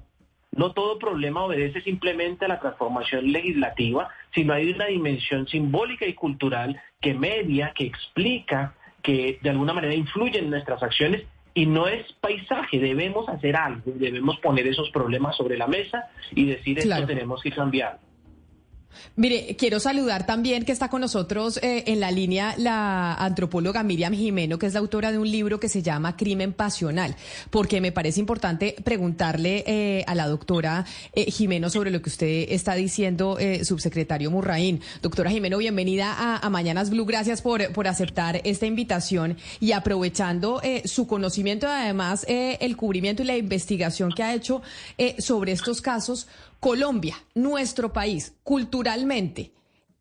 No 0.52 0.72
todo 0.72 0.98
problema 0.98 1.44
obedece 1.44 1.80
simplemente 1.82 2.44
a 2.44 2.48
la 2.48 2.60
transformación 2.60 3.30
legislativa, 3.30 4.08
sino 4.34 4.52
hay 4.52 4.72
una 4.72 4.86
dimensión 4.86 5.46
simbólica 5.46 6.06
y 6.06 6.14
cultural 6.14 6.80
que 7.00 7.14
media, 7.14 7.72
que 7.74 7.84
explica, 7.86 8.74
que 9.02 9.38
de 9.40 9.50
alguna 9.50 9.72
manera 9.72 9.94
influye 9.94 10.38
en 10.38 10.50
nuestras 10.50 10.82
acciones 10.82 11.24
y 11.54 11.66
no 11.66 11.86
es 11.86 12.12
paisaje, 12.20 12.78
debemos 12.78 13.28
hacer 13.28 13.56
algo, 13.56 13.92
debemos 13.94 14.38
poner 14.38 14.66
esos 14.66 14.90
problemas 14.90 15.36
sobre 15.36 15.56
la 15.56 15.66
mesa 15.66 16.08
y 16.32 16.46
decir 16.46 16.78
esto 16.78 17.06
tenemos 17.06 17.42
que 17.42 17.50
cambiar. 17.50 17.98
Mire, 19.16 19.56
quiero 19.56 19.80
saludar 19.80 20.24
también 20.26 20.64
que 20.64 20.72
está 20.72 20.88
con 20.88 21.00
nosotros 21.00 21.58
eh, 21.62 21.84
en 21.86 22.00
la 22.00 22.10
línea 22.10 22.54
la 22.58 23.14
antropóloga 23.14 23.82
Miriam 23.82 24.14
Jimeno, 24.14 24.58
que 24.58 24.66
es 24.66 24.74
la 24.74 24.80
autora 24.80 25.12
de 25.12 25.18
un 25.18 25.30
libro 25.30 25.60
que 25.60 25.68
se 25.68 25.82
llama 25.82 26.16
Crimen 26.16 26.52
Pasional, 26.52 27.16
porque 27.50 27.80
me 27.80 27.92
parece 27.92 28.20
importante 28.20 28.76
preguntarle 28.84 29.64
eh, 29.66 30.04
a 30.06 30.14
la 30.14 30.26
doctora 30.26 30.86
eh, 31.12 31.30
Jimeno 31.30 31.70
sobre 31.70 31.90
lo 31.90 32.00
que 32.02 32.08
usted 32.08 32.46
está 32.48 32.74
diciendo, 32.74 33.38
subsecretario 33.62 34.30
Murraín. 34.30 34.80
Doctora 35.02 35.30
Jimeno, 35.30 35.58
bienvenida 35.58 36.12
a, 36.12 36.38
a 36.38 36.50
Mañanas 36.50 36.90
Blue. 36.90 37.04
Gracias 37.04 37.42
por, 37.42 37.72
por, 37.72 37.88
aceptar 37.88 38.40
esta 38.44 38.66
invitación 38.66 39.36
y 39.58 39.72
aprovechando 39.72 40.60
su 40.84 41.06
conocimiento 41.06 41.66
además 41.66 42.24
el 42.28 42.76
cubrimiento 42.76 43.22
y 43.22 43.26
la 43.26 43.36
investigación 43.36 44.12
que 44.12 44.22
ha 44.22 44.34
hecho 44.34 44.62
sobre 45.18 45.52
estos 45.52 45.80
casos. 45.80 46.28
Colombia, 46.60 47.16
nuestro 47.34 47.92
país, 47.92 48.34
culturalmente, 48.44 49.52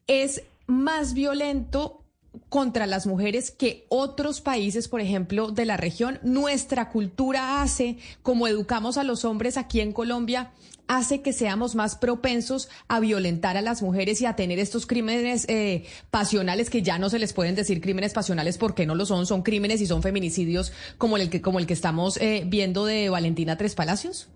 es 0.07 0.43
más 0.67 1.13
violento 1.13 2.03
contra 2.49 2.85
las 2.85 3.07
mujeres 3.07 3.51
que 3.51 3.85
otros 3.89 4.41
países, 4.41 4.87
por 4.87 5.01
ejemplo, 5.01 5.51
de 5.51 5.65
la 5.65 5.77
región. 5.77 6.19
Nuestra 6.21 6.89
cultura 6.89 7.61
hace, 7.61 7.97
como 8.21 8.47
educamos 8.47 8.97
a 8.97 9.03
los 9.03 9.25
hombres 9.25 9.57
aquí 9.57 9.79
en 9.79 9.93
Colombia, 9.93 10.51
hace 10.87 11.21
que 11.21 11.33
seamos 11.33 11.75
más 11.75 11.95
propensos 11.95 12.67
a 12.87 12.99
violentar 12.99 13.55
a 13.55 13.61
las 13.61 13.81
mujeres 13.81 14.21
y 14.21 14.25
a 14.25 14.35
tener 14.35 14.59
estos 14.59 14.85
crímenes 14.85 15.45
eh, 15.47 15.85
pasionales 16.09 16.69
que 16.69 16.81
ya 16.81 16.97
no 16.97 17.09
se 17.09 17.19
les 17.19 17.31
pueden 17.31 17.55
decir 17.55 17.79
crímenes 17.79 18.13
pasionales 18.13 18.57
porque 18.57 18.85
no 18.85 18.95
lo 18.95 19.05
son, 19.05 19.27
son 19.27 19.43
crímenes 19.43 19.81
y 19.81 19.85
son 19.85 20.01
feminicidios 20.01 20.73
como 20.97 21.17
el 21.17 21.29
que, 21.29 21.41
como 21.41 21.59
el 21.59 21.67
que 21.67 21.73
estamos 21.73 22.17
eh, 22.17 22.43
viendo 22.47 22.85
de 22.85 23.09
Valentina 23.09 23.55
Tres 23.55 23.75
Palacios. 23.75 24.27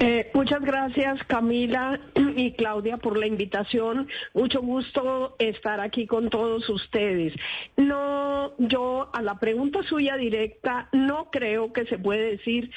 Eh, 0.00 0.30
muchas 0.34 0.60
gracias 0.60 1.22
Camila 1.24 2.00
y 2.36 2.52
Claudia 2.52 2.98
por 2.98 3.18
la 3.18 3.26
invitación. 3.26 4.08
Mucho 4.34 4.60
gusto 4.60 5.36
estar 5.38 5.80
aquí 5.80 6.06
con 6.06 6.30
todos 6.30 6.68
ustedes. 6.68 7.32
No, 7.76 8.52
yo 8.58 9.10
a 9.12 9.22
la 9.22 9.38
pregunta 9.38 9.82
suya 9.84 10.16
directa 10.16 10.88
no 10.92 11.30
creo 11.30 11.72
que 11.72 11.86
se 11.86 11.98
puede 11.98 12.32
decir 12.32 12.70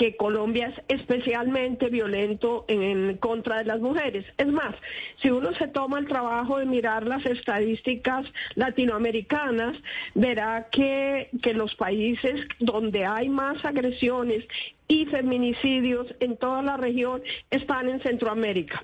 que 0.00 0.16
Colombia 0.16 0.72
es 0.88 1.00
especialmente 1.00 1.90
violento 1.90 2.64
en, 2.68 3.18
contra 3.18 3.58
de 3.58 3.64
las 3.64 3.80
mujeres. 3.80 4.24
Es 4.38 4.46
más, 4.46 4.74
si 5.20 5.28
uno 5.28 5.52
se 5.56 5.68
toma 5.68 5.98
el 5.98 6.08
trabajo 6.08 6.56
de 6.56 6.64
mirar 6.64 7.06
las 7.06 7.26
estadísticas 7.26 8.24
latinoamericanas, 8.54 9.76
verá 10.14 10.68
que, 10.72 11.28
que 11.42 11.52
los 11.52 11.74
países 11.74 12.40
donde 12.60 13.04
hay 13.04 13.28
más 13.28 13.62
agresiones 13.62 14.42
y 14.88 15.04
feminicidios 15.04 16.06
en 16.20 16.38
toda 16.38 16.62
la 16.62 16.78
región 16.78 17.22
están 17.50 17.90
en 17.90 18.00
Centroamérica. 18.00 18.82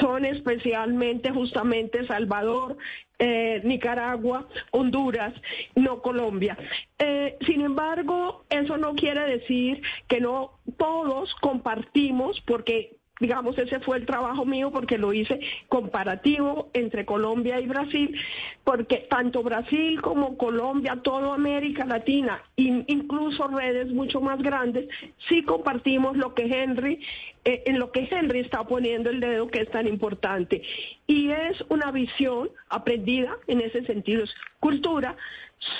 Son 0.00 0.24
especialmente 0.24 1.30
justamente 1.30 2.06
Salvador, 2.06 2.78
eh, 3.18 3.60
Nicaragua, 3.64 4.46
Honduras, 4.72 5.34
no 5.74 6.02
Colombia. 6.02 6.56
Eh, 6.98 7.36
sin 7.46 7.62
embargo, 7.62 8.44
eso 8.50 8.76
no 8.76 8.94
quiere 8.94 9.38
decir 9.38 9.82
que 10.08 10.20
no 10.20 10.58
todos 10.76 11.34
compartimos, 11.36 12.40
porque 12.46 12.96
digamos, 13.20 13.56
ese 13.58 13.80
fue 13.80 13.98
el 13.98 14.06
trabajo 14.06 14.44
mío 14.44 14.70
porque 14.72 14.98
lo 14.98 15.12
hice 15.12 15.40
comparativo 15.68 16.70
entre 16.72 17.04
Colombia 17.04 17.60
y 17.60 17.66
Brasil, 17.66 18.18
porque 18.64 19.06
tanto 19.08 19.42
Brasil 19.42 20.00
como 20.02 20.36
Colombia, 20.36 20.98
toda 21.02 21.34
América 21.34 21.84
Latina, 21.84 22.42
incluso 22.56 23.46
redes 23.48 23.92
mucho 23.92 24.20
más 24.20 24.42
grandes, 24.42 24.88
sí 25.28 25.42
compartimos 25.42 26.16
lo 26.16 26.34
que 26.34 26.44
Henry, 26.44 27.00
eh, 27.44 27.62
en 27.66 27.78
lo 27.78 27.92
que 27.92 28.08
Henry 28.10 28.40
está 28.40 28.64
poniendo 28.64 29.10
el 29.10 29.20
dedo 29.20 29.48
que 29.48 29.60
es 29.60 29.70
tan 29.70 29.86
importante. 29.86 30.62
Y 31.06 31.30
es 31.30 31.62
una 31.68 31.92
visión 31.92 32.50
aprendida, 32.68 33.36
en 33.46 33.60
ese 33.60 33.84
sentido 33.84 34.24
es 34.24 34.34
cultura, 34.58 35.16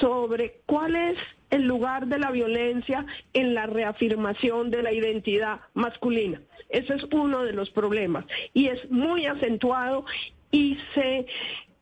sobre 0.01 0.61
cuál 0.67 0.95
es 0.95 1.19
el 1.51 1.67
lugar 1.67 2.07
de 2.07 2.19
la 2.19 2.31
violencia 2.31 3.05
en 3.33 3.55
la 3.55 3.67
reafirmación 3.67 4.71
de 4.71 4.83
la 4.83 4.93
identidad 4.93 5.61
masculina. 5.75 6.41
Ese 6.75 6.95
es 6.95 7.05
uno 7.13 7.45
de 7.45 7.53
los 7.53 7.71
problemas 7.71 8.25
y 8.53 8.67
es 8.67 8.91
muy 8.91 9.27
acentuado 9.27 10.05
y 10.51 10.77
se 10.93 11.25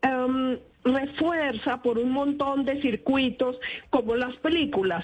em, 0.03 0.59
refuerza 0.85 1.81
por 1.81 1.99
un 1.99 2.11
montón 2.11 2.67
de 2.67 2.81
circuitos 2.83 3.57
como 3.89 4.17
las 4.17 4.37
películas. 4.37 5.03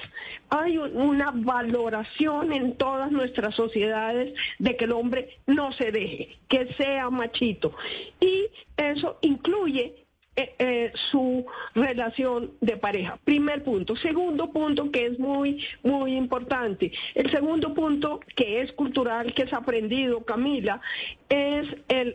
Hay 0.50 0.76
una 0.76 1.32
valoración 1.34 2.52
en 2.52 2.76
todas 2.76 3.10
nuestras 3.10 3.54
sociedades 3.54 4.34
de 4.58 4.76
que 4.76 4.84
el 4.84 4.92
hombre 4.92 5.38
no 5.46 5.72
se 5.72 5.90
deje, 5.90 6.36
que 6.48 6.66
sea 6.74 7.08
machito. 7.08 7.72
Y 8.20 8.46
eso 8.76 9.18
incluye 9.22 10.07
eh, 10.38 10.54
eh, 10.60 10.92
su 11.10 11.44
relación 11.74 12.52
de 12.60 12.76
pareja. 12.76 13.18
Primer 13.24 13.64
punto. 13.64 13.96
Segundo 13.96 14.52
punto 14.52 14.92
que 14.92 15.06
es 15.06 15.18
muy, 15.18 15.66
muy 15.82 16.14
importante. 16.14 16.92
El 17.16 17.28
segundo 17.32 17.74
punto 17.74 18.20
que 18.36 18.60
es 18.60 18.70
cultural, 18.74 19.34
que 19.34 19.42
es 19.42 19.52
aprendido, 19.52 20.24
Camila, 20.24 20.80
es 21.28 21.66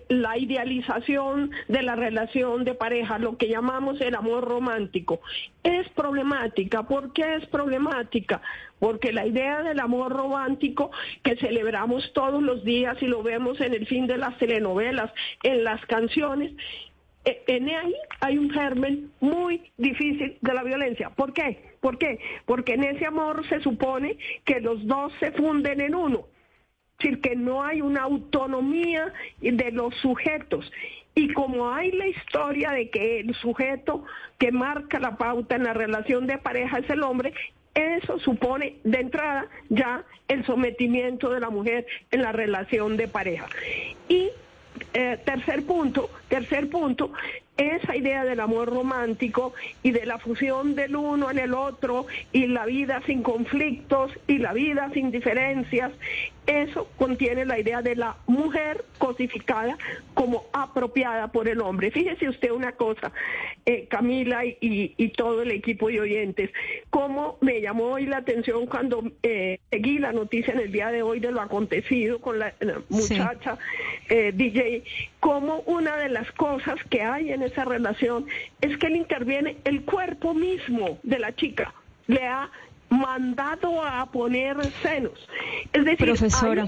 la 0.08 0.38
idealización 0.38 1.52
de 1.68 1.82
la 1.82 1.98
relación 1.98 2.64
de 2.64 2.76
pareja, 2.76 3.20
lo 3.20 3.36
que 3.38 3.50
llamamos 3.50 4.00
el 4.00 4.16
amor 4.16 4.46
romántico. 4.46 5.20
Es 5.62 5.90
problemática. 5.90 6.84
¿Por 6.84 7.12
qué 7.12 7.36
es 7.36 7.46
problemática? 7.48 8.42
Porque 8.80 9.12
la 9.12 9.28
idea 9.28 9.64
del 9.64 9.82
amor 9.82 10.14
romántico 10.14 10.92
que 11.24 11.36
celebramos 11.36 12.14
todos 12.14 12.42
los 12.42 12.64
días 12.64 12.96
y 13.02 13.08
lo 13.08 13.22
vemos 13.22 13.60
en 13.60 13.74
el 13.74 13.86
fin 13.86 14.08
de 14.08 14.18
las 14.18 14.38
telenovelas, 14.38 15.12
en 15.44 15.66
las 15.66 15.86
canciones, 15.88 16.54
en 17.26 17.70
ahí 17.70 17.96
hay 18.20 18.38
un 18.38 18.50
germen 18.50 19.12
muy 19.20 19.62
difícil 19.78 20.38
de 20.42 20.54
la 20.54 20.64
violencia. 20.64 21.10
¿Por 21.10 21.34
qué? 21.34 21.74
¿Por 21.80 21.98
qué? 21.98 22.20
Porque 22.46 22.74
en 22.74 22.84
ese 22.84 23.06
amor 23.06 23.48
se 23.48 23.62
supone 23.62 24.18
que 24.46 24.60
los 24.60 24.86
dos 24.88 25.14
se 25.20 25.32
funden 25.32 25.82
en 25.82 25.96
uno. 25.96 26.28
Es 27.00 27.10
decir, 27.10 27.22
que 27.22 27.36
no 27.36 27.64
hay 27.64 27.82
una 27.82 28.04
autonomía 28.04 29.12
de 29.42 29.72
los 29.72 29.96
sujetos. 29.96 30.72
Y 31.16 31.32
como 31.34 31.72
hay 31.72 31.92
la 31.92 32.08
historia 32.08 32.72
de 32.72 32.90
que 32.90 33.20
el 33.20 33.36
sujeto 33.36 34.06
que 34.38 34.52
marca 34.52 35.00
la 35.00 35.18
pauta 35.18 35.56
en 35.56 35.64
la 35.64 35.74
relación 35.74 36.28
de 36.28 36.38
pareja 36.38 36.80
es 36.80 36.90
el 36.90 37.04
hombre, 37.04 37.34
eso 37.76 38.20
supone 38.20 38.78
de 38.84 39.00
entrada 39.00 39.48
ya 39.70 40.06
el 40.28 40.46
sometimiento 40.46 41.30
de 41.30 41.40
la 41.40 41.50
mujer 41.50 41.86
en 42.12 42.22
la 42.22 42.32
relación 42.32 42.98
de 42.98 43.08
pareja. 43.08 43.48
Y 44.08 44.30
eh, 44.94 45.20
tercer 45.24 45.64
punto, 45.64 46.10
tercer 46.28 46.70
punto, 46.70 47.12
esa 47.58 47.96
idea 47.96 48.24
del 48.26 48.40
amor 48.40 48.70
romántico 48.70 49.54
y 49.84 49.92
de 49.92 50.06
la 50.06 50.18
fusión 50.18 50.76
del 50.76 50.96
uno 50.96 51.30
en 51.30 51.40
el 51.40 51.54
otro 51.54 52.08
y 52.32 52.48
la 52.48 52.66
vida 52.66 53.02
sin 53.06 53.22
conflictos 53.22 54.12
y 54.28 54.40
la 54.40 54.54
vida 54.54 54.90
sin 54.94 55.12
diferencias, 55.12 55.92
eso 56.46 56.88
contiene 56.98 57.46
la 57.46 57.60
idea 57.60 57.82
de 57.82 57.96
la 57.96 58.18
mujer 58.28 58.84
cosificada 58.98 59.78
como 60.14 60.46
apropiada 60.54 61.30
por 61.30 61.48
el 61.48 61.62
hombre. 61.62 61.92
Fíjese 61.92 62.30
usted 62.30 62.52
una 62.52 62.74
cosa, 62.74 63.12
eh, 63.66 63.88
Camila 63.90 64.44
y, 64.46 64.94
todo 65.16 65.44
el 65.44 65.52
equipo 65.52 65.90
de 65.90 66.02
oyentes, 66.02 66.50
cómo 66.90 67.38
me 67.40 67.62
llamó 67.62 67.86
hoy 67.86 68.06
la 68.06 68.18
atención 68.18 68.66
cuando 68.66 69.04
eh, 69.22 69.60
seguí 69.70 70.00
la 70.00 70.12
noticia 70.12 70.54
en 70.54 70.60
el 70.60 70.72
día 70.72 70.90
de 70.90 71.04
hoy 71.04 71.20
de 71.20 71.32
lo 71.32 71.40
acontecido 71.42 72.20
con 72.20 72.40
la, 72.40 72.54
muchacha 72.90 73.58
eh, 74.10 74.32
DJ, 74.34 74.84
como 75.20 75.60
una 75.62 75.98
de 75.98 76.10
las 76.10 76.32
cosas 76.32 76.76
que 76.90 77.02
hay 77.02 77.32
en 77.32 77.44
esa 77.44 77.64
relación 77.64 78.26
es 78.62 78.78
que 78.78 78.88
él 78.88 78.96
interviene 78.96 79.58
el 79.66 79.84
cuerpo 79.84 80.34
mismo 80.34 81.00
de 81.04 81.20
la 81.20 81.36
chica. 81.36 81.74
Le 82.08 82.26
ha 82.26 82.50
mandado 83.00 83.84
a 83.84 84.06
poner 84.12 84.58
senos. 84.82 85.28
Es 85.72 85.86
decir, 85.86 86.14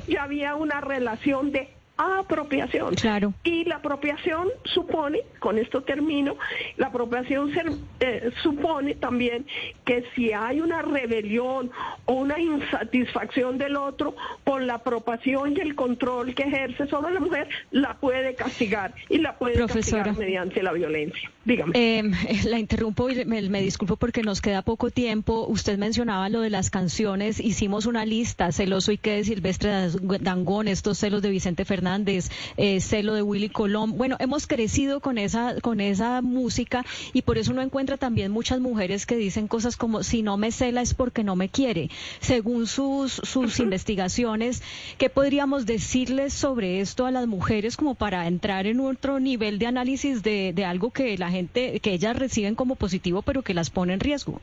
ya 0.07 0.23
había 0.23 0.55
una 0.55 0.81
relación 0.81 1.51
de 1.51 1.73
apropiación. 1.97 2.95
Claro. 2.95 3.33
Y 3.43 3.63
la 3.65 3.77
apropiación 3.77 4.49
supone, 4.65 5.21
con 5.39 5.57
esto 5.57 5.81
termino, 5.83 6.35
la 6.77 6.87
apropiación 6.87 7.51
eh, 7.99 8.31
supone 8.43 8.95
también 8.95 9.45
que 9.85 10.03
si 10.15 10.33
hay 10.33 10.59
una 10.59 10.81
rebelión 10.81 11.71
o 12.05 12.13
una 12.13 12.39
insatisfacción 12.39 13.57
del 13.57 13.77
otro 13.77 14.15
con 14.43 14.67
la 14.67 14.75
apropiación 14.75 15.53
y 15.55 15.61
el 15.61 15.75
control 15.75 16.35
que 16.35 16.43
ejerce 16.43 16.87
sobre 16.87 17.13
la 17.13 17.19
mujer, 17.19 17.47
la 17.71 17.95
puede 17.95 18.35
castigar 18.35 18.93
y 19.09 19.19
la 19.19 19.37
puede 19.37 19.65
castigar 19.65 20.17
mediante 20.17 20.61
la 20.63 20.73
violencia. 20.73 21.31
Dígame. 21.45 21.71
Em, 21.75 22.11
la 22.45 22.59
interrumpo 22.59 23.09
y 23.09 23.23
me, 23.25 23.41
me, 23.43 23.61
disculpo 23.61 23.95
porque 23.95 24.21
nos 24.23 24.41
queda 24.41 24.63
poco 24.63 24.89
tiempo. 24.89 25.45
Usted 25.47 25.77
mencionaba 25.77 26.27
lo 26.29 26.41
de 26.41 26.49
las 26.49 26.69
canciones. 26.69 27.39
Hicimos 27.39 27.85
una 27.85 28.05
lista, 28.05 28.51
Celoso 28.51 28.91
y 28.91 28.97
qué 28.97 29.11
de 29.11 29.23
Silvestre 29.23 29.89
Dangón, 30.21 30.67
estos 30.67 30.97
celos 30.97 31.21
de 31.21 31.29
Vicente 31.29 31.63
Fernández 31.65 31.84
Hernández, 31.85 32.31
eh, 32.57 32.81
Celo 32.81 33.13
de 33.13 33.21
Willy 33.21 33.49
Colón. 33.49 33.97
Bueno, 33.97 34.15
hemos 34.19 34.47
crecido 34.47 35.01
con 35.01 35.19
esa, 35.19 35.61
con 35.61 35.79
esa 35.79 36.21
música 36.23 36.83
y 37.13 37.21
por 37.21 37.37
eso 37.37 37.51
uno 37.51 37.61
encuentra 37.61 37.97
también 37.97 38.31
muchas 38.31 38.59
mujeres 38.59 39.05
que 39.05 39.15
dicen 39.15 39.47
cosas 39.47 39.77
como 39.77 40.01
si 40.01 40.23
no 40.23 40.35
me 40.37 40.51
cela 40.51 40.81
es 40.81 40.95
porque 40.95 41.23
no 41.23 41.35
me 41.35 41.49
quiere. 41.49 41.91
Según 42.19 42.65
sus, 42.65 43.13
sus 43.13 43.59
investigaciones, 43.59 44.63
¿qué 44.97 45.11
podríamos 45.11 45.67
decirles 45.67 46.33
sobre 46.33 46.81
esto 46.81 47.05
a 47.05 47.11
las 47.11 47.27
mujeres 47.27 47.77
como 47.77 47.93
para 47.93 48.27
entrar 48.27 48.65
en 48.65 48.79
otro 48.79 49.19
nivel 49.19 49.59
de 49.59 49.67
análisis 49.67 50.23
de, 50.23 50.53
de 50.53 50.65
algo 50.65 50.89
que 50.89 51.17
la 51.19 51.29
gente, 51.29 51.79
que 51.81 51.93
ellas 51.93 52.15
reciben 52.15 52.55
como 52.55 52.75
positivo 52.75 53.21
pero 53.21 53.43
que 53.43 53.53
las 53.53 53.69
pone 53.69 53.93
en 53.93 53.99
riesgo? 53.99 54.41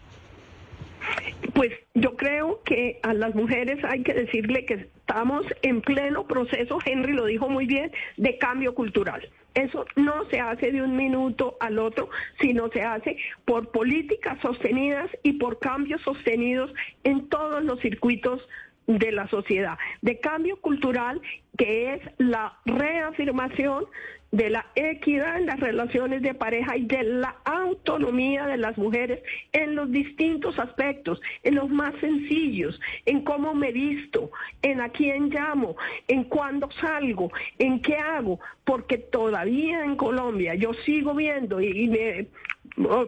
Pues 1.55 1.73
yo 1.95 2.17
creo 2.17 2.63
que 2.65 2.99
a 3.03 3.15
las 3.15 3.35
mujeres 3.35 3.83
hay 3.85 4.03
que 4.03 4.15
decirle 4.15 4.65
que 4.65 4.75
estamos 4.75 5.45
en 5.63 5.81
pleno 5.81 6.27
proceso, 6.27 6.79
Henry 6.85 7.13
lo 7.13 7.27
dijo 7.27 7.49
muy 7.49 7.67
bien, 7.67 7.93
de 8.17 8.39
cambio 8.39 8.75
cultural. 8.75 9.29
Eso 9.55 9.85
no 9.97 10.25
se 10.31 10.41
hace 10.41 10.73
de 10.73 10.83
un 10.83 10.97
minuto 10.97 11.57
al 11.61 11.79
otro, 11.79 12.09
sino 12.41 12.69
se 12.71 12.83
hace 12.83 13.19
por 13.45 13.71
políticas 13.71 14.39
sostenidas 14.41 15.11
y 15.23 15.35
por 15.35 15.59
cambios 15.59 16.01
sostenidos 16.03 16.73
en 17.05 17.29
todos 17.29 17.63
los 17.63 17.79
circuitos 17.81 18.41
de 18.87 19.13
la 19.13 19.29
sociedad, 19.29 19.79
de 20.01 20.19
cambio 20.19 20.57
cultural 20.61 21.21
que 21.57 21.95
es 21.95 22.01
la 22.19 22.59
reafirmación 22.65 23.85
de 24.33 24.49
la 24.49 24.67
equidad 24.75 25.39
en 25.39 25.47
las 25.47 25.61
relaciones 25.61 26.23
de 26.23 26.33
pareja 26.35 26.77
y 26.79 26.87
de 26.87 27.03
la 27.03 27.37
autonomía 27.45 28.47
de 28.47 28.57
las 28.57 28.79
mujeres 28.79 29.23
en 29.53 29.75
los 29.75 29.93
distintos 29.93 30.59
aspectos, 30.59 31.21
en 31.43 31.55
los 31.57 31.69
más 31.69 31.95
sencillos, 32.01 32.81
en 33.05 33.25
cómo 33.25 33.55
me 33.55 33.73
visto, 33.73 34.31
en 34.63 34.81
a 34.81 34.89
quién 34.89 35.29
llamo, 35.29 35.77
en 36.09 36.25
cuándo 36.25 36.71
salgo, 36.81 37.31
en 37.59 37.81
qué 37.81 37.97
hago, 37.97 38.41
porque 38.65 38.99
todavía 38.99 39.85
en 39.85 39.97
Colombia 39.97 40.55
yo 40.55 40.73
sigo 40.85 41.15
viendo 41.15 41.61
y, 41.61 42.29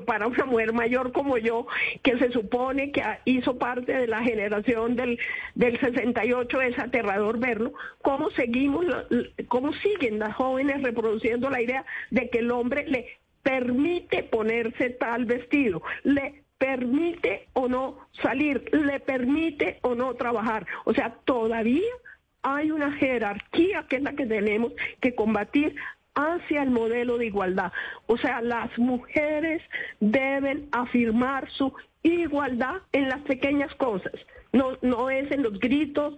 para 0.05 0.27
una 0.27 0.45
mujer 0.45 0.73
mayor 0.73 1.13
como 1.13 1.39
yo, 1.39 1.67
que 2.03 2.19
se 2.19 2.31
supone 2.33 2.93
que 2.93 3.03
hizo 3.25 3.59
parte 3.59 3.93
de 3.93 4.07
la 4.07 4.23
generación 4.23 4.97
del, 4.97 5.19
del 5.55 5.79
68, 5.81 6.61
es 6.61 6.79
aterrador 6.79 7.39
verlo, 7.39 7.73
cómo 8.03 8.31
seguimos, 8.31 8.85
cómo 9.49 9.73
siguen 9.75 10.19
las 10.19 10.35
jóvenes 10.35 10.83
reproduciendo 10.83 11.51
la 11.51 11.63
idea 11.63 11.85
de 12.11 12.29
que 12.29 12.39
el 12.39 12.51
hombre 12.51 12.85
le 12.87 13.19
permite 13.43 14.23
ponerse 14.23 14.91
tal 14.91 15.27
vestido, 15.27 15.83
permite 16.59 17.49
o 17.53 17.69
no 17.69 17.99
salir, 18.23 18.69
le 18.73 19.01
permite 19.01 19.79
o 19.83 19.95
no 19.95 20.15
trabajar. 20.15 20.67
O 20.85 20.95
sea, 20.95 21.11
todavía 21.25 21.83
hay 22.43 22.71
una 22.71 22.93
jerarquía 22.93 23.87
que 23.89 23.97
es 23.97 24.03
la 24.03 24.15
que 24.15 24.27
tenemos 24.27 24.73
que 25.01 25.15
combatir 25.15 25.75
hacia 26.15 26.63
el 26.63 26.71
modelo 26.71 27.19
de 27.19 27.27
igualdad. 27.27 27.73
O 28.07 28.17
sea, 28.17 28.41
las 28.41 28.77
mujeres 28.79 29.63
deben 30.01 30.69
afirmar 30.73 31.51
su 31.51 31.73
igualdad 32.03 32.77
en 32.93 33.09
las 33.09 33.21
pequeñas 33.23 33.75
cosas. 33.77 34.13
No, 34.53 34.79
no 34.83 35.11
es 35.11 35.29
en 35.33 35.43
los 35.43 35.59
gritos 35.59 36.15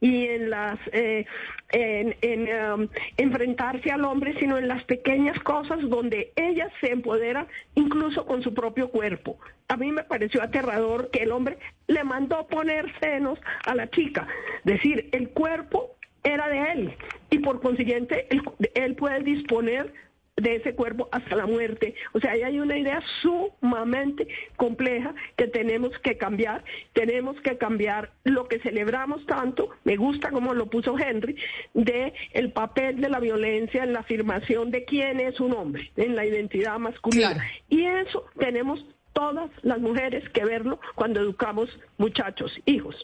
y 0.00 0.26
en 0.26 0.50
las 0.50 0.78
eh, 0.92 1.26
en, 1.72 2.14
um, 2.72 2.88
enfrentarse 3.16 3.90
al 3.90 4.04
hombre, 4.04 4.38
sino 4.38 4.58
en 4.58 4.68
las 4.68 4.84
pequeñas 4.84 5.36
cosas 5.40 5.80
donde 5.88 6.32
ellas 6.36 6.70
se 6.80 6.92
empoderan 6.92 7.48
incluso 7.74 8.26
con 8.26 8.42
su 8.42 8.54
propio 8.54 8.90
cuerpo. 8.90 9.38
A 9.66 9.76
mí 9.76 9.90
me 9.90 10.04
pareció 10.04 10.40
aterrador 10.40 11.10
que 11.10 11.24
el 11.24 11.32
hombre 11.32 11.58
le 11.88 12.04
mandó 12.04 12.46
poner 12.46 12.92
senos 13.00 13.40
a 13.66 13.74
la 13.74 13.90
chica. 13.90 14.28
Decir, 14.62 15.08
el 15.10 15.30
cuerpo 15.30 15.96
era 16.22 16.48
de 16.48 16.72
él 16.72 16.96
y 17.30 17.38
por 17.38 17.60
consiguiente 17.60 18.26
él, 18.74 18.94
puede 18.96 19.20
disponer 19.20 19.92
de 20.36 20.56
ese 20.56 20.74
cuerpo 20.74 21.08
hasta 21.12 21.36
la 21.36 21.46
muerte. 21.46 21.94
O 22.12 22.20
sea, 22.20 22.32
ahí 22.32 22.42
hay 22.42 22.60
una 22.60 22.76
idea 22.76 23.02
sumamente 23.20 24.26
compleja 24.56 25.14
que 25.36 25.46
tenemos 25.46 25.90
que 25.98 26.16
cambiar. 26.16 26.64
Tenemos 26.94 27.38
que 27.42 27.58
cambiar 27.58 28.10
lo 28.24 28.48
que 28.48 28.58
celebramos 28.60 29.24
tanto, 29.26 29.70
me 29.84 29.96
gusta 29.96 30.30
como 30.30 30.54
lo 30.54 30.70
puso 30.70 30.98
Henry, 30.98 31.36
de 31.74 32.14
el 32.32 32.52
papel 32.52 33.00
de 33.00 33.10
la 33.10 33.20
violencia 33.20 33.84
en 33.84 33.92
la 33.92 34.00
afirmación 34.00 34.70
de 34.70 34.84
quién 34.84 35.20
es 35.20 35.40
un 35.40 35.52
hombre, 35.52 35.90
en 35.96 36.16
la 36.16 36.24
identidad 36.24 36.78
masculina. 36.78 37.44
Y 37.68 37.84
eso 37.84 38.24
tenemos 38.38 38.84
todas 39.12 39.50
las 39.62 39.78
mujeres 39.78 40.26
que 40.30 40.44
verlo 40.44 40.80
cuando 40.94 41.20
educamos 41.20 41.68
muchachos, 41.98 42.58
hijos. 42.64 42.96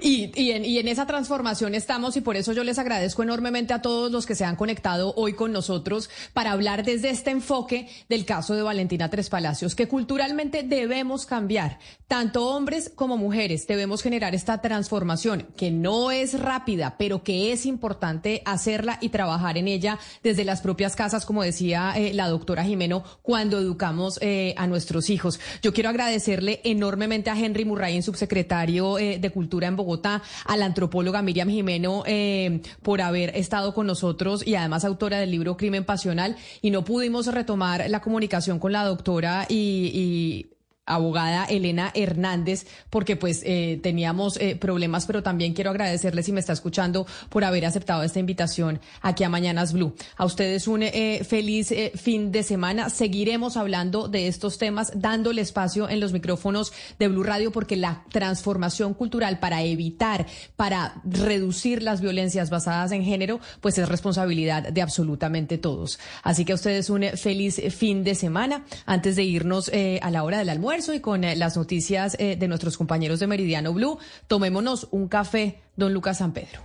Y, 0.00 0.30
en, 0.50 0.88
esa 0.88 1.06
transformación 1.06 1.74
estamos 1.74 2.16
y 2.16 2.20
por 2.20 2.36
eso 2.36 2.52
yo 2.52 2.64
les 2.64 2.78
agradezco 2.78 3.22
enormemente 3.22 3.72
a 3.72 3.82
todos 3.82 4.10
los 4.10 4.26
que 4.26 4.34
se 4.34 4.44
han 4.44 4.56
conectado 4.56 5.14
hoy 5.16 5.34
con 5.34 5.52
nosotros 5.52 6.10
para 6.32 6.52
hablar 6.52 6.84
desde 6.84 7.10
este 7.10 7.30
enfoque 7.30 7.88
del 8.08 8.24
caso 8.24 8.54
de 8.54 8.62
Valentina 8.62 9.08
Tres 9.08 9.30
Palacios, 9.30 9.74
que 9.74 9.88
culturalmente 9.88 10.62
debemos 10.62 11.26
cambiar, 11.26 11.78
tanto 12.08 12.48
hombres 12.48 12.92
como 12.94 13.16
mujeres, 13.16 13.66
debemos 13.66 14.02
generar 14.02 14.34
esta 14.34 14.60
transformación 14.60 15.48
que 15.56 15.70
no 15.70 16.10
es 16.10 16.38
rápida, 16.38 16.96
pero 16.98 17.22
que 17.22 17.52
es 17.52 17.66
importante 17.66 18.42
hacerla 18.44 18.98
y 19.00 19.08
trabajar 19.08 19.56
en 19.58 19.68
ella 19.68 19.98
desde 20.22 20.44
las 20.44 20.60
propias 20.60 20.96
casas, 20.96 21.24
como 21.24 21.42
decía 21.42 21.94
eh, 21.96 22.12
la 22.14 22.28
doctora 22.28 22.64
Jimeno, 22.64 23.04
cuando 23.22 23.58
educamos 23.58 24.18
eh, 24.20 24.54
a 24.56 24.66
nuestros 24.66 25.10
hijos. 25.10 25.40
Yo 25.62 25.72
quiero 25.72 25.88
agradecerle 25.88 26.60
enormemente 26.64 27.30
a 27.30 27.38
Henry 27.38 27.64
Murray, 27.64 28.02
subsecretario 28.02 28.98
eh, 28.98 29.18
de 29.18 29.30
Cultura 29.30 29.61
en 29.68 29.76
Bogotá, 29.76 30.22
a 30.44 30.56
la 30.56 30.66
antropóloga 30.66 31.22
Miriam 31.22 31.48
Jimeno 31.48 32.04
eh, 32.06 32.60
por 32.82 33.00
haber 33.00 33.36
estado 33.36 33.74
con 33.74 33.86
nosotros 33.86 34.46
y 34.46 34.54
además 34.54 34.84
autora 34.84 35.18
del 35.18 35.30
libro 35.30 35.56
Crimen 35.56 35.84
Pasional. 35.84 36.36
Y 36.60 36.70
no 36.70 36.84
pudimos 36.84 37.26
retomar 37.26 37.88
la 37.88 38.00
comunicación 38.00 38.58
con 38.58 38.72
la 38.72 38.84
doctora 38.84 39.46
y 39.48 40.51
abogada 40.84 41.44
Elena 41.44 41.92
Hernández, 41.94 42.66
porque 42.90 43.16
pues 43.16 43.42
eh, 43.44 43.78
teníamos 43.82 44.36
eh, 44.38 44.56
problemas, 44.56 45.06
pero 45.06 45.22
también 45.22 45.54
quiero 45.54 45.70
agradecerle 45.70 46.22
si 46.24 46.32
me 46.32 46.40
está 46.40 46.52
escuchando 46.52 47.06
por 47.28 47.44
haber 47.44 47.64
aceptado 47.66 48.02
esta 48.02 48.18
invitación 48.18 48.80
aquí 49.00 49.22
a 49.22 49.28
Mañanas 49.28 49.72
Blue. 49.72 49.94
A 50.16 50.24
ustedes 50.24 50.66
un 50.66 50.82
eh, 50.82 51.22
feliz 51.28 51.72
fin 51.94 52.32
de 52.32 52.42
semana. 52.42 52.90
Seguiremos 52.90 53.56
hablando 53.56 54.08
de 54.08 54.26
estos 54.26 54.58
temas, 54.58 54.92
dándole 54.96 55.42
espacio 55.42 55.88
en 55.88 56.00
los 56.00 56.12
micrófonos 56.12 56.72
de 56.98 57.08
Blue 57.08 57.22
Radio, 57.22 57.52
porque 57.52 57.76
la 57.76 58.04
transformación 58.10 58.94
cultural 58.94 59.38
para 59.38 59.62
evitar, 59.62 60.26
para 60.56 61.00
reducir 61.04 61.82
las 61.82 62.00
violencias 62.00 62.50
basadas 62.50 62.90
en 62.90 63.04
género, 63.04 63.40
pues 63.60 63.78
es 63.78 63.88
responsabilidad 63.88 64.72
de 64.72 64.82
absolutamente 64.82 65.58
todos. 65.58 66.00
Así 66.24 66.44
que 66.44 66.52
a 66.52 66.56
ustedes 66.56 66.90
un 66.90 67.04
feliz 67.16 67.60
fin 67.70 68.02
de 68.02 68.16
semana. 68.16 68.64
Antes 68.84 69.14
de 69.16 69.22
irnos 69.22 69.70
a 69.70 70.10
la 70.10 70.24
hora 70.24 70.38
del 70.38 70.48
almuerzo, 70.48 70.71
y 70.72 71.00
con 71.00 71.22
eh, 71.22 71.36
las 71.36 71.56
noticias 71.58 72.16
eh, 72.18 72.34
de 72.36 72.48
nuestros 72.48 72.78
compañeros 72.78 73.20
de 73.20 73.26
Meridiano 73.26 73.74
Blue. 73.74 73.98
Tomémonos 74.26 74.88
un 74.90 75.06
café, 75.06 75.60
don 75.76 75.92
Lucas 75.92 76.18
San 76.18 76.32
Pedro. 76.32 76.60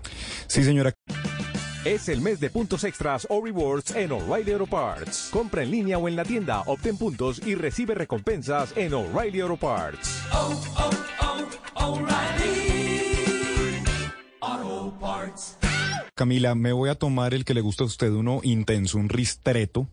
Sí, 0.48 0.64
señora. 0.64 0.94
Es 1.84 2.08
el 2.08 2.22
mes 2.22 2.40
de 2.40 2.50
puntos 2.50 2.86
extras 2.86 3.28
o 3.30 3.44
rewards 3.44 3.94
en 3.96 4.14
O'Reilly 4.14 4.54
Auto 4.54 4.66
Parts. 4.66 5.28
Compra 5.32 5.64
en 5.64 5.72
línea 5.72 5.98
o 5.98 6.08
en 6.08 6.16
la 6.16 6.24
tienda, 6.24 6.62
obtén 6.68 6.98
puntos 6.98 7.46
y 7.46 7.56
recibe 7.56 7.96
recompensas 7.96 8.72
en 8.78 8.94
O'Reilly 8.94 9.42
Auto 9.42 9.58
Parts. 9.58 10.22
Oh, 10.32 10.62
oh, 10.78 10.90
oh, 11.76 12.08
Auto 14.40 14.98
Parts. 15.02 15.58
Camila, 16.16 16.56
me 16.56 16.72
voy 16.72 16.90
a 16.90 16.96
tomar 16.96 17.34
el 17.34 17.44
que 17.44 17.54
le 17.54 17.62
gusta 17.62 17.84
a 17.84 17.88
usted, 17.88 18.10
uno 18.12 18.40
intenso, 18.44 18.98
un 18.98 19.10
ristreto, 19.10 19.88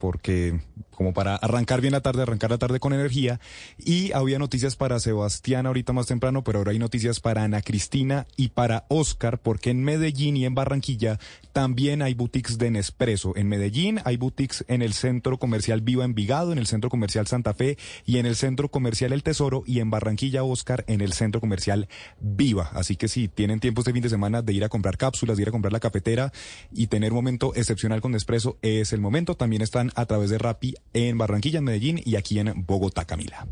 porque 0.00 0.58
como 1.00 1.14
para 1.14 1.36
arrancar 1.36 1.80
bien 1.80 1.92
la 1.92 2.02
tarde, 2.02 2.20
arrancar 2.20 2.50
la 2.50 2.58
tarde 2.58 2.78
con 2.78 2.92
energía. 2.92 3.40
Y 3.78 4.12
había 4.12 4.38
noticias 4.38 4.76
para 4.76 5.00
Sebastián 5.00 5.66
ahorita 5.66 5.94
más 5.94 6.06
temprano, 6.06 6.44
pero 6.44 6.58
ahora 6.58 6.72
hay 6.72 6.78
noticias 6.78 7.20
para 7.20 7.42
Ana 7.42 7.62
Cristina 7.62 8.26
y 8.36 8.48
para 8.48 8.84
Oscar, 8.88 9.38
porque 9.38 9.70
en 9.70 9.82
Medellín 9.82 10.36
y 10.36 10.44
en 10.44 10.54
Barranquilla 10.54 11.18
también 11.52 12.02
hay 12.02 12.12
boutiques 12.12 12.58
de 12.58 12.70
Nespresso. 12.70 13.34
En 13.34 13.48
Medellín 13.48 14.00
hay 14.04 14.18
boutiques 14.18 14.62
en 14.68 14.82
el 14.82 14.92
centro 14.92 15.38
comercial 15.38 15.80
Viva 15.80 16.04
Envigado, 16.04 16.52
en 16.52 16.58
el 16.58 16.66
centro 16.66 16.90
comercial 16.90 17.26
Santa 17.26 17.54
Fe 17.54 17.78
y 18.04 18.18
en 18.18 18.26
el 18.26 18.36
centro 18.36 18.70
comercial 18.70 19.14
El 19.14 19.22
Tesoro 19.22 19.62
y 19.66 19.80
en 19.80 19.90
Barranquilla, 19.90 20.44
Oscar, 20.44 20.84
en 20.86 21.00
el 21.00 21.14
centro 21.14 21.40
comercial 21.40 21.88
Viva. 22.20 22.70
Así 22.74 22.96
que 22.96 23.08
si 23.08 23.28
tienen 23.28 23.60
tiempo 23.60 23.80
este 23.80 23.94
fin 23.94 24.02
de 24.02 24.10
semana 24.10 24.42
de 24.42 24.52
ir 24.52 24.64
a 24.64 24.68
comprar 24.68 24.98
cápsulas, 24.98 25.38
de 25.38 25.44
ir 25.44 25.48
a 25.48 25.52
comprar 25.52 25.72
la 25.72 25.80
cafetera 25.80 26.30
y 26.72 26.88
tener 26.88 27.12
un 27.12 27.16
momento 27.16 27.54
excepcional 27.54 28.02
con 28.02 28.12
Nespresso, 28.12 28.58
es 28.60 28.92
el 28.92 29.00
momento. 29.00 29.34
También 29.34 29.62
están 29.62 29.89
a 29.94 30.06
través 30.06 30.30
de 30.30 30.38
Rappi 30.38 30.74
en 30.92 31.18
Barranquilla, 31.18 31.58
en 31.58 31.64
Medellín 31.64 32.00
y 32.04 32.16
aquí 32.16 32.38
en 32.38 32.64
Bogotá, 32.66 33.04
Camila. 33.04 33.46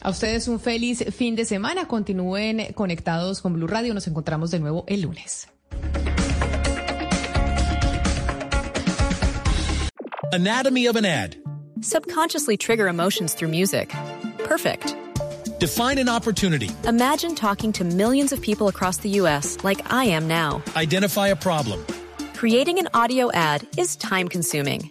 A 0.00 0.10
ustedes 0.10 0.46
un 0.46 0.60
feliz 0.60 1.04
fin 1.14 1.34
de 1.36 1.44
semana. 1.44 1.88
Continúen 1.88 2.72
conectados 2.74 3.40
con 3.40 3.54
Blue 3.54 3.66
Radio. 3.66 3.94
Nos 3.94 4.06
encontramos 4.06 4.50
de 4.50 4.60
nuevo 4.60 4.84
el 4.86 5.02
lunes. 5.02 5.48
Anatomy 10.32 10.86
of 10.86 10.96
an 10.96 11.04
ad. 11.04 11.36
Subconsciously 11.80 12.56
trigger 12.56 12.88
emotions 12.88 13.34
through 13.34 13.50
music. 13.50 13.92
Perfect. 14.44 14.94
Define 15.58 15.98
an 15.98 16.08
opportunity. 16.08 16.70
Imagine 16.86 17.34
talking 17.34 17.72
to 17.72 17.84
millions 17.84 18.32
of 18.32 18.40
people 18.40 18.68
across 18.68 18.98
the 18.98 19.08
U.S. 19.20 19.56
like 19.64 19.80
I 19.90 20.04
am 20.04 20.28
now. 20.28 20.62
Identify 20.76 21.28
a 21.28 21.36
problem. 21.36 21.84
Creating 22.34 22.78
an 22.78 22.88
audio 22.92 23.32
ad 23.32 23.66
is 23.78 23.96
time 23.96 24.28
consuming. 24.28 24.90